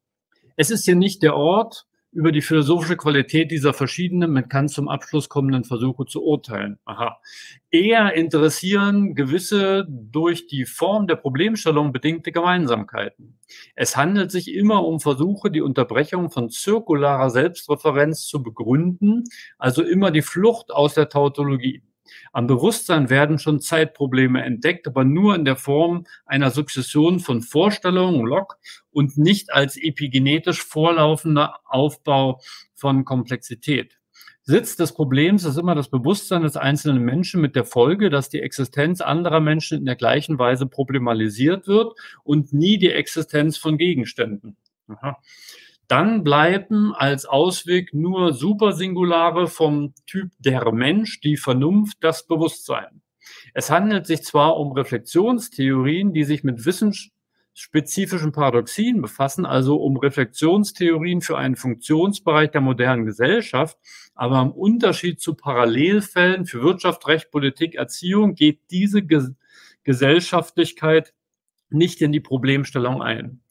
[0.56, 4.88] Es ist hier nicht der Ort, über die philosophische Qualität dieser verschiedenen mit Kant zum
[4.88, 6.78] Abschluss kommenden Versuche zu urteilen.
[6.86, 7.18] Aha.
[7.72, 13.40] Eher interessieren gewisse durch die Form der Problemstellung bedingte Gemeinsamkeiten.
[13.76, 19.24] Es handelt sich immer um Versuche, die Unterbrechung von zirkularer Selbstreferenz zu begründen,
[19.58, 21.82] also immer die Flucht aus der Tautologie.
[22.32, 28.26] Am Bewusstsein werden schon Zeitprobleme entdeckt, aber nur in der Form einer Sukzession von Vorstellungen,
[28.26, 28.58] Log,
[28.92, 32.40] und nicht als epigenetisch vorlaufender Aufbau
[32.74, 33.98] von Komplexität.
[34.46, 38.42] Sitz des Problems ist immer das Bewusstsein des einzelnen Menschen mit der Folge, dass die
[38.42, 41.94] Existenz anderer Menschen in der gleichen Weise problematisiert wird
[42.26, 44.58] und nie die Existenz von Gegenständen.
[44.88, 45.18] Aha
[45.88, 53.02] dann bleiben als Ausweg nur Supersingulare vom Typ der Mensch, die Vernunft, das Bewusstsein.
[53.54, 61.22] Es handelt sich zwar um Reflexionstheorien, die sich mit wissensspezifischen Paradoxien befassen, also um Reflexionstheorien
[61.22, 63.78] für einen Funktionsbereich der modernen Gesellschaft,
[64.16, 69.04] aber im Unterschied zu Parallelfällen für Wirtschaft, Recht, Politik, Erziehung geht diese
[69.84, 71.14] Gesellschaftlichkeit
[71.70, 73.43] nicht in die Problemstellung ein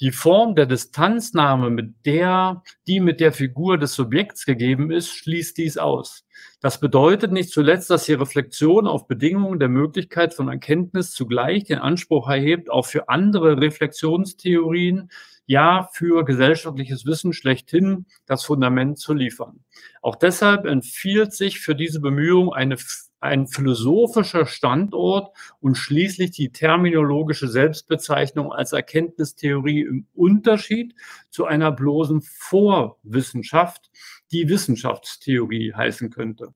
[0.00, 5.58] die Form der Distanznahme, mit der, die mit der Figur des Subjekts gegeben ist, schließt
[5.58, 6.24] dies aus.
[6.60, 11.78] Das bedeutet nicht zuletzt, dass die Reflexion auf Bedingungen der Möglichkeit von Erkenntnis zugleich den
[11.78, 15.10] Anspruch erhebt, auch für andere Reflexionstheorien
[15.46, 19.64] ja für gesellschaftliches Wissen schlechthin das Fundament zu liefern.
[20.00, 22.76] Auch deshalb empfiehlt sich für diese Bemühung eine
[23.20, 30.94] ein philosophischer Standort und schließlich die terminologische Selbstbezeichnung als Erkenntnistheorie im Unterschied
[31.28, 33.90] zu einer bloßen Vorwissenschaft,
[34.32, 36.54] die Wissenschaftstheorie heißen könnte.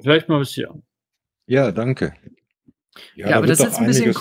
[0.00, 0.74] Vielleicht mal bis hier.
[1.46, 2.14] Ja, danke.
[3.14, 4.14] Ja, ja aber das ist jetzt ein bisschen.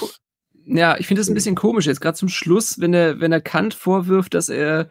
[0.67, 3.39] Ja, ich finde das ein bisschen komisch jetzt, gerade zum Schluss, wenn er, wenn er
[3.39, 4.89] Kant vorwirft, dass er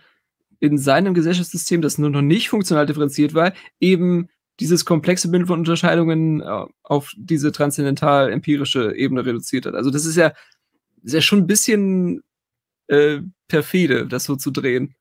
[0.60, 4.28] in seinem Gesellschaftssystem, das nur noch nicht funktional differenziert war, eben
[4.60, 9.74] dieses komplexe Bild von Unterscheidungen äh, auf diese transzendental empirische Ebene reduziert hat.
[9.74, 10.32] Also das ist ja,
[11.02, 12.22] ist ja schon ein bisschen
[12.86, 14.94] äh, perfide, das so zu drehen.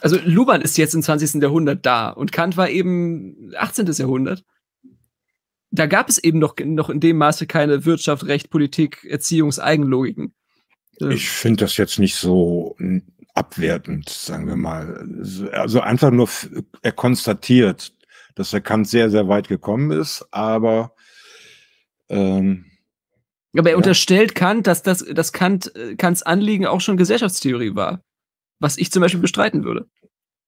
[0.00, 1.42] Also Luhmann ist jetzt im 20.
[1.42, 3.86] Jahrhundert da und Kant war eben 18.
[3.92, 4.44] Jahrhundert.
[5.72, 10.34] Da gab es eben noch, noch in dem Maße keine Wirtschaft, Recht, Politik, Erziehungseigenlogiken.
[11.00, 11.14] Äh.
[11.14, 12.76] Ich finde das jetzt nicht so
[13.34, 15.06] abwertend, sagen wir mal.
[15.52, 16.28] Also einfach nur,
[16.82, 17.92] er konstatiert,
[18.40, 20.94] dass der Kant sehr, sehr weit gekommen ist, aber
[22.08, 22.64] ähm,
[23.54, 23.76] aber er ja.
[23.76, 28.02] unterstellt Kant, dass, das, dass Kant, äh, Kants Anliegen auch schon Gesellschaftstheorie war.
[28.58, 29.88] Was ich zum Beispiel bestreiten würde.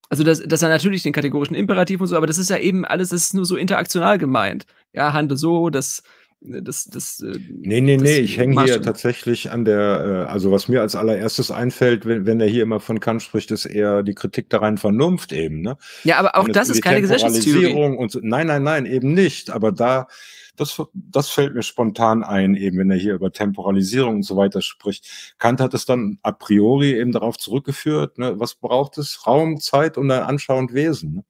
[0.08, 2.86] Also, dass, dass er natürlich den kategorischen Imperativ und so, aber das ist ja eben
[2.86, 4.64] alles, das ist nur so interaktional gemeint.
[4.94, 6.02] Ja, handle so, das,
[6.44, 7.20] das, das.
[7.20, 10.80] Äh, nee, nee, das nee, ich hänge hier tatsächlich an der, äh, also was mir
[10.80, 14.50] als allererstes einfällt, wenn, wenn er hier immer von Kant spricht, ist eher die Kritik
[14.50, 15.76] der reinen Vernunft eben, ne?
[16.04, 17.96] Ja, aber auch das ist keine Gesellschaftstheorie.
[17.96, 19.50] Und so, nein, nein, nein, eben nicht.
[19.50, 20.08] Aber da,
[20.56, 24.62] das, das fällt mir spontan ein, eben wenn er hier über Temporalisierung und so weiter
[24.62, 25.34] spricht.
[25.38, 28.38] Kant hat es dann a priori eben darauf zurückgeführt, ne?
[28.38, 29.26] was braucht es?
[29.26, 31.14] Raum, Zeit und ein anschauend Wesen.
[31.14, 31.24] Ne?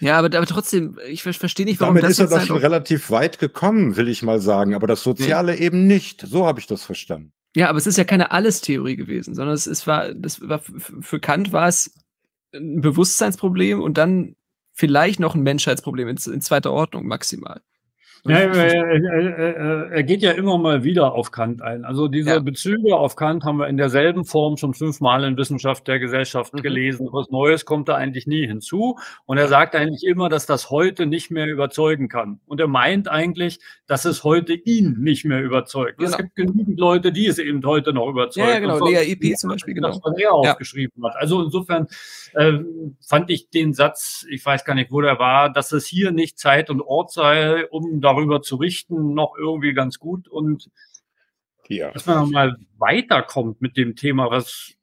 [0.00, 3.10] Ja, aber, aber trotzdem, ich verstehe nicht, warum Damit das ist er doch schon relativ
[3.10, 4.74] weit gekommen, will ich mal sagen.
[4.74, 5.60] Aber das Soziale ja.
[5.60, 6.22] eben nicht.
[6.22, 7.32] So habe ich das verstanden.
[7.56, 10.60] Ja, aber es ist ja keine Alles-Theorie gewesen, sondern es, es war, das war
[11.00, 11.94] für Kant war es
[12.52, 14.34] ein Bewusstseinsproblem und dann
[14.72, 17.60] vielleicht noch ein Menschheitsproblem in, in zweiter Ordnung maximal.
[18.26, 21.84] Ja, er, er, geht ja immer mal wieder auf Kant ein.
[21.84, 22.38] Also diese ja.
[22.38, 26.62] Bezüge auf Kant haben wir in derselben Form schon fünfmal in Wissenschaft der Gesellschaft mhm.
[26.62, 27.08] gelesen.
[27.12, 28.98] Was Neues kommt da eigentlich nie hinzu.
[29.26, 32.40] Und er sagt eigentlich immer, dass das heute nicht mehr überzeugen kann.
[32.46, 35.98] Und er meint eigentlich, dass es heute ihn nicht mehr überzeugt.
[35.98, 36.10] Genau.
[36.10, 38.48] Es gibt genügend Leute, die es eben heute noch überzeugen.
[38.48, 38.86] Ja, genau.
[38.86, 39.88] Lea EP zum Beispiel, genau.
[39.88, 41.16] Das, was er aufgeschrieben hat.
[41.16, 41.88] Also insofern
[42.32, 42.54] äh,
[43.06, 46.38] fand ich den Satz, ich weiß gar nicht, wo der war, dass es hier nicht
[46.38, 50.70] Zeit und Ort sei, um da darüber zu richten, noch irgendwie ganz gut und
[51.68, 51.90] ja.
[51.92, 54.74] dass man mal weiterkommt mit dem Thema, was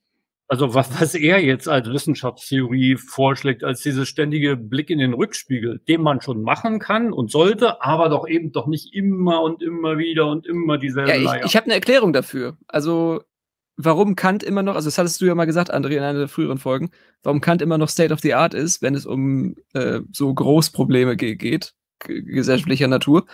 [0.51, 5.79] also was, was er jetzt als Wissenschaftstheorie vorschlägt, als dieses ständige Blick in den Rückspiegel,
[5.87, 9.97] den man schon machen kann und sollte, aber doch eben doch nicht immer und immer
[9.97, 12.57] wieder und immer dieselbe ja, ich, Ich habe eine Erklärung dafür.
[12.67, 13.21] Also
[13.77, 16.27] warum Kant immer noch, also das hattest du ja mal gesagt, André, in einer der
[16.27, 16.91] früheren Folgen,
[17.23, 21.15] warum Kant immer noch State of the Art ist, wenn es um äh, so Großprobleme
[21.15, 21.73] geht
[22.07, 23.25] gesellschaftlicher Natur.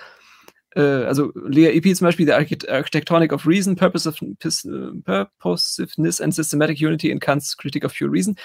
[0.76, 7.20] Äh, also Lea Epi zum Beispiel, The Architectonic of Reason, Purposiveness and Systematic Unity in
[7.20, 8.36] Kant's Critic of Pure Reason.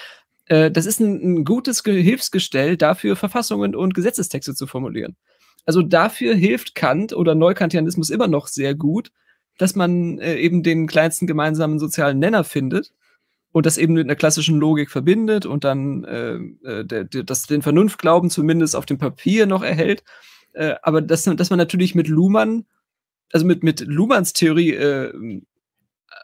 [0.45, 5.15] Äh, das ist ein, ein gutes Hilfsgestell dafür, Verfassungen und Gesetzestexte zu formulieren.
[5.65, 9.11] Also dafür hilft Kant oder Neukantianismus immer noch sehr gut,
[9.57, 12.91] dass man äh, eben den kleinsten gemeinsamen sozialen Nenner findet
[13.53, 16.33] und das eben mit einer klassischen Logik verbindet und dann äh,
[16.67, 20.03] äh, der, der, das den Vernunftglauben zumindest auf dem Papier noch erhält.
[20.53, 22.65] Äh, aber dass, dass man natürlich mit Luhmann,
[23.31, 25.41] also mit, mit Luhmanns Theorie äh,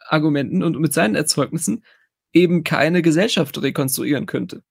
[0.08, 1.84] Argumenten und mit seinen Erzeugnissen
[2.32, 4.62] eben keine Gesellschaft rekonstruieren könnte,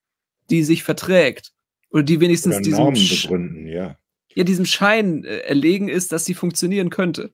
[0.50, 1.54] die sich verträgt
[1.92, 3.98] oder die wenigstens oder diesem, begründen, ja.
[4.34, 7.32] Ja, diesem Schein äh, erlegen ist, dass sie funktionieren könnte.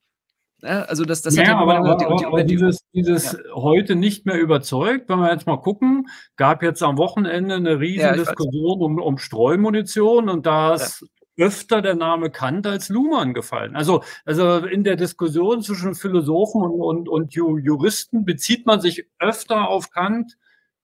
[0.66, 3.40] Ja, also das, das ja, hat ja aber, aber, die, die, aber dieses, dieses ja.
[3.54, 6.08] heute nicht mehr überzeugt, wenn wir jetzt mal gucken,
[6.38, 11.06] gab jetzt am Wochenende eine riesen Diskussion um, um Streumunition und da ist
[11.38, 13.76] öfter der Name Kant als Luhmann gefallen.
[13.76, 19.68] Also, also in der Diskussion zwischen Philosophen und, und, und Juristen bezieht man sich öfter
[19.68, 20.38] auf Kant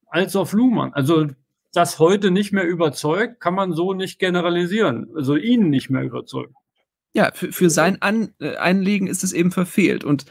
[0.08, 0.94] als auf Luhmann.
[0.94, 1.28] Also
[1.74, 5.10] das heute nicht mehr überzeugt, kann man so nicht generalisieren.
[5.16, 6.54] Also ihn nicht mehr überzeugt.
[7.14, 10.04] Ja, für, für sein An äh, Einlegen ist es eben verfehlt.
[10.04, 10.26] Und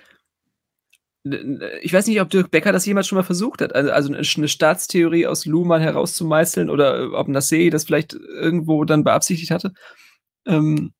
[1.82, 4.48] ich weiß nicht, ob Dirk Becker das jemals schon mal versucht hat, also, also eine
[4.48, 9.74] Staatstheorie aus Luhmann herauszumeißeln oder äh, ob Nassé das vielleicht irgendwo dann beabsichtigt hatte.
[10.46, 10.94] Ähm,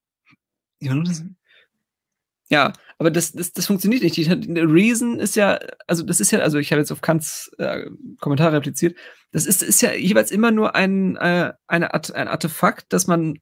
[2.51, 4.17] ja, aber das, das, das funktioniert nicht.
[4.17, 7.51] Die, die Reason ist ja, also das ist ja, also ich habe jetzt auf Kants
[7.59, 7.87] äh,
[8.21, 8.99] Kommentar repliziert,
[9.33, 13.39] das ist, ist ja jeweils immer nur ein, äh, eine Art, ein Artefakt, das man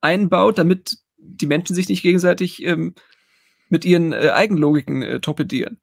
[0.00, 2.94] einbaut, damit die Menschen sich nicht gegenseitig ähm,
[3.68, 5.78] mit ihren äh, Eigenlogiken äh, torpedieren.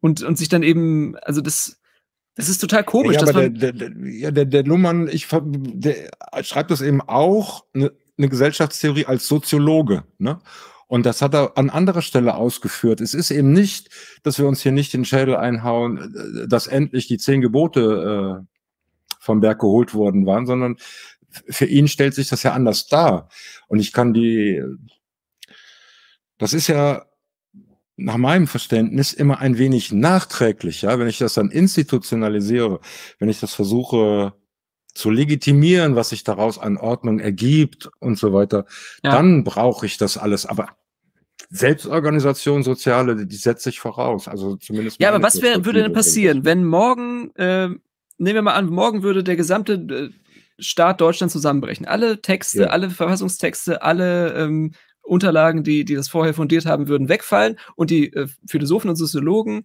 [0.00, 1.80] Und, und sich dann eben, also das,
[2.34, 3.16] Das ist total komisch.
[3.16, 6.10] Ja, aber der, der, ja, der, der Luhmann, ich der
[6.42, 10.04] schreibt das eben auch, eine, eine Gesellschaftstheorie als Soziologe.
[10.18, 10.40] Ne?
[10.88, 13.00] Und das hat er an anderer Stelle ausgeführt.
[13.00, 13.88] Es ist eben nicht,
[14.22, 18.46] dass wir uns hier nicht den Schädel einhauen, äh, dass endlich die zehn Gebote äh,
[19.20, 20.76] vom Berg geholt worden waren, sondern
[21.48, 23.28] für ihn stellt sich das ja anders dar.
[23.68, 24.62] Und ich kann die,
[26.38, 27.06] das ist ja
[27.96, 32.80] nach meinem Verständnis immer ein wenig nachträglich, ja, wenn ich das dann institutionalisiere,
[33.18, 34.34] wenn ich das versuche
[34.94, 38.66] zu legitimieren, was sich daraus an Ordnung ergibt und so weiter,
[39.02, 39.12] ja.
[39.12, 40.44] dann brauche ich das alles.
[40.46, 40.68] Aber
[41.50, 44.28] Selbstorganisation, soziale, die setze ich voraus.
[44.28, 45.00] Also zumindest.
[45.00, 47.80] Ja, aber was wär, würde denn passieren, wenn morgen, äh, nehmen
[48.18, 50.10] wir mal an, morgen würde der gesamte äh,
[50.62, 51.86] Staat Deutschland zusammenbrechen?
[51.86, 52.68] Alle Texte, ja.
[52.68, 58.12] alle Verfassungstexte, alle ähm, Unterlagen, die, die das vorher fundiert haben, würden wegfallen und die
[58.12, 59.64] äh, Philosophen und Soziologen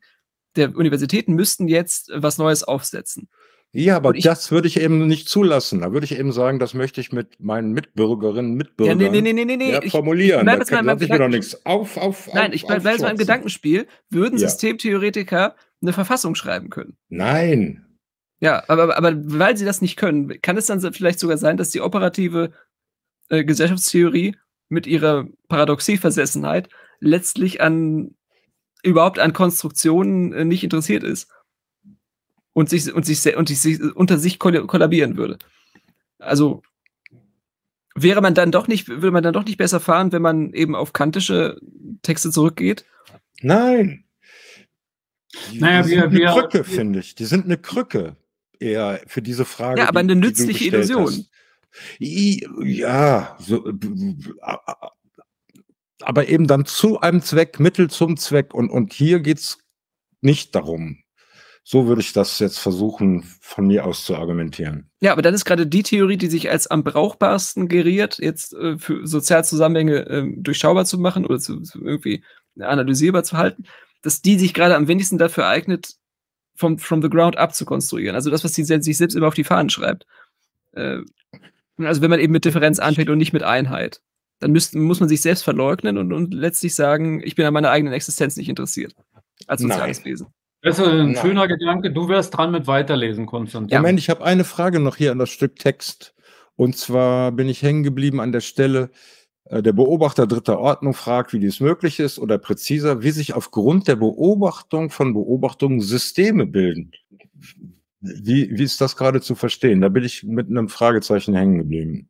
[0.55, 3.29] der Universitäten müssten jetzt was Neues aufsetzen.
[3.73, 5.81] Ja, aber ich, das würde ich eben nicht zulassen.
[5.81, 9.33] Da würde ich eben sagen, das möchte ich mit meinen Mitbürgerinnen, Mitbürgern ja, nee, nee,
[9.33, 9.71] nee, nee.
[9.71, 10.47] Ja, formulieren.
[10.47, 13.17] Ich, ich da kann, ich mir doch nichts auf, auf, Nein, ich bleibe bei meinem
[13.17, 13.87] Gedankenspiel.
[14.09, 14.47] Würden ja.
[14.47, 16.97] Systemtheoretiker eine Verfassung schreiben können?
[17.09, 17.86] Nein.
[18.39, 21.71] Ja, aber, aber weil sie das nicht können, kann es dann vielleicht sogar sein, dass
[21.71, 22.51] die operative
[23.29, 24.35] äh, Gesellschaftstheorie
[24.69, 26.69] mit ihrer Paradoxieversessenheit
[26.99, 28.15] letztlich an
[28.83, 31.31] überhaupt an Konstruktionen äh, nicht interessiert ist
[32.53, 35.39] und sich und sich und sich unter sich kollabieren würde.
[36.19, 36.61] Also
[37.95, 40.75] wäre man dann doch nicht würde man dann doch nicht besser fahren, wenn man eben
[40.75, 41.59] auf kantische
[42.03, 42.85] Texte zurückgeht?
[43.41, 44.05] Nein.
[45.51, 47.15] Die, naja, die wir, sind eine Krücke, finde ich.
[47.15, 48.15] Die sind eine Krücke
[48.59, 49.81] eher für diese Frage.
[49.81, 51.07] Ja, aber eine nützliche Illusion.
[51.07, 51.31] Hast.
[51.99, 53.71] Ja, so,
[56.01, 58.53] aber eben dann zu einem Zweck, Mittel zum Zweck.
[58.53, 59.59] Und, und hier geht's
[60.21, 60.99] nicht darum.
[61.63, 64.89] So würde ich das jetzt versuchen, von mir aus zu argumentieren.
[65.01, 68.77] Ja, aber dann ist gerade die Theorie, die sich als am brauchbarsten geriert, jetzt äh,
[68.77, 72.23] für Sozialzusammenhänge äh, durchschaubar zu machen oder zu, zu, irgendwie
[72.57, 73.65] analysierbar zu halten,
[74.01, 75.96] dass die sich gerade am wenigsten dafür eignet,
[76.57, 78.15] vom, from the ground up zu konstruieren.
[78.15, 80.05] Also das, was sie sich selbst immer auf die Fahnen schreibt.
[80.73, 80.99] Äh,
[81.77, 84.01] also wenn man eben mit Differenz anfängt und nicht mit Einheit,
[84.39, 87.69] dann müsst, muss man sich selbst verleugnen und, und letztlich sagen, ich bin an meiner
[87.69, 88.95] eigenen Existenz nicht interessiert.
[89.45, 90.05] Als soziales Nein.
[90.05, 90.27] Wesen.
[90.63, 91.21] Das ist ein Nein.
[91.21, 91.91] schöner Gedanke.
[91.91, 93.77] Du wärst dran mit Weiterlesen, Konstantin.
[93.77, 96.15] Moment, ich habe eine Frage noch hier an das Stück Text.
[96.55, 98.89] Und zwar bin ich hängen geblieben an der Stelle,
[99.49, 103.95] der Beobachter dritter Ordnung fragt, wie dies möglich ist, oder präziser, wie sich aufgrund der
[103.95, 106.91] Beobachtung von Beobachtungen Systeme bilden.
[108.01, 109.81] Wie, wie ist das gerade zu verstehen?
[109.81, 112.09] Da bin ich mit einem Fragezeichen hängen geblieben.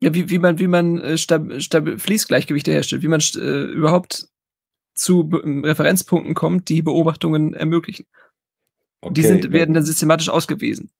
[0.00, 4.28] Ja, wie, wie man, wie man äh, stab, stab, Fließgleichgewichte herstellt, wie man äh, überhaupt
[4.94, 8.06] zu Referenzpunkten kommt, die Beobachtungen ermöglichen.
[9.00, 10.90] Okay, die sind, werden dann systematisch ausgewiesen.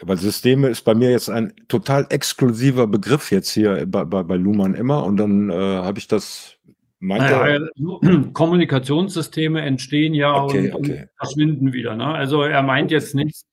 [0.00, 4.36] Aber Systeme ist bei mir jetzt ein total exklusiver Begriff jetzt hier bei, bei, bei
[4.36, 6.58] Luhmann immer und dann äh, habe ich das
[7.00, 7.58] naja,
[8.32, 11.00] Kommunikationssysteme entstehen ja okay, und, okay.
[11.02, 11.94] und, verschwinden wieder.
[11.94, 12.06] Ne?
[12.06, 13.44] Also er meint jetzt nicht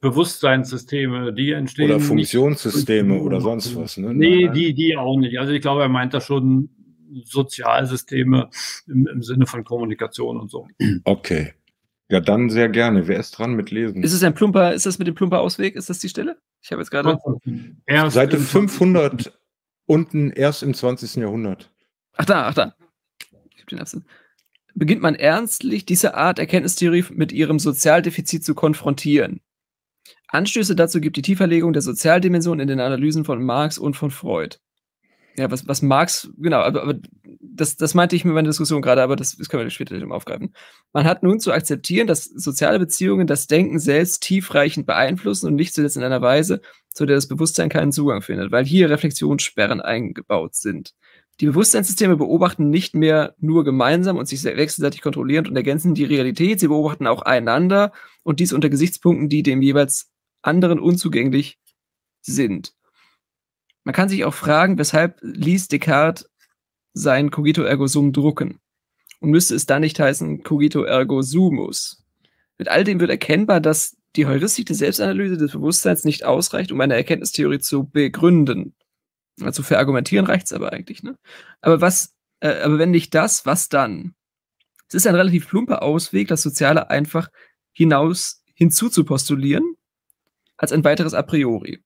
[0.00, 1.90] Bewusstseinssysteme, die entstehen.
[1.90, 3.96] Oder Funktionssysteme nicht, oder sonst was.
[3.96, 4.14] Ne?
[4.14, 5.38] Nee, die, die auch nicht.
[5.38, 6.70] Also ich glaube, er meint da schon
[7.24, 8.50] Sozialsysteme
[8.86, 10.66] im, im Sinne von Kommunikation und so.
[11.04, 11.52] Okay.
[12.12, 13.08] Ja, dann sehr gerne.
[13.08, 14.02] Wer ist dran mit Lesen?
[14.02, 15.76] Ist es ein plumper, ist das mit dem plumper Ausweg?
[15.76, 16.36] Ist das die Stelle?
[16.60, 17.18] Ich habe jetzt gerade.
[18.10, 19.32] Seite 500
[19.86, 21.16] unten erst im 20.
[21.16, 21.70] Jahrhundert.
[22.16, 22.74] Ach da, ach da
[23.72, 24.04] den Absatz,
[24.74, 29.40] beginnt man ernstlich, diese Art Erkenntnistheorie mit ihrem Sozialdefizit zu konfrontieren.
[30.28, 34.56] Anstöße dazu gibt die Tieferlegung der Sozialdimension in den Analysen von Marx und von Freud.
[35.36, 36.94] Ja, was, was Marx, genau, aber, aber
[37.54, 40.54] das, das meinte ich mit meiner Diskussion gerade, aber das, das können wir später aufgreifen.
[40.92, 45.74] Man hat nun zu akzeptieren, dass soziale Beziehungen das Denken selbst tiefreichend beeinflussen und nicht
[45.74, 50.54] zuletzt in einer Weise, zu der das Bewusstsein keinen Zugang findet, weil hier Reflexionssperren eingebaut
[50.54, 50.94] sind.
[51.40, 56.60] Die Bewusstseinssysteme beobachten nicht mehr nur gemeinsam und sich wechselseitig kontrollierend und ergänzen die Realität,
[56.60, 57.92] sie beobachten auch einander
[58.22, 60.10] und dies unter Gesichtspunkten, die dem jeweils
[60.42, 61.58] anderen unzugänglich
[62.20, 62.74] sind.
[63.84, 66.30] Man kann sich auch fragen, weshalb ließ Descartes
[66.94, 68.58] sein Cogito ergo sum drucken?
[69.20, 72.04] Und müsste es da nicht heißen Cogito ergo sumus?
[72.58, 76.80] Mit all dem wird erkennbar, dass die Heuristik der Selbstanalyse des Bewusstseins nicht ausreicht, um
[76.80, 78.74] eine Erkenntnistheorie zu begründen.
[79.40, 81.16] Also für argumentieren reicht es aber eigentlich, ne?
[81.60, 84.14] Aber was, äh, aber wenn nicht das, was dann?
[84.88, 87.30] Es ist ein relativ plumper Ausweg, das Soziale einfach
[87.72, 89.76] hinaus hinzuzupostulieren,
[90.58, 91.82] als ein weiteres A priori.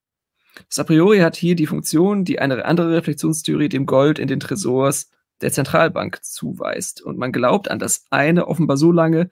[0.69, 4.41] Das A priori hat hier die Funktion, die eine andere Reflexionstheorie dem Gold in den
[4.41, 7.03] Tresors der Zentralbank zuweist.
[7.03, 9.31] Und man glaubt an das eine offenbar so lange,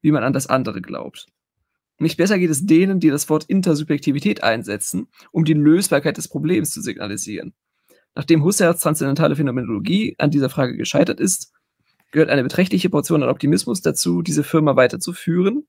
[0.00, 1.26] wie man an das andere glaubt.
[1.98, 6.70] Nicht besser geht es denen, die das Wort Intersubjektivität einsetzen, um die Lösbarkeit des Problems
[6.70, 7.54] zu signalisieren.
[8.14, 11.52] Nachdem Husserls transzendentale Phänomenologie an dieser Frage gescheitert ist,
[12.10, 15.66] gehört eine beträchtliche Portion an Optimismus dazu, diese Firma weiterzuführen.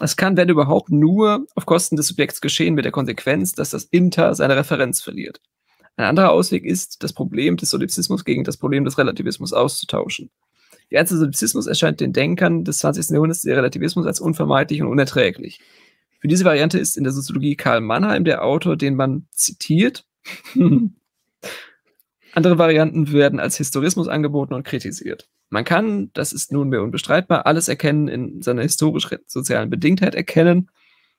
[0.00, 3.84] Es kann, wenn überhaupt, nur auf Kosten des Subjekts geschehen, mit der Konsequenz, dass das
[3.84, 5.40] Inter seine Referenz verliert.
[5.96, 10.30] Ein anderer Ausweg ist, das Problem des Solipsismus gegen das Problem des Relativismus auszutauschen.
[10.90, 13.10] Der ganze Solipsismus erscheint den Denkern des 20.
[13.10, 15.60] Jahrhunderts der Relativismus als unvermeidlich und unerträglich.
[16.20, 20.06] Für diese Variante ist in der Soziologie Karl Mannheim der Autor, den man zitiert.
[22.32, 25.28] Andere Varianten werden als Historismus angeboten und kritisiert.
[25.50, 30.70] Man kann, das ist nunmehr unbestreitbar, alles erkennen in seiner historisch-sozialen Bedingtheit erkennen,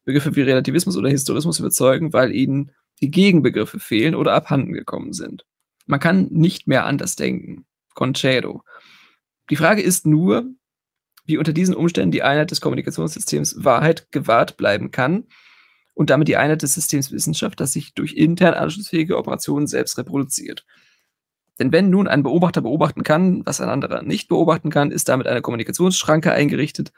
[0.05, 2.71] Begriffe wie Relativismus oder Historismus überzeugen, weil ihnen
[3.01, 5.45] die Gegenbegriffe fehlen oder abhanden gekommen sind.
[5.85, 7.65] Man kann nicht mehr anders denken.
[7.95, 8.63] Concedo.
[9.49, 10.45] Die Frage ist nur,
[11.25, 15.25] wie unter diesen Umständen die Einheit des Kommunikationssystems Wahrheit gewahrt bleiben kann
[15.93, 20.65] und damit die Einheit des Systems Wissenschaft, das sich durch intern anschlussfähige Operationen selbst reproduziert.
[21.59, 25.27] Denn wenn nun ein Beobachter beobachten kann, was ein anderer nicht beobachten kann, ist damit
[25.27, 26.93] eine Kommunikationsschranke eingerichtet,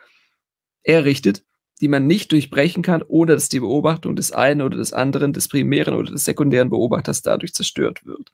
[0.83, 1.43] errichtet,
[1.81, 5.47] die man nicht durchbrechen kann, ohne dass die Beobachtung des einen oder des anderen, des
[5.47, 8.31] primären oder des sekundären Beobachters dadurch zerstört wird.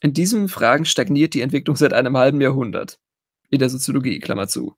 [0.00, 3.00] In diesen Fragen stagniert die Entwicklung seit einem halben Jahrhundert.
[3.50, 4.76] In der Soziologie, Klammer zu.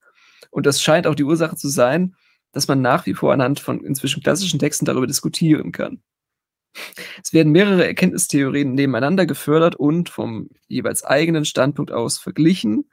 [0.49, 2.15] Und das scheint auch die Ursache zu sein,
[2.51, 6.01] dass man nach wie vor anhand von inzwischen klassischen Texten darüber diskutieren kann.
[7.23, 12.89] Es werden mehrere Erkenntnistheorien nebeneinander gefördert und vom jeweils eigenen Standpunkt aus verglichen.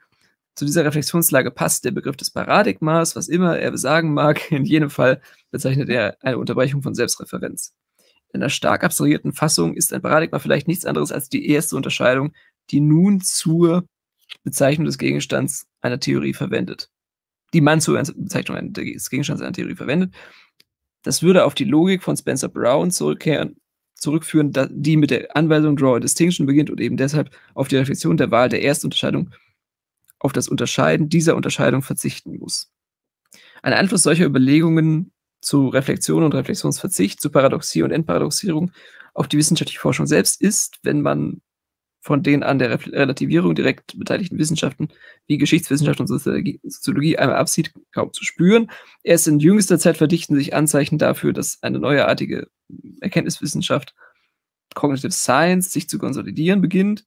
[0.55, 4.51] Zu dieser Reflexionslage passt der Begriff des Paradigmas, was immer er besagen mag.
[4.51, 5.21] In jedem Fall
[5.51, 7.73] bezeichnet er eine Unterbrechung von Selbstreferenz.
[8.33, 12.33] In einer stark abstrahierten Fassung ist ein Paradigma vielleicht nichts anderes als die erste Unterscheidung,
[12.69, 13.85] die nun zur
[14.43, 16.89] Bezeichnung des Gegenstands einer Theorie verwendet.
[17.53, 20.13] Die man zur Bezeichnung des Gegenstands einer Theorie verwendet.
[21.03, 23.57] Das würde auf die Logik von Spencer Brown zurückkehren,
[23.95, 28.17] zurückführen, die mit der Anweisung Draw a Distinction beginnt und eben deshalb auf die Reflexion
[28.17, 29.31] der Wahl der ersten Unterscheidung
[30.19, 32.71] auf das Unterscheiden dieser Unterscheidung verzichten muss.
[33.61, 38.71] Ein Einfluss solcher Überlegungen zu Reflexion und Reflexionsverzicht, zu Paradoxie und Entparadoxierung
[39.13, 41.41] auf die wissenschaftliche Forschung selbst ist, wenn man
[42.01, 44.89] von den an der Relativierung direkt beteiligten Wissenschaften
[45.25, 48.69] wie Geschichtswissenschaft und Soziologie einmal absieht, kaum zu spüren.
[49.01, 52.47] Erst in jüngster Zeit verdichten sich Anzeichen dafür, dass eine neuartige
[53.01, 53.95] Erkenntniswissenschaft,
[54.73, 57.05] Cognitive Science, sich zu konsolidieren beginnt.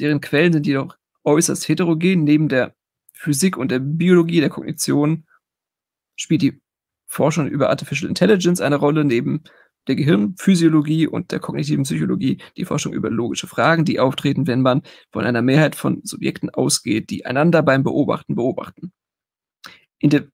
[0.00, 2.24] Deren Quellen sind jedoch äußerst heterogen.
[2.24, 2.74] Neben der
[3.12, 5.26] Physik und der Biologie der Kognition
[6.16, 6.60] spielt die
[7.06, 9.44] Forschung über Artificial Intelligence eine Rolle, neben
[9.86, 14.82] der Gehirnphysiologie und der kognitiven Psychologie die Forschung über logische Fragen, die auftreten, wenn man
[15.10, 18.92] von einer Mehrheit von Subjekten ausgeht, die einander beim Beobachten beobachten.
[19.98, 20.28] In der,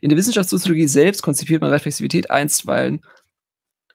[0.00, 3.00] in der Wissenschaftssoziologie selbst konzipiert man Reflexivität einstweilen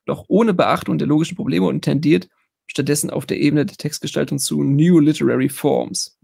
[0.06, 2.28] doch ohne Beachtung der logischen Probleme und tendiert
[2.68, 6.18] stattdessen auf der Ebene der Textgestaltung zu New Literary Forms.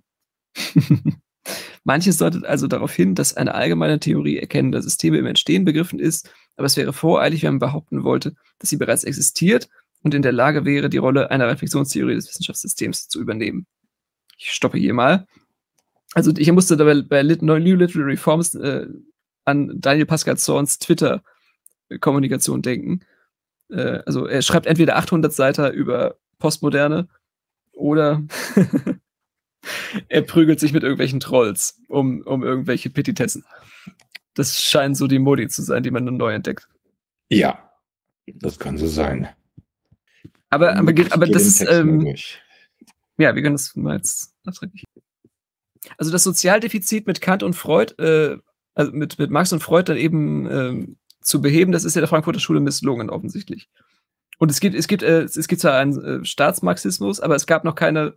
[1.84, 6.30] Manches deutet also darauf hin, dass eine allgemeine Theorie erkennender Systeme im Entstehen begriffen ist,
[6.58, 9.70] aber es wäre voreilig, wenn man behaupten wollte, dass sie bereits existiert
[10.04, 13.68] und in der Lage wäre, die Rolle einer Reflexionstheorie des Wissenschaftssystems zu übernehmen.
[14.38, 15.28] Ich stoppe hier mal.
[16.18, 18.88] Also ich musste dabei bei New Literary Forms äh,
[19.46, 23.02] an Daniel Pascal Zorns Twitter-Kommunikation denken.
[23.70, 27.08] Äh, also er schreibt entweder 800 Seiten über Postmoderne
[27.72, 28.24] oder
[30.10, 33.46] er prügelt sich mit irgendwelchen Trolls um, um irgendwelche Petitessen.
[34.34, 36.68] Das scheinen so die Modi zu sein, die man nun neu entdeckt.
[37.30, 37.72] Ja,
[38.26, 39.30] das kann so sein.
[40.50, 41.62] Aber, aber, aber das ist.
[41.62, 42.16] Ähm,
[43.20, 44.84] ja, wir können das mal jetzt nachträglich.
[45.98, 48.38] Also das Sozialdefizit mit Kant und Freud, äh,
[48.76, 52.08] also mit, mit Marx und Freud dann eben ähm, zu beheben, das ist ja der
[52.08, 53.70] Frankfurter Schule misslungen, offensichtlich.
[54.38, 57.64] Und es gibt, es gibt, äh, es gibt zwar einen äh, Staatsmarxismus, aber es gab
[57.64, 58.14] noch keine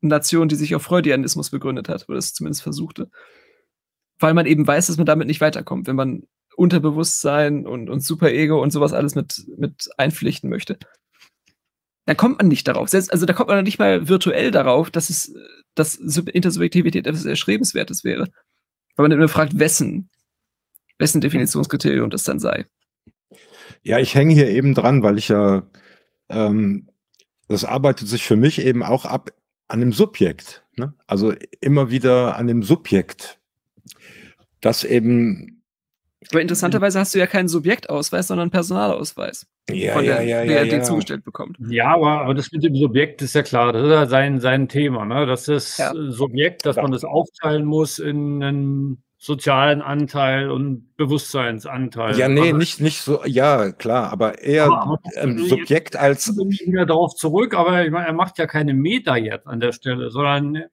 [0.00, 3.10] Nation, die sich auf Freudianismus begründet hat, oder es zumindest versuchte.
[4.18, 6.22] Weil man eben weiß, dass man damit nicht weiterkommt, wenn man
[6.56, 10.78] Unterbewusstsein und, und Superego und sowas alles mit, mit einpflichten möchte.
[12.08, 12.88] Dann kommt man nicht darauf.
[12.88, 15.34] Selbst, also da kommt man nicht mal virtuell darauf, dass es,
[15.74, 18.28] dass Intersubjektivität etwas Erstrebenswertes wäre.
[18.96, 20.08] Weil man immer fragt, wessen,
[20.96, 22.64] wessen Definitionskriterium das dann sei.
[23.82, 25.68] Ja, ich hänge hier eben dran, weil ich ja,
[26.30, 26.88] ähm,
[27.46, 29.30] das arbeitet sich für mich eben auch ab
[29.68, 30.64] an dem Subjekt.
[30.76, 30.94] Ne?
[31.06, 33.38] Also immer wieder an dem Subjekt.
[34.62, 35.57] Das eben.
[36.30, 39.46] Aber interessanterweise hast du ja keinen Subjektausweis, sondern einen Personalausweis.
[39.70, 41.58] Ja, von der ja, ja, BRD ja, zugestellt bekommt.
[41.68, 44.68] Ja, aber, aber das mit dem Subjekt ist ja klar, das ist ja sein, sein
[44.68, 45.04] Thema.
[45.04, 45.26] Ne?
[45.26, 45.92] Das ist ja.
[45.94, 52.16] Subjekt, dass man das aufteilen muss in ein sozialen Anteil und Bewusstseinsanteil.
[52.16, 56.28] Ja, nee, aber, nicht, nicht so, ja, klar, aber eher aber, ähm, Subjekt als.
[56.28, 59.72] Ich wieder darauf zurück, aber ich meine, er macht ja keine Meta jetzt an der
[59.72, 60.64] Stelle, sondern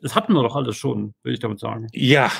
[0.00, 1.86] das hatten wir doch alles schon, will ich damit sagen.
[1.92, 2.30] Ja,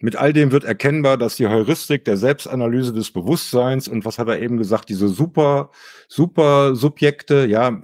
[0.00, 4.28] mit all dem wird erkennbar, dass die Heuristik der Selbstanalyse des Bewusstseins und was hat
[4.28, 5.70] er eben gesagt, diese super,
[6.08, 7.82] super Subjekte, ja,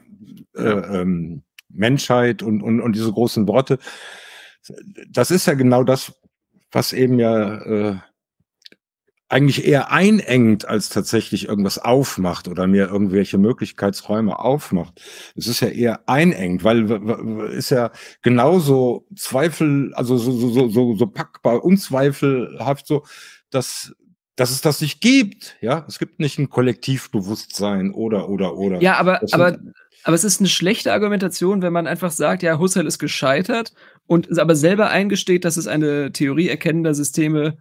[0.54, 3.78] äh, ähm, Menschheit und, und, und diese großen Worte,
[5.10, 6.12] das ist ja genau das,
[6.70, 7.96] was eben ja äh,
[9.34, 15.02] eigentlich eher einengt, als tatsächlich irgendwas aufmacht oder mir irgendwelche Möglichkeitsräume aufmacht.
[15.34, 16.88] Es ist ja eher einengt, weil
[17.50, 17.90] ist ja
[18.22, 23.04] genauso Zweifel, also so, so, so, so packbar, unzweifelhaft so,
[23.50, 23.92] dass
[24.36, 28.80] dass es das nicht gibt, ja, es gibt nicht ein Kollektivbewusstsein oder oder oder.
[28.82, 29.58] Ja, aber aber
[30.04, 33.72] aber es ist eine schlechte Argumentation, wenn man einfach sagt, ja, Husserl ist gescheitert
[34.06, 37.58] und aber selber eingesteht, dass es eine Theorie erkennender Systeme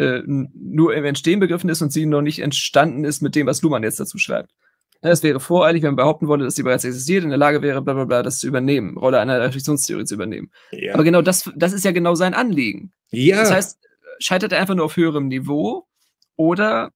[0.00, 3.62] äh, nur im Entstehen begriffen ist und sie noch nicht entstanden ist mit dem, was
[3.62, 4.52] Luhmann jetzt dazu schreibt.
[5.02, 7.80] Es wäre voreilig, wenn man behaupten wollte, dass sie bereits existiert, in der Lage wäre,
[7.80, 10.50] bla bla bla, das zu übernehmen, Rolle einer Reflexionstheorie zu übernehmen.
[10.72, 10.94] Ja.
[10.94, 12.92] Aber genau das, das ist ja genau sein Anliegen.
[13.10, 13.36] Ja.
[13.40, 13.78] Das heißt,
[14.18, 15.86] scheitert er einfach nur auf höherem Niveau
[16.36, 16.92] oder,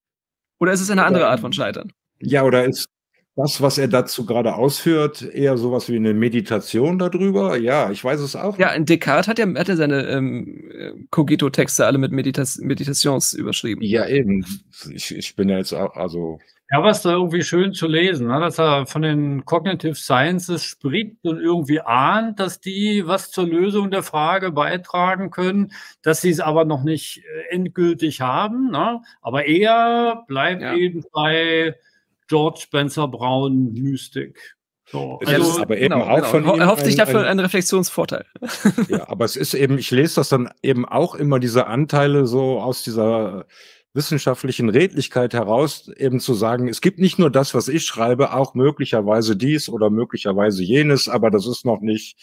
[0.59, 1.93] oder ist es eine andere Art von Scheitern?
[2.21, 2.89] Ja, oder ist
[3.37, 7.57] das, was er dazu gerade ausführt, eher sowas wie eine Meditation darüber?
[7.57, 8.59] Ja, ich weiß es auch.
[8.59, 13.83] Ja, in Descartes hat er, hat er seine ähm, Cogito-Texte alle mit Meditas Meditations überschrieben.
[13.83, 14.45] Ja, eben.
[14.93, 16.39] Ich, ich bin ja jetzt auch, also.
[16.71, 18.39] Ja, was da irgendwie schön zu lesen, ne?
[18.41, 23.91] dass er von den Cognitive Sciences spricht und irgendwie ahnt, dass die was zur Lösung
[23.91, 28.71] der Frage beitragen können, dass sie es aber noch nicht äh, endgültig haben.
[28.71, 29.03] Ne?
[29.23, 30.75] Aber er bleibt ja.
[30.75, 31.75] eben bei
[32.29, 34.57] George Spencer Brown Mystik.
[34.87, 36.29] So, also, aber eben genau, auch genau.
[36.29, 38.27] von ihm er hofft sich dafür ein, einen Reflexionsvorteil.
[38.89, 42.61] Ja, aber es ist eben, ich lese das dann eben auch immer diese Anteile so
[42.61, 43.47] aus dieser
[43.95, 48.55] wissenschaftlichen Redlichkeit heraus, eben zu sagen, es gibt nicht nur das, was ich schreibe, auch
[48.55, 52.19] möglicherweise dies oder möglicherweise jenes, aber das ist noch nicht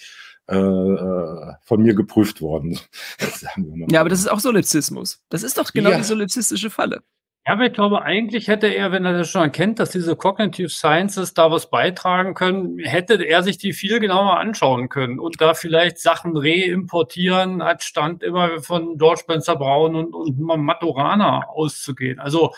[0.48, 2.78] äh, äh von mir geprüft worden.
[3.90, 5.22] ja, aber das ist auch Solipsismus.
[5.30, 5.98] Das ist doch genau ja.
[5.98, 7.02] die solipsistische Falle.
[7.48, 10.70] Ja, aber ich glaube, eigentlich hätte er, wenn er das schon erkennt, dass diese Cognitive
[10.70, 15.56] Sciences da was beitragen können, hätte er sich die viel genauer anschauen können und da
[15.56, 22.20] vielleicht Sachen reimportieren, als stand immer von George Spencer Brown und, und Maturana auszugehen.
[22.20, 22.54] Also,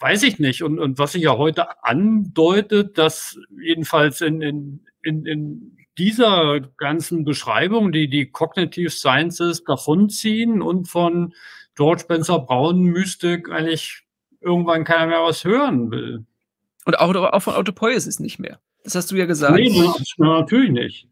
[0.00, 0.62] weiß ich nicht.
[0.62, 7.24] Und, und was sich ja heute andeutet, dass jedenfalls in, in, in, in dieser ganzen
[7.24, 11.34] Beschreibung, die die Cognitive Sciences davonziehen und von
[11.76, 14.04] George Spencer Brown Mystik eigentlich
[14.40, 16.24] irgendwann keiner mehr was hören will.
[16.84, 18.60] Und auch, auch von Autopoiesis nicht mehr.
[18.84, 19.54] Das hast du ja gesagt.
[19.54, 19.70] Nee,
[20.16, 21.08] natürlich nicht.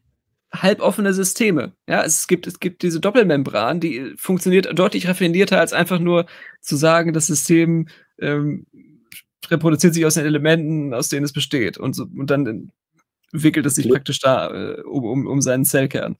[0.52, 1.72] Halboffene Systeme.
[1.88, 6.26] Ja, es gibt, es gibt diese Doppelmembran, die funktioniert deutlich raffinierter, als einfach nur
[6.60, 7.88] zu sagen, das System
[8.18, 8.66] ähm,
[9.50, 11.78] reproduziert sich aus den Elementen, aus denen es besteht.
[11.78, 12.72] Und, so, und dann
[13.32, 16.16] wickelt es sich praktisch da äh, um, um, um seinen Zellkern.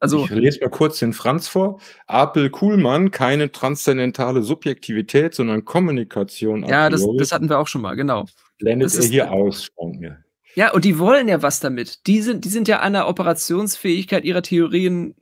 [0.00, 1.80] Also, ich lese mal kurz den Franz vor.
[2.06, 6.64] Apel Kuhlmann, keine transzendentale Subjektivität, sondern Kommunikation.
[6.64, 8.26] Ja, das, das, hatten wir auch schon mal, genau.
[8.58, 10.24] Blendet das er ist, hier aus, scheint mir.
[10.54, 12.06] Ja, und die wollen ja was damit.
[12.06, 15.14] Die sind, die sind ja an der Operationsfähigkeit ihrer Theorien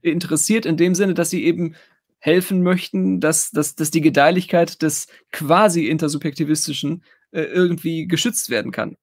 [0.00, 1.76] interessiert, in dem Sinne, dass sie eben
[2.18, 8.96] helfen möchten, dass, dass, dass die Gedeihlichkeit des quasi intersubjektivistischen äh, irgendwie geschützt werden kann.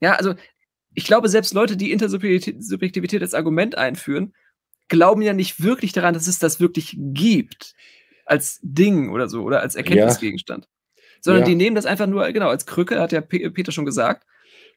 [0.00, 0.34] Ja, also
[0.94, 4.34] ich glaube, selbst Leute, die Intersubjektivität als Argument einführen,
[4.92, 7.74] glauben ja nicht wirklich daran, dass es das wirklich gibt.
[8.26, 10.66] Als Ding oder so oder als Erkenntnisgegenstand.
[10.66, 10.70] Ja.
[11.22, 11.48] Sondern ja.
[11.48, 14.26] die nehmen das einfach nur, genau, als Krücke, hat ja Peter schon gesagt,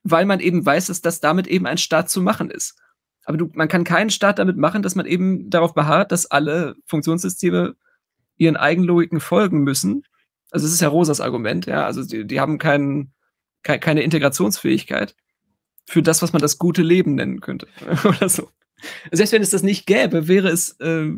[0.03, 2.79] weil man eben weiß, dass das damit eben ein Staat zu machen ist.
[3.25, 6.75] Aber du, man kann keinen Staat damit machen, dass man eben darauf beharrt, dass alle
[6.85, 7.75] Funktionssysteme
[8.37, 10.03] ihren Eigenlogiken folgen müssen.
[10.49, 11.85] Also es ist ja Rosas Argument, ja.
[11.85, 13.11] Also die, die haben keinen,
[13.63, 15.13] keine Integrationsfähigkeit
[15.85, 17.67] für das, was man das gute Leben nennen könnte.
[18.05, 18.49] Oder so.
[19.11, 21.11] Selbst wenn es das nicht gäbe, wäre es äh,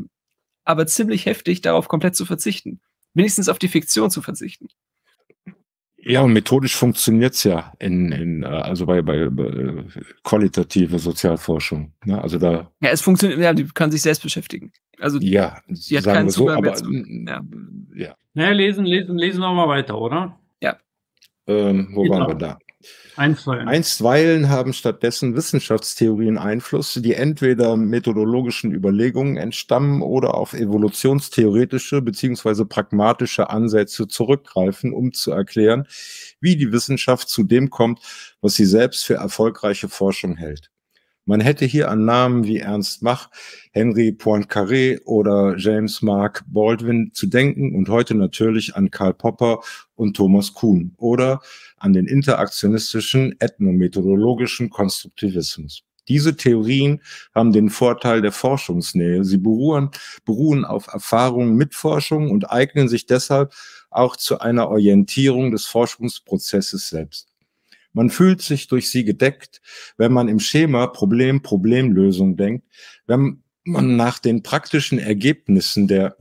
[0.64, 2.82] aber ziemlich heftig, darauf komplett zu verzichten.
[3.14, 4.68] Wenigstens auf die Fiktion zu verzichten.
[6.00, 9.84] Ja, und methodisch funktioniert es ja in, in, äh, also bei, bei, bei
[10.24, 11.92] qualitative Sozialforschung.
[12.06, 12.22] Ne?
[12.22, 12.72] Also da.
[12.80, 14.72] Ja, es funktioniert, ja, die kann sich selbst beschäftigen.
[15.00, 17.42] Also ja, die hat keinen so, Zugang aber, zu, ja.
[17.96, 18.16] ja.
[18.34, 20.40] Naja, lesen, lesen, lesen wir mal weiter, oder?
[20.62, 20.78] Ja.
[21.48, 22.20] Ähm, wo genau.
[22.20, 22.60] waren wir da?
[23.18, 23.68] Einstweilen.
[23.68, 33.50] Einstweilen haben stattdessen Wissenschaftstheorien Einfluss, die entweder methodologischen Überlegungen entstammen oder auf evolutionstheoretische beziehungsweise pragmatische
[33.50, 35.88] Ansätze zurückgreifen, um zu erklären,
[36.40, 38.02] wie die Wissenschaft zu dem kommt,
[38.40, 40.70] was sie selbst für erfolgreiche Forschung hält.
[41.28, 43.30] Man hätte hier an Namen wie Ernst Mach,
[43.74, 49.60] Henry Poincaré oder James Mark Baldwin zu denken und heute natürlich an Karl Popper
[49.96, 51.42] und Thomas Kuhn oder
[51.78, 55.84] an den interaktionistischen ethnomethodologischen Konstruktivismus.
[56.08, 57.02] Diese Theorien
[57.36, 59.24] haben den Vorteil der Forschungsnähe.
[59.24, 59.90] Sie beruhen,
[60.26, 63.54] beruhen auf Erfahrungen mit Forschung und eignen sich deshalb
[63.90, 67.28] auch zu einer Orientierung des Forschungsprozesses selbst.
[67.94, 69.62] Man fühlt sich durch sie gedeckt,
[69.98, 72.66] wenn man im Schema Problem-Problemlösung denkt,
[73.08, 76.16] wenn man nach den praktischen Ergebnissen der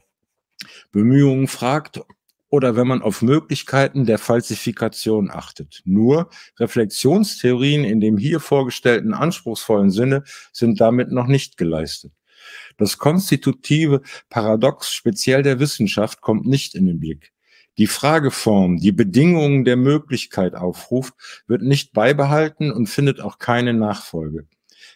[0.90, 2.00] Bemühungen fragt
[2.48, 5.82] oder wenn man auf Möglichkeiten der Falsifikation achtet.
[5.84, 12.12] Nur Reflexionstheorien in dem hier vorgestellten anspruchsvollen Sinne sind damit noch nicht geleistet.
[12.76, 17.32] Das konstitutive Paradox speziell der Wissenschaft kommt nicht in den Blick.
[17.78, 21.14] Die Frageform, die Bedingungen der Möglichkeit aufruft,
[21.46, 24.46] wird nicht beibehalten und findet auch keine Nachfolge.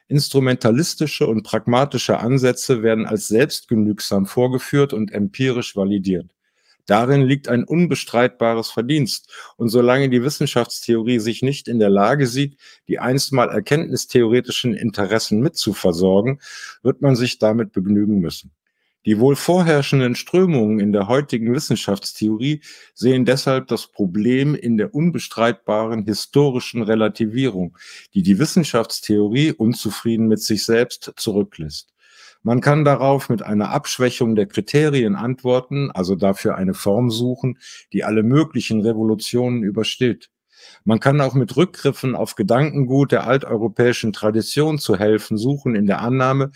[0.09, 6.31] Instrumentalistische und pragmatische Ansätze werden als selbstgenügsam vorgeführt und empirisch validiert.
[6.87, 9.33] Darin liegt ein unbestreitbares Verdienst.
[9.57, 12.57] Und solange die Wissenschaftstheorie sich nicht in der Lage sieht,
[12.89, 16.41] die einstmal erkenntnistheoretischen Interessen mitzuversorgen,
[16.83, 18.53] wird man sich damit begnügen müssen.
[19.07, 22.61] Die wohl vorherrschenden Strömungen in der heutigen Wissenschaftstheorie
[22.93, 27.79] sehen deshalb das Problem in der unbestreitbaren historischen Relativierung,
[28.13, 31.95] die die Wissenschaftstheorie unzufrieden mit sich selbst zurücklässt.
[32.43, 37.59] Man kann darauf mit einer Abschwächung der Kriterien antworten, also dafür eine Form suchen,
[37.93, 40.31] die alle möglichen Revolutionen übersteht.
[40.85, 46.01] Man kann auch mit Rückgriffen auf Gedankengut der alteuropäischen Tradition zu helfen suchen, in der
[46.01, 46.51] Annahme,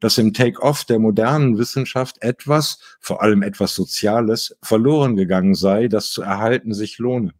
[0.00, 6.10] dass im Take-off der modernen Wissenschaft etwas, vor allem etwas Soziales, verloren gegangen sei, das
[6.10, 7.32] zu erhalten sich lohne.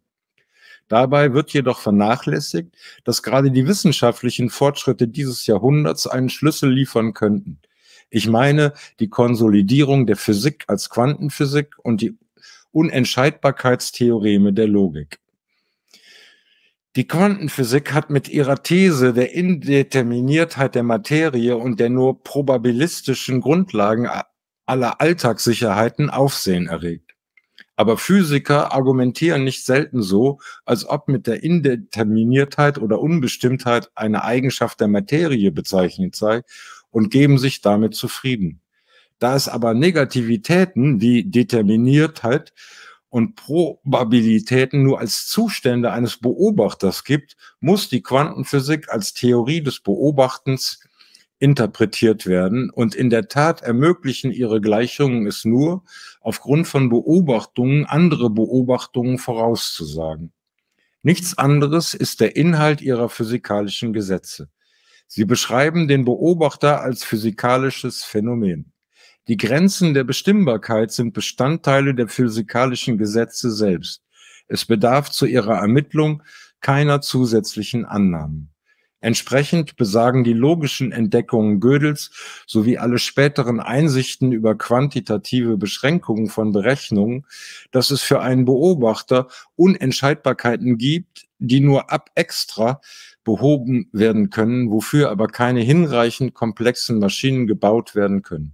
[0.87, 7.59] Dabei wird jedoch vernachlässigt, dass gerade die wissenschaftlichen Fortschritte dieses Jahrhunderts einen Schlüssel liefern könnten.
[8.15, 8.71] Ich meine
[9.01, 12.17] die Konsolidierung der Physik als Quantenphysik und die
[12.71, 15.19] Unentscheidbarkeitstheoreme der Logik.
[16.95, 24.07] Die Quantenphysik hat mit ihrer These der Indeterminiertheit der Materie und der nur probabilistischen Grundlagen
[24.65, 27.15] aller Alltagssicherheiten Aufsehen erregt.
[27.75, 34.79] Aber Physiker argumentieren nicht selten so, als ob mit der Indeterminiertheit oder Unbestimmtheit eine Eigenschaft
[34.79, 36.43] der Materie bezeichnet sei
[36.95, 38.61] und geben sich damit zufrieden.
[39.19, 42.53] Da es aber Negativitäten wie Determiniertheit
[43.09, 50.79] und Probabilitäten nur als Zustände eines Beobachters gibt, muss die Quantenphysik als Theorie des Beobachtens
[51.37, 52.69] interpretiert werden.
[52.69, 55.83] Und in der Tat ermöglichen ihre Gleichungen es nur,
[56.21, 60.31] aufgrund von Beobachtungen andere Beobachtungen vorauszusagen.
[61.03, 64.47] Nichts anderes ist der Inhalt ihrer physikalischen Gesetze.
[65.07, 68.73] Sie beschreiben den Beobachter als physikalisches Phänomen.
[69.27, 74.03] Die Grenzen der Bestimmbarkeit sind Bestandteile der physikalischen Gesetze selbst.
[74.47, 76.21] Es bedarf zu ihrer Ermittlung
[76.61, 78.54] keiner zusätzlichen Annahmen.
[79.05, 82.09] Entsprechend besagen die logischen Entdeckungen Gödels
[82.47, 87.27] sowie alle späteren Einsichten über quantitative Beschränkungen von Berechnungen,
[87.69, 92.81] dass es für einen Beobachter Unentscheidbarkeiten gibt, die nur ab extra
[93.23, 98.53] behoben werden können, wofür aber keine hinreichend komplexen Maschinen gebaut werden können.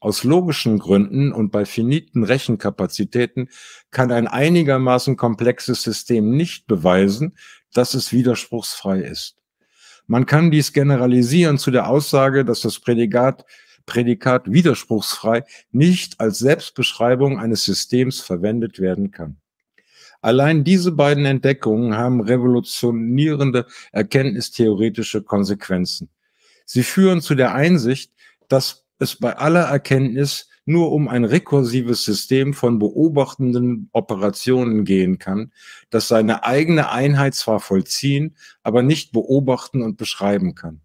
[0.00, 3.48] Aus logischen Gründen und bei finiten Rechenkapazitäten
[3.90, 7.38] kann ein einigermaßen komplexes System nicht beweisen,
[7.72, 9.37] dass es widerspruchsfrei ist.
[10.08, 13.44] Man kann dies generalisieren zu der Aussage, dass das Prädikat,
[13.84, 19.36] Prädikat widerspruchsfrei nicht als Selbstbeschreibung eines Systems verwendet werden kann.
[20.22, 26.08] Allein diese beiden Entdeckungen haben revolutionierende erkenntnistheoretische Konsequenzen.
[26.64, 28.10] Sie führen zu der Einsicht,
[28.48, 35.52] dass es bei aller Erkenntnis nur um ein rekursives System von beobachtenden Operationen gehen kann,
[35.88, 40.82] das seine eigene Einheit zwar vollziehen, aber nicht beobachten und beschreiben kann.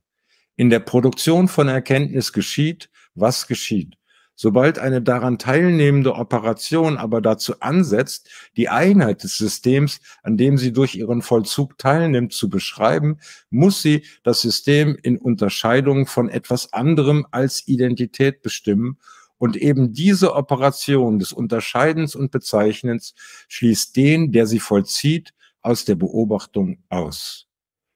[0.55, 3.97] In der Produktion von Erkenntnis geschieht, was geschieht.
[4.35, 10.71] Sobald eine daran teilnehmende Operation aber dazu ansetzt, die Einheit des Systems, an dem sie
[10.71, 13.19] durch ihren Vollzug teilnimmt, zu beschreiben,
[13.51, 18.97] muss sie das System in Unterscheidung von etwas anderem als Identität bestimmen
[19.43, 23.13] und eben diese Operation des Unterscheidens und Bezeichnens
[23.49, 27.49] schließt den, der sie vollzieht, aus der Beobachtung aus.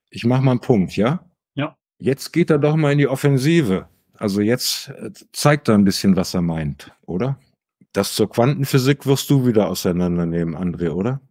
[0.10, 1.24] Ich mache mal einen Punkt, ja?
[1.56, 1.78] Ja.
[2.00, 3.88] Jetzt geht er doch mal in die Offensive.
[4.18, 7.40] Also jetzt äh, zeigt er ein bisschen, was er meint, oder?
[7.94, 11.22] Das zur Quantenphysik wirst du wieder auseinandernehmen, André, oder?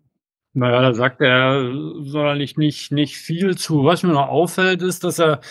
[0.54, 1.70] Naja, da sagt er
[2.00, 3.84] sonderlich nicht, nicht viel zu.
[3.84, 5.42] Was mir noch auffällt, ist, dass er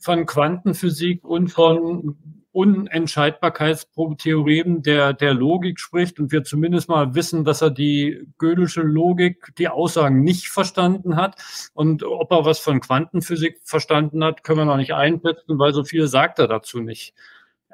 [0.00, 7.62] von Quantenphysik und von Unentscheidbarkeitstheorem der, der Logik spricht und wir zumindest mal wissen, dass
[7.62, 11.34] er die Gödelsche Logik, die Aussagen nicht verstanden hat.
[11.74, 15.82] Und ob er was von Quantenphysik verstanden hat, können wir noch nicht einsetzen, weil so
[15.82, 17.12] viel sagt er dazu nicht.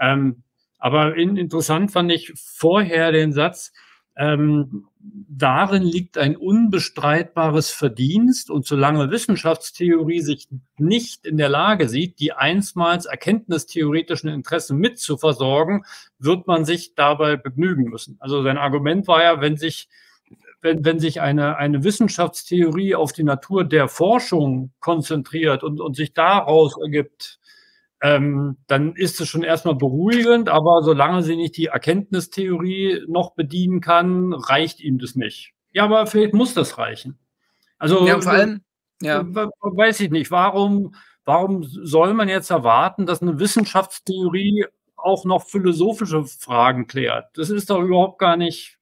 [0.01, 0.45] Ähm,
[0.79, 3.75] aber in, interessant fand ich vorher den Satz,
[4.17, 12.21] ähm, darin liegt ein unbestreitbares Verdienst und solange Wissenschaftstheorie sich nicht in der Lage sieht,
[12.21, 15.85] die einstmals erkenntnistheoretischen Interessen mitzuversorgen,
[16.19, 18.17] wird man sich dabei begnügen müssen.
[18.21, 19.89] Also sein Argument war ja, wenn sich
[20.63, 26.13] wenn, wenn sich eine, eine Wissenschaftstheorie auf die Natur der Forschung konzentriert und, und sich
[26.13, 27.41] daraus ergibt,
[28.03, 33.81] ähm, dann ist es schon erstmal beruhigend, aber solange sie nicht die Erkenntnistheorie noch bedienen
[33.81, 35.53] kann, reicht ihm das nicht.
[35.73, 37.19] Ja, aber vielleicht muss das reichen.
[37.79, 38.63] Also ja, vor allem,
[39.03, 39.25] ja.
[39.25, 40.95] weiß ich nicht, warum,
[41.25, 44.67] warum soll man jetzt erwarten, dass eine Wissenschaftstheorie
[44.97, 47.27] auch noch philosophische Fragen klärt?
[47.35, 48.79] Das ist doch überhaupt gar nicht,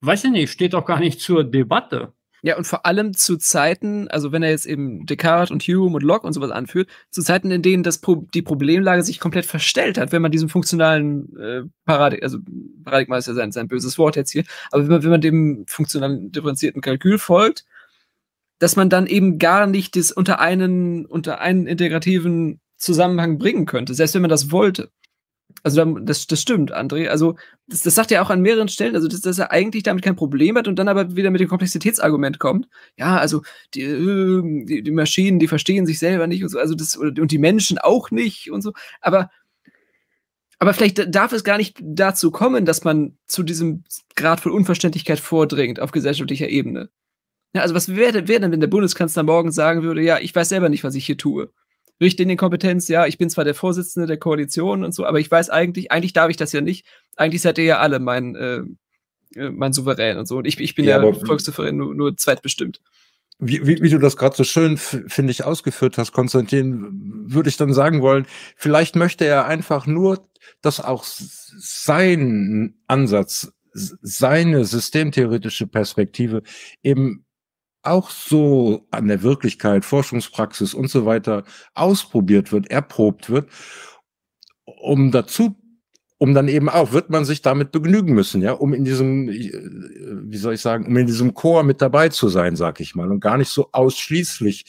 [0.00, 2.12] weiß ich nicht, steht doch gar nicht zur Debatte.
[2.42, 6.02] Ja, und vor allem zu Zeiten, also wenn er jetzt eben Descartes und Hume und
[6.02, 9.98] Locke und sowas anführt, zu Zeiten, in denen das Pro die Problemlage sich komplett verstellt
[9.98, 12.38] hat, wenn man diesem funktionalen äh, Paradigma, also
[12.84, 15.64] Paradigma ist ja sein, sein böses Wort jetzt hier, aber wenn man, wenn man dem
[15.68, 17.64] funktionalen differenzierten Kalkül folgt,
[18.58, 23.94] dass man dann eben gar nicht das unter einen, unter einen integrativen Zusammenhang bringen könnte,
[23.94, 24.90] selbst wenn man das wollte.
[25.62, 27.08] Also das, das stimmt, André.
[27.08, 27.36] Also
[27.66, 30.16] das, das sagt er auch an mehreren Stellen, also dass, dass er eigentlich damit kein
[30.16, 32.68] Problem hat und dann aber wieder mit dem Komplexitätsargument kommt.
[32.96, 33.42] Ja, also
[33.74, 37.30] die, äh, die, die Maschinen, die verstehen sich selber nicht und so, also das und
[37.30, 38.72] die Menschen auch nicht und so.
[39.00, 39.30] Aber
[40.62, 45.18] aber vielleicht darf es gar nicht dazu kommen, dass man zu diesem Grad von Unverständlichkeit
[45.18, 46.90] vordringt auf gesellschaftlicher Ebene.
[47.54, 50.50] Ja, also was wäre wär denn, wenn der Bundeskanzler morgen sagen würde, ja, ich weiß
[50.50, 51.50] selber nicht, was ich hier tue?
[52.00, 55.92] Richtlinienkompetenz, ja, ich bin zwar der Vorsitzende der Koalition und so, aber ich weiß eigentlich,
[55.92, 56.86] eigentlich darf ich das ja nicht.
[57.16, 58.62] Eigentlich seid ihr ja alle mein, äh,
[59.36, 60.38] äh mein Souverän und so.
[60.38, 62.80] Und ich, ich bin ja, ja Volkssouverän nur, nur zweitbestimmt.
[63.38, 67.56] Wie, wie, wie du das gerade so schön, finde ich, ausgeführt hast, Konstantin, würde ich
[67.56, 70.28] dann sagen wollen, vielleicht möchte er einfach nur,
[70.60, 76.42] dass auch sein Ansatz, seine systemtheoretische Perspektive
[76.82, 77.24] eben
[77.82, 81.44] auch so an der Wirklichkeit, Forschungspraxis und so weiter
[81.74, 83.48] ausprobiert wird, erprobt wird,
[84.64, 85.56] um dazu,
[86.18, 90.36] um dann eben auch, wird man sich damit begnügen müssen, ja, um in diesem, wie
[90.36, 93.20] soll ich sagen, um in diesem Chor mit dabei zu sein, sag ich mal, und
[93.20, 94.66] gar nicht so ausschließlich,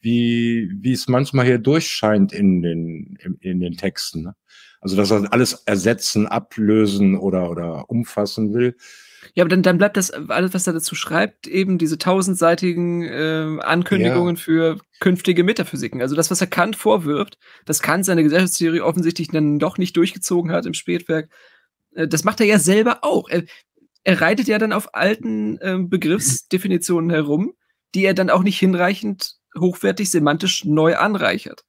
[0.00, 4.22] wie, wie es manchmal hier durchscheint in den, in, in den Texten.
[4.22, 4.36] Ne?
[4.80, 8.76] Also, dass er alles ersetzen, ablösen oder, oder umfassen will.
[9.34, 13.58] Ja, aber dann, dann bleibt das alles, was er dazu schreibt, eben diese tausendseitigen äh,
[13.62, 14.40] Ankündigungen ja.
[14.42, 16.00] für künftige Metaphysiken.
[16.00, 20.52] Also das, was er Kant vorwirft, dass Kant seine Gesellschaftstheorie offensichtlich dann doch nicht durchgezogen
[20.52, 21.30] hat im Spätwerk,
[21.94, 23.28] äh, das macht er ja selber auch.
[23.28, 23.44] Er,
[24.04, 27.54] er reitet ja dann auf alten äh, Begriffsdefinitionen herum,
[27.94, 31.64] die er dann auch nicht hinreichend hochwertig semantisch neu anreichert.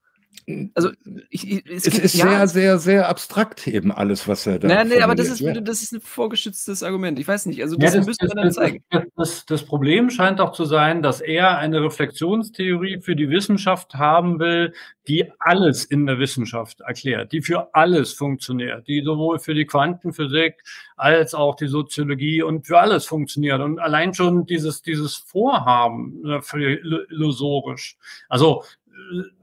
[0.75, 0.91] Also
[1.29, 4.67] ich, ich, es, es ist ja, sehr, sehr, sehr abstrakt eben alles, was er da.
[4.67, 5.53] Nein, nee, aber das ist, ja.
[5.59, 7.19] das ist ein vorgeschütztes Argument.
[7.19, 7.61] Ich weiß nicht.
[7.61, 8.83] Also das, ja, das müsste man dann zeigen.
[9.17, 14.39] Das, das, Problem scheint doch zu sein, dass er eine Reflexionstheorie für die Wissenschaft haben
[14.39, 14.73] will,
[15.07, 20.63] die alles in der Wissenschaft erklärt, die für alles funktioniert, die sowohl für die Quantenphysik
[20.95, 23.61] als auch die Soziologie und für alles funktioniert.
[23.61, 27.97] Und allein schon dieses, dieses Vorhaben äh, für illusorisch.
[28.29, 28.63] Also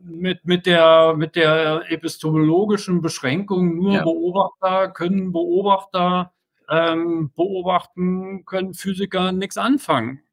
[0.03, 4.03] mit, mit, der, mit der epistemologischen Beschränkung nur ja.
[4.03, 6.33] Beobachter können Beobachter
[6.69, 10.24] ähm, beobachten, können Physiker nichts anfangen.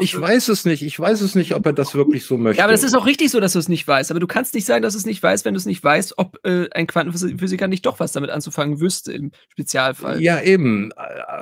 [0.00, 0.82] Ich weiß es nicht.
[0.82, 2.58] Ich weiß es nicht, ob er das wirklich so möchte.
[2.58, 4.10] Ja, aber das ist auch richtig so, dass du es nicht weißt.
[4.10, 6.18] Aber du kannst nicht sagen, dass du es nicht weißt, wenn du es nicht weißt,
[6.18, 10.20] ob äh, ein Quantenphysiker nicht doch was damit anzufangen wüsste im Spezialfall.
[10.20, 10.90] Ja, eben.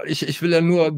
[0.06, 0.92] Ich, ich will ja nur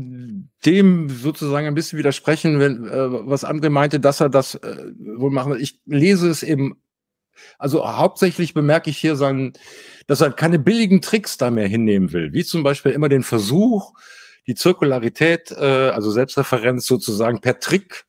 [0.65, 5.31] dem sozusagen ein bisschen widersprechen, wenn, äh, was André meinte, dass er das äh, wohl
[5.31, 5.61] machen will.
[5.61, 6.83] Ich lese es eben.
[7.59, 9.53] Also hauptsächlich bemerke ich hier sein,
[10.07, 13.95] dass er keine billigen Tricks da mehr hinnehmen will, wie zum Beispiel immer den Versuch,
[14.47, 18.07] die Zirkularität, äh, also Selbstreferenz sozusagen per Trick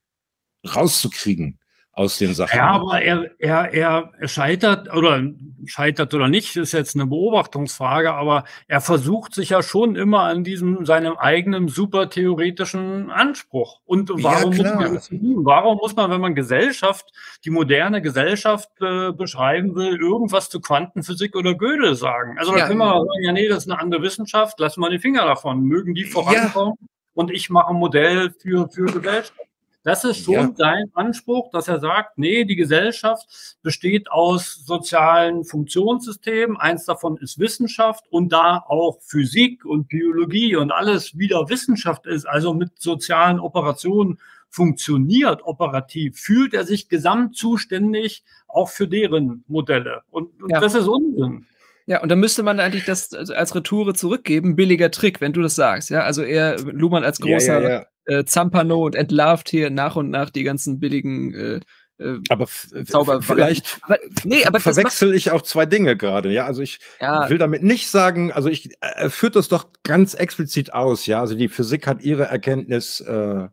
[0.66, 1.61] rauszukriegen
[1.94, 2.58] aus den Sachen.
[2.58, 5.22] Ja, aber er, er, er scheitert oder
[5.66, 10.44] scheitert oder nicht, ist jetzt eine Beobachtungsfrage, aber er versucht sich ja schon immer an
[10.44, 13.82] diesem seinem eigenen super theoretischen Anspruch.
[13.86, 15.46] Und warum ja, muss man?
[15.46, 17.12] Warum muss man, wenn man Gesellschaft,
[17.44, 22.38] die moderne Gesellschaft äh, beschreiben will, irgendwas zu Quantenphysik oder Gödel sagen?
[22.40, 24.90] Also da ja, können wir sagen, ja, nee, das ist eine andere Wissenschaft, lassen wir
[24.90, 25.62] die Finger davon.
[25.64, 26.76] Mögen die vorankommen?
[26.80, 26.88] Ja.
[27.14, 29.34] Und ich mache ein Modell für, für Gesellschaft.
[29.84, 30.54] Das ist schon ja.
[30.56, 36.58] sein Anspruch, dass er sagt, nee, die Gesellschaft besteht aus sozialen Funktionssystemen.
[36.58, 42.26] Eins davon ist Wissenschaft und da auch Physik und Biologie und alles wieder Wissenschaft ist,
[42.26, 44.20] also mit sozialen Operationen
[44.52, 50.02] funktioniert operativ, fühlt er sich gesamt zuständig auch für deren Modelle.
[50.12, 50.60] Und, und ja.
[50.60, 51.48] das ist Unsinn.
[51.88, 54.56] Ja, und dann müsste man eigentlich das als Retoure zurückgeben.
[54.56, 55.90] Billiger Trick, wenn du das sagst.
[55.90, 60.10] Ja, also er, Luhmann als großer ja, ja, äh, Zampano und entlarvt hier nach und
[60.10, 61.60] nach die ganzen billigen äh,
[62.00, 62.48] äh aber
[62.86, 66.32] Zauber vielleicht aber, nee, aber verwechsel ich auch zwei Dinge gerade.
[66.32, 67.30] Ja, also ich ja.
[67.30, 71.06] will damit nicht sagen, also ich er führt das doch ganz explizit aus.
[71.06, 73.48] Ja, also die Physik hat ihre Erkenntnis äh,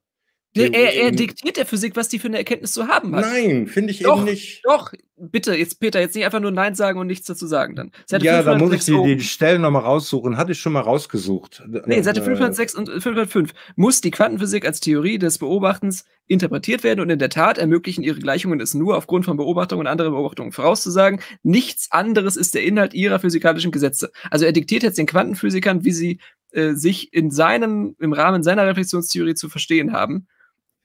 [0.56, 3.26] Nee, er, er, diktiert der Physik, was die für eine Erkenntnis zu haben hat.
[3.26, 4.62] Nein, finde ich doch, eben nicht.
[4.64, 7.92] Doch, bitte, jetzt Peter, jetzt nicht einfach nur Nein sagen und nichts dazu sagen dann.
[8.06, 10.36] Seite ja, da muss ich die, die Stellen nochmal raussuchen.
[10.36, 11.62] Hatte ich schon mal rausgesucht.
[11.86, 17.10] Nee, Seite 506 und 505 muss die Quantenphysik als Theorie des Beobachtens interpretiert werden und
[17.10, 21.20] in der Tat ermöglichen ihre Gleichungen es nur aufgrund von Beobachtungen und anderen Beobachtungen vorauszusagen.
[21.42, 24.10] Nichts anderes ist der Inhalt ihrer physikalischen Gesetze.
[24.30, 26.20] Also er diktiert jetzt den Quantenphysikern, wie sie
[26.52, 30.26] äh, sich in seinem, im Rahmen seiner Reflexionstheorie zu verstehen haben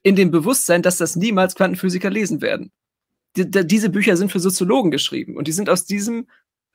[0.04, 2.72] in dem Bewusstsein, dass das niemals Quantenphysiker lesen werden.
[3.36, 6.28] Die, die, diese Bücher sind für Soziologen geschrieben und die sind aus diesem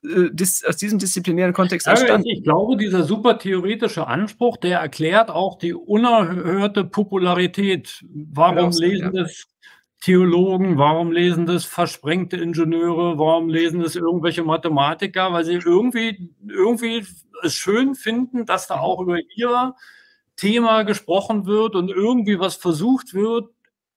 [0.02, 2.28] äh, dis, aus diesem disziplinären Kontext entstanden.
[2.28, 8.04] Ich glaube, dieser super theoretische Anspruch, der erklärt auch die unerhörte Popularität.
[8.08, 9.22] Warum ja, lesen ja.
[9.22, 9.46] das
[10.00, 17.04] Theologen, warum lesen das versprengte Ingenieure, warum lesen das irgendwelche Mathematiker, weil sie irgendwie, irgendwie
[17.42, 19.74] es schön finden, dass da auch über ihr
[20.38, 23.50] Thema gesprochen wird und irgendwie was versucht wird,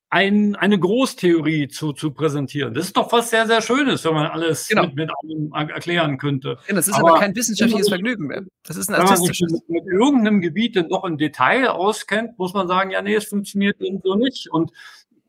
[0.10, 2.74] ein, eine Großtheorie zu, zu präsentieren.
[2.74, 4.84] Das ist doch was sehr, sehr Schönes, wenn man alles genau.
[4.84, 6.58] mit, mit allem erklären könnte.
[6.68, 8.44] Ja, das ist aber, aber kein wissenschaftliches Vergnügen mehr.
[8.64, 9.40] Das ist ein artistisches.
[9.40, 13.16] Wenn man sich mit, irgendeinem Gebiet noch im Detail auskennt, muss man sagen, ja, nee,
[13.16, 14.50] es funktioniert so nicht.
[14.52, 14.72] Und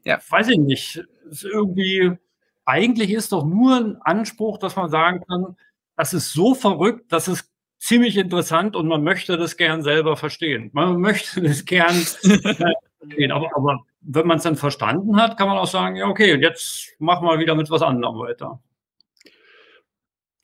[0.05, 2.19] ja, weiß ich nicht, ist irgendwie,
[2.65, 5.57] eigentlich ist doch nur ein Anspruch, dass man sagen kann,
[5.97, 7.52] das ist so verrückt, dass es
[7.83, 10.71] ziemlich interessant und man möchte das gern selber verstehen.
[10.73, 13.33] Man möchte das gern verstehen.
[13.33, 16.95] Aber, aber wenn man es dann verstanden hat, kann man auch sagen, ja, okay, jetzt
[17.01, 18.63] machen wir wieder mit was anderem weiter.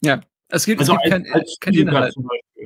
[0.00, 2.14] Ja, es gibt, also es gibt als, kein, als kein Inhalt.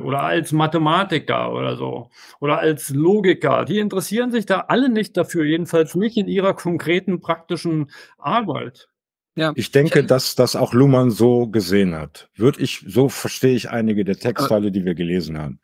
[0.03, 3.66] oder als Mathematiker oder so oder als Logiker.
[3.66, 8.89] Die interessieren sich da alle nicht dafür, jedenfalls nicht in ihrer konkreten praktischen Arbeit.
[9.34, 9.52] Ja.
[9.54, 12.28] Ich denke, dass das auch Luhmann so gesehen hat.
[12.36, 15.60] Würde ich, so verstehe ich einige der Textteile, die wir gelesen haben.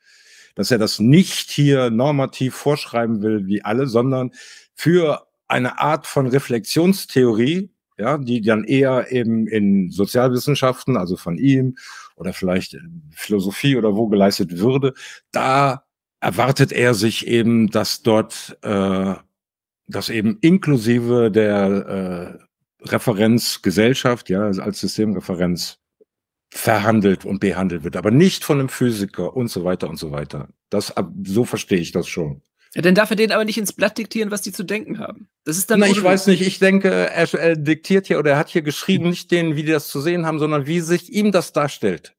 [0.55, 4.33] Dass er das nicht hier normativ vorschreiben will, wie alle, sondern
[4.75, 11.77] für eine Art von Reflexionstheorie, ja, die dann eher eben in Sozialwissenschaften, also von ihm
[12.17, 14.95] oder vielleicht in Philosophie oder wo geleistet würde,
[15.31, 15.85] da
[16.21, 19.15] erwartet er sich eben, dass dort äh,
[19.89, 22.48] dass eben inklusive der äh,
[22.83, 25.79] Referenzgesellschaft, ja, also als Systemreferenz
[26.51, 30.49] verhandelt und behandelt wird, aber nicht von einem Physiker und so weiter und so weiter.
[30.71, 30.95] Das,
[31.25, 32.43] so verstehe ich das schon.
[32.75, 35.29] Ja, dann darf er denen aber nicht ins Blatt diktieren, was die zu denken haben.
[35.45, 35.81] Das ist dann.
[35.81, 36.43] Na, ich weiß nicht.
[36.43, 39.11] Ich denke, er, er, diktiert hier oder er hat hier geschrieben, hm.
[39.11, 42.15] nicht denen, wie die das zu sehen haben, sondern wie sich ihm das darstellt.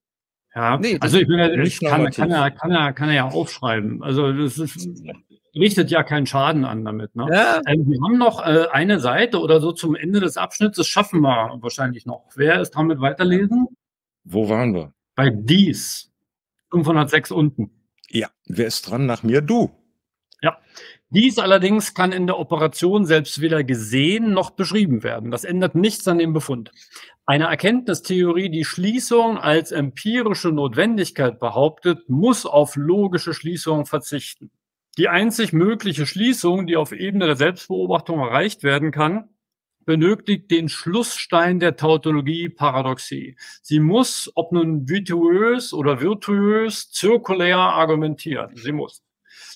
[0.56, 3.26] Ja, nee, also ich, bin ja, ich kann, kann, er, kann, er, kann er ja
[3.26, 4.02] aufschreiben.
[4.02, 4.90] Also das ist,
[5.60, 7.16] richtet ja keinen Schaden an damit.
[7.16, 7.28] Ne?
[7.32, 7.62] Ja.
[7.68, 10.78] Ähm, wir haben noch äh, eine Seite oder so zum Ende des Abschnitts.
[10.78, 12.26] Das schaffen wir wahrscheinlich noch.
[12.36, 13.68] Wer ist dran mit weiterlesen?
[14.24, 14.94] Wo waren wir?
[15.16, 16.12] Bei dies.
[16.72, 17.72] 506 unten.
[18.10, 19.42] Ja, wer ist dran nach mir?
[19.42, 19.72] Du.
[20.42, 20.58] Ja.
[21.10, 25.32] Dies allerdings kann in der Operation selbst weder gesehen noch beschrieben werden.
[25.32, 26.72] Das ändert nichts an dem Befund.
[27.26, 34.52] Eine Erkenntnistheorie, die Schließung als empirische Notwendigkeit behauptet, muss auf logische Schließungen verzichten.
[35.00, 39.30] Die einzig mögliche Schließung, die auf Ebene der Selbstbeobachtung erreicht werden kann,
[39.86, 43.38] benötigt den Schlussstein der Tautologie Paradoxie.
[43.62, 48.58] Sie muss, ob nun virtuös oder virtuös, zirkulär argumentieren.
[48.58, 49.02] Sie muss.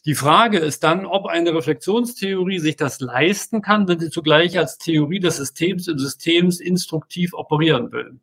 [0.06, 4.78] Die Frage ist dann, ob eine Reflexionstheorie sich das leisten kann, wenn sie zugleich als
[4.78, 8.20] Theorie des Systems im Systems instruktiv operieren will.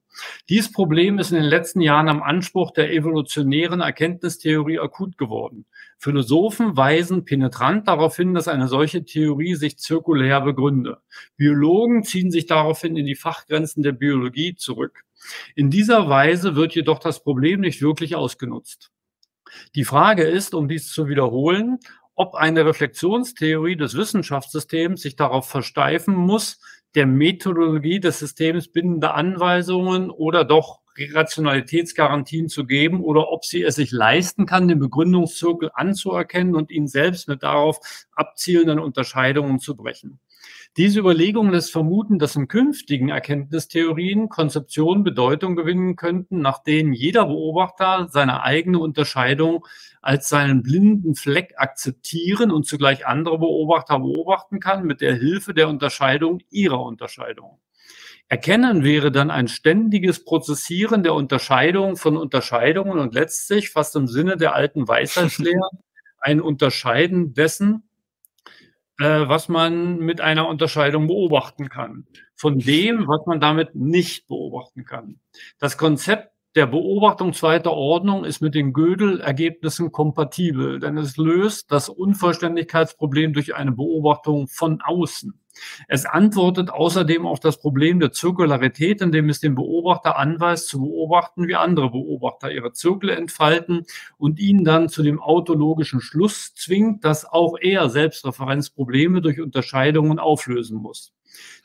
[0.51, 5.65] Dieses Problem ist in den letzten Jahren am Anspruch der evolutionären Erkenntnistheorie akut geworden.
[5.97, 10.99] Philosophen weisen penetrant darauf hin, dass eine solche Theorie sich zirkulär begründe.
[11.39, 15.05] Biologen ziehen sich daraufhin in die Fachgrenzen der Biologie zurück.
[15.55, 18.91] In dieser Weise wird jedoch das Problem nicht wirklich ausgenutzt.
[19.75, 21.79] Die Frage ist, um dies zu wiederholen,
[22.15, 26.61] ob eine Reflexionstheorie des Wissenschaftssystems sich darauf versteifen muss,
[26.95, 33.77] der Methodologie des Systems bindende Anweisungen oder doch Rationalitätsgarantien zu geben oder ob sie es
[33.77, 37.79] sich leisten kann, den Begründungszirkel anzuerkennen und ihn selbst mit darauf
[38.13, 40.21] abzielenden Unterscheidungen zu brechen.
[40.77, 47.27] Diese Überlegung lässt vermuten, dass in künftigen Erkenntnistheorien Konzeptionen Bedeutung gewinnen könnten, nach denen jeder
[47.27, 49.67] Beobachter seine eigene Unterscheidung
[50.01, 55.69] als seinen blinden Fleck akzeptieren und zugleich andere Beobachter beobachten kann mit der Hilfe der
[55.69, 57.59] Unterscheidung ihrer Unterscheidung.
[58.29, 64.37] Erkennen wäre dann ein ständiges Prozessieren der Unterscheidung von Unterscheidungen und letztlich fast im Sinne
[64.37, 65.69] der alten Weisheitslehre
[66.21, 67.90] ein Unterscheiden dessen,
[69.01, 74.85] äh, was man mit einer Unterscheidung beobachten kann, von dem, was man damit nicht beobachten
[74.85, 75.19] kann.
[75.59, 81.89] Das Konzept der Beobachtung zweiter Ordnung ist mit den Gödel-Ergebnissen kompatibel, denn es löst das
[81.89, 85.40] Unvollständigkeitsproblem durch eine Beobachtung von außen.
[85.89, 91.49] Es antwortet außerdem auf das Problem der Zirkularität, indem es dem Beobachter anweist, zu beobachten,
[91.49, 93.85] wie andere Beobachter ihre Zirkel entfalten
[94.17, 100.79] und ihn dann zu dem autologischen Schluss zwingt, dass auch er Selbstreferenzprobleme durch Unterscheidungen auflösen
[100.79, 101.13] muss.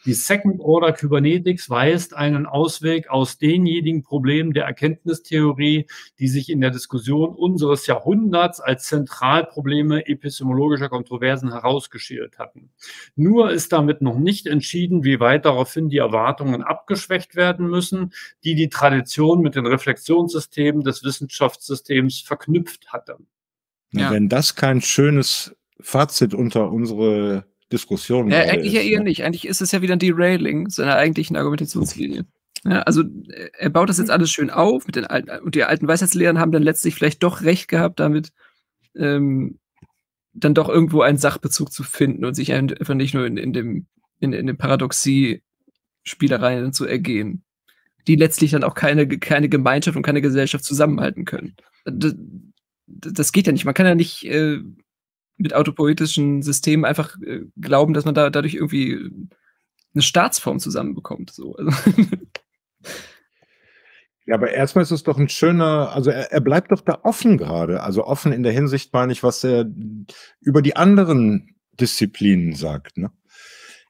[0.06, 5.88] Die Second Order Kybernetics weist einen Ausweg aus denjenigen Problemen der Erkenntnistheorie,
[6.20, 12.70] die sich in der Diskussion unseres Jahrhunderts als Zentralprobleme epistemologischer Kontroversen herausgeschält hatten.
[13.16, 18.14] Nur ist damit noch nicht entschieden, wie weit daraufhin die Erwartungen abgeschwächt werden müssen,
[18.44, 23.18] die die Tradition mit den Reflexionssystemen des Wissenschaftssystems verknüpft hatte.
[23.92, 24.12] Ja.
[24.12, 27.46] Wenn das kein schönes Fazit unter unsere
[27.76, 28.30] Diskussion.
[28.30, 29.06] Ja, eigentlich ja eher ne?
[29.06, 29.24] nicht.
[29.24, 32.26] Eigentlich ist es ja wieder ein Derailing seiner eigentlichen Argumentationslinie.
[32.64, 33.04] Ja, also
[33.60, 36.52] er baut das jetzt alles schön auf mit den alten und die alten Weisheitslehren haben
[36.52, 38.32] dann letztlich vielleicht doch recht gehabt, damit
[38.96, 39.60] ähm,
[40.34, 43.86] dann doch irgendwo einen Sachbezug zu finden und sich einfach nicht nur in, in dem
[44.20, 45.44] in, in dem Paradoxie
[46.04, 47.44] Spielereien zu ergehen,
[48.08, 51.56] die letztlich dann auch keine keine Gemeinschaft und keine Gesellschaft zusammenhalten können.
[51.86, 52.16] Das,
[52.88, 53.66] das geht ja nicht.
[53.66, 54.60] Man kann ja nicht äh,
[55.38, 59.12] mit autopoetischen Systemen einfach äh, glauben, dass man da dadurch irgendwie
[59.94, 61.32] eine Staatsform zusammenbekommt.
[61.32, 61.56] So.
[61.56, 61.72] Also
[64.26, 67.38] ja, aber erstmal ist es doch ein schöner, also er, er bleibt doch da offen
[67.38, 67.84] gerade.
[67.84, 69.66] Also offen in der Hinsicht meine ich, was er
[70.40, 72.98] über die anderen Disziplinen sagt.
[72.98, 73.12] Ne?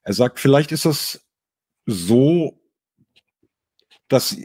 [0.03, 1.25] Er sagt, vielleicht ist das
[1.85, 2.59] so,
[4.07, 4.37] dass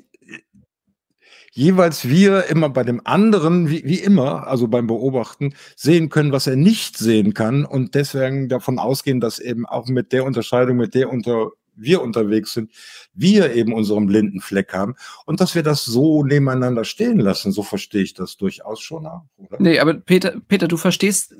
[1.50, 6.46] jeweils wir immer bei dem anderen, wie, wie immer, also beim Beobachten, sehen können, was
[6.46, 10.94] er nicht sehen kann und deswegen davon ausgehen, dass eben auch mit der Unterscheidung, mit
[10.94, 12.72] der unter wir unterwegs sind,
[13.14, 14.94] wir eben unseren blinden Fleck haben
[15.24, 17.52] und dass wir das so nebeneinander stehen lassen.
[17.52, 19.56] So verstehe ich das durchaus schon oder?
[19.58, 21.34] Nee, aber Peter, Peter, du verstehst,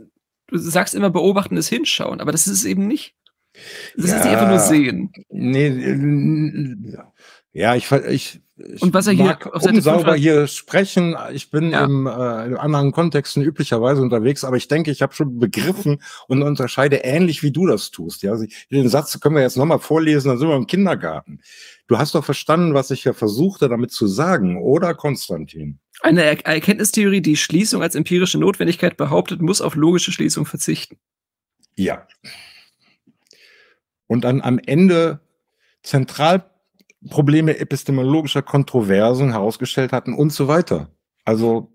[0.49, 3.15] du sagst immer, beobachten ist hinschauen, aber das ist es eben nicht.
[3.97, 5.13] Das ja, ist nicht einfach nur sehen.
[5.29, 5.69] Nee,
[7.53, 8.41] ja, ich, ich
[8.81, 11.17] und was er hier auf Seite sauber hier sprechen.
[11.33, 11.85] Ich bin ja.
[11.85, 16.43] im, äh, in anderen Kontexten üblicherweise unterwegs, aber ich denke, ich habe schon begriffen und
[16.43, 18.23] unterscheide ähnlich wie du das tust.
[18.23, 21.41] Ja, also den Satz können wir jetzt nochmal vorlesen, dann sind wir im Kindergarten.
[21.87, 25.79] Du hast doch verstanden, was ich ja versuchte damit zu sagen, oder Konstantin?
[26.03, 30.99] Eine er Erkenntnistheorie, die Schließung als empirische Notwendigkeit behauptet, muss auf logische Schließung verzichten.
[31.77, 32.07] Ja.
[34.07, 35.21] Und dann am Ende
[35.83, 36.50] zentral
[37.09, 40.91] Probleme epistemologischer Kontroversen herausgestellt hatten und so weiter.
[41.25, 41.73] Also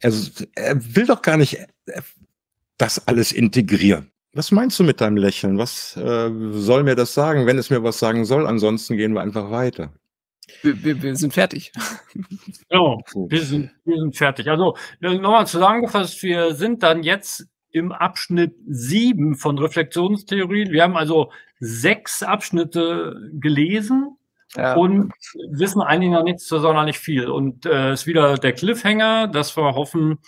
[0.00, 0.12] er,
[0.54, 2.02] er will doch gar nicht äh,
[2.78, 4.10] das alles integrieren.
[4.34, 5.58] Was meinst du mit deinem Lächeln?
[5.58, 8.46] Was äh, soll mir das sagen, wenn es mir was sagen soll?
[8.46, 9.92] Ansonsten gehen wir einfach weiter.
[10.62, 11.72] Wir, wir, wir sind fertig.
[12.68, 14.48] Genau, wir sind, wir sind fertig.
[14.48, 20.72] Also nochmal zusammengefasst, wir sind dann jetzt im Abschnitt sieben von Reflexionstheorien.
[20.72, 21.30] Wir haben also
[21.64, 24.16] sechs Abschnitte gelesen
[24.56, 24.74] ja.
[24.74, 25.12] und
[25.50, 27.28] wissen eigentlich noch nichts, sondern nicht viel.
[27.28, 30.18] Und äh, ist wieder der Cliffhanger, dass wir hoffen,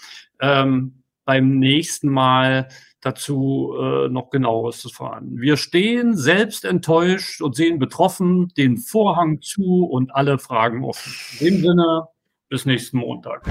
[0.40, 2.68] ähm, beim nächsten Mal
[3.00, 5.40] dazu äh, noch genaueres zu fahren.
[5.40, 11.12] Wir stehen selbst enttäuscht und sehen betroffen den Vorhang zu und alle Fragen offen.
[11.40, 12.08] In dem Sinne,
[12.48, 13.42] bis nächsten Montag.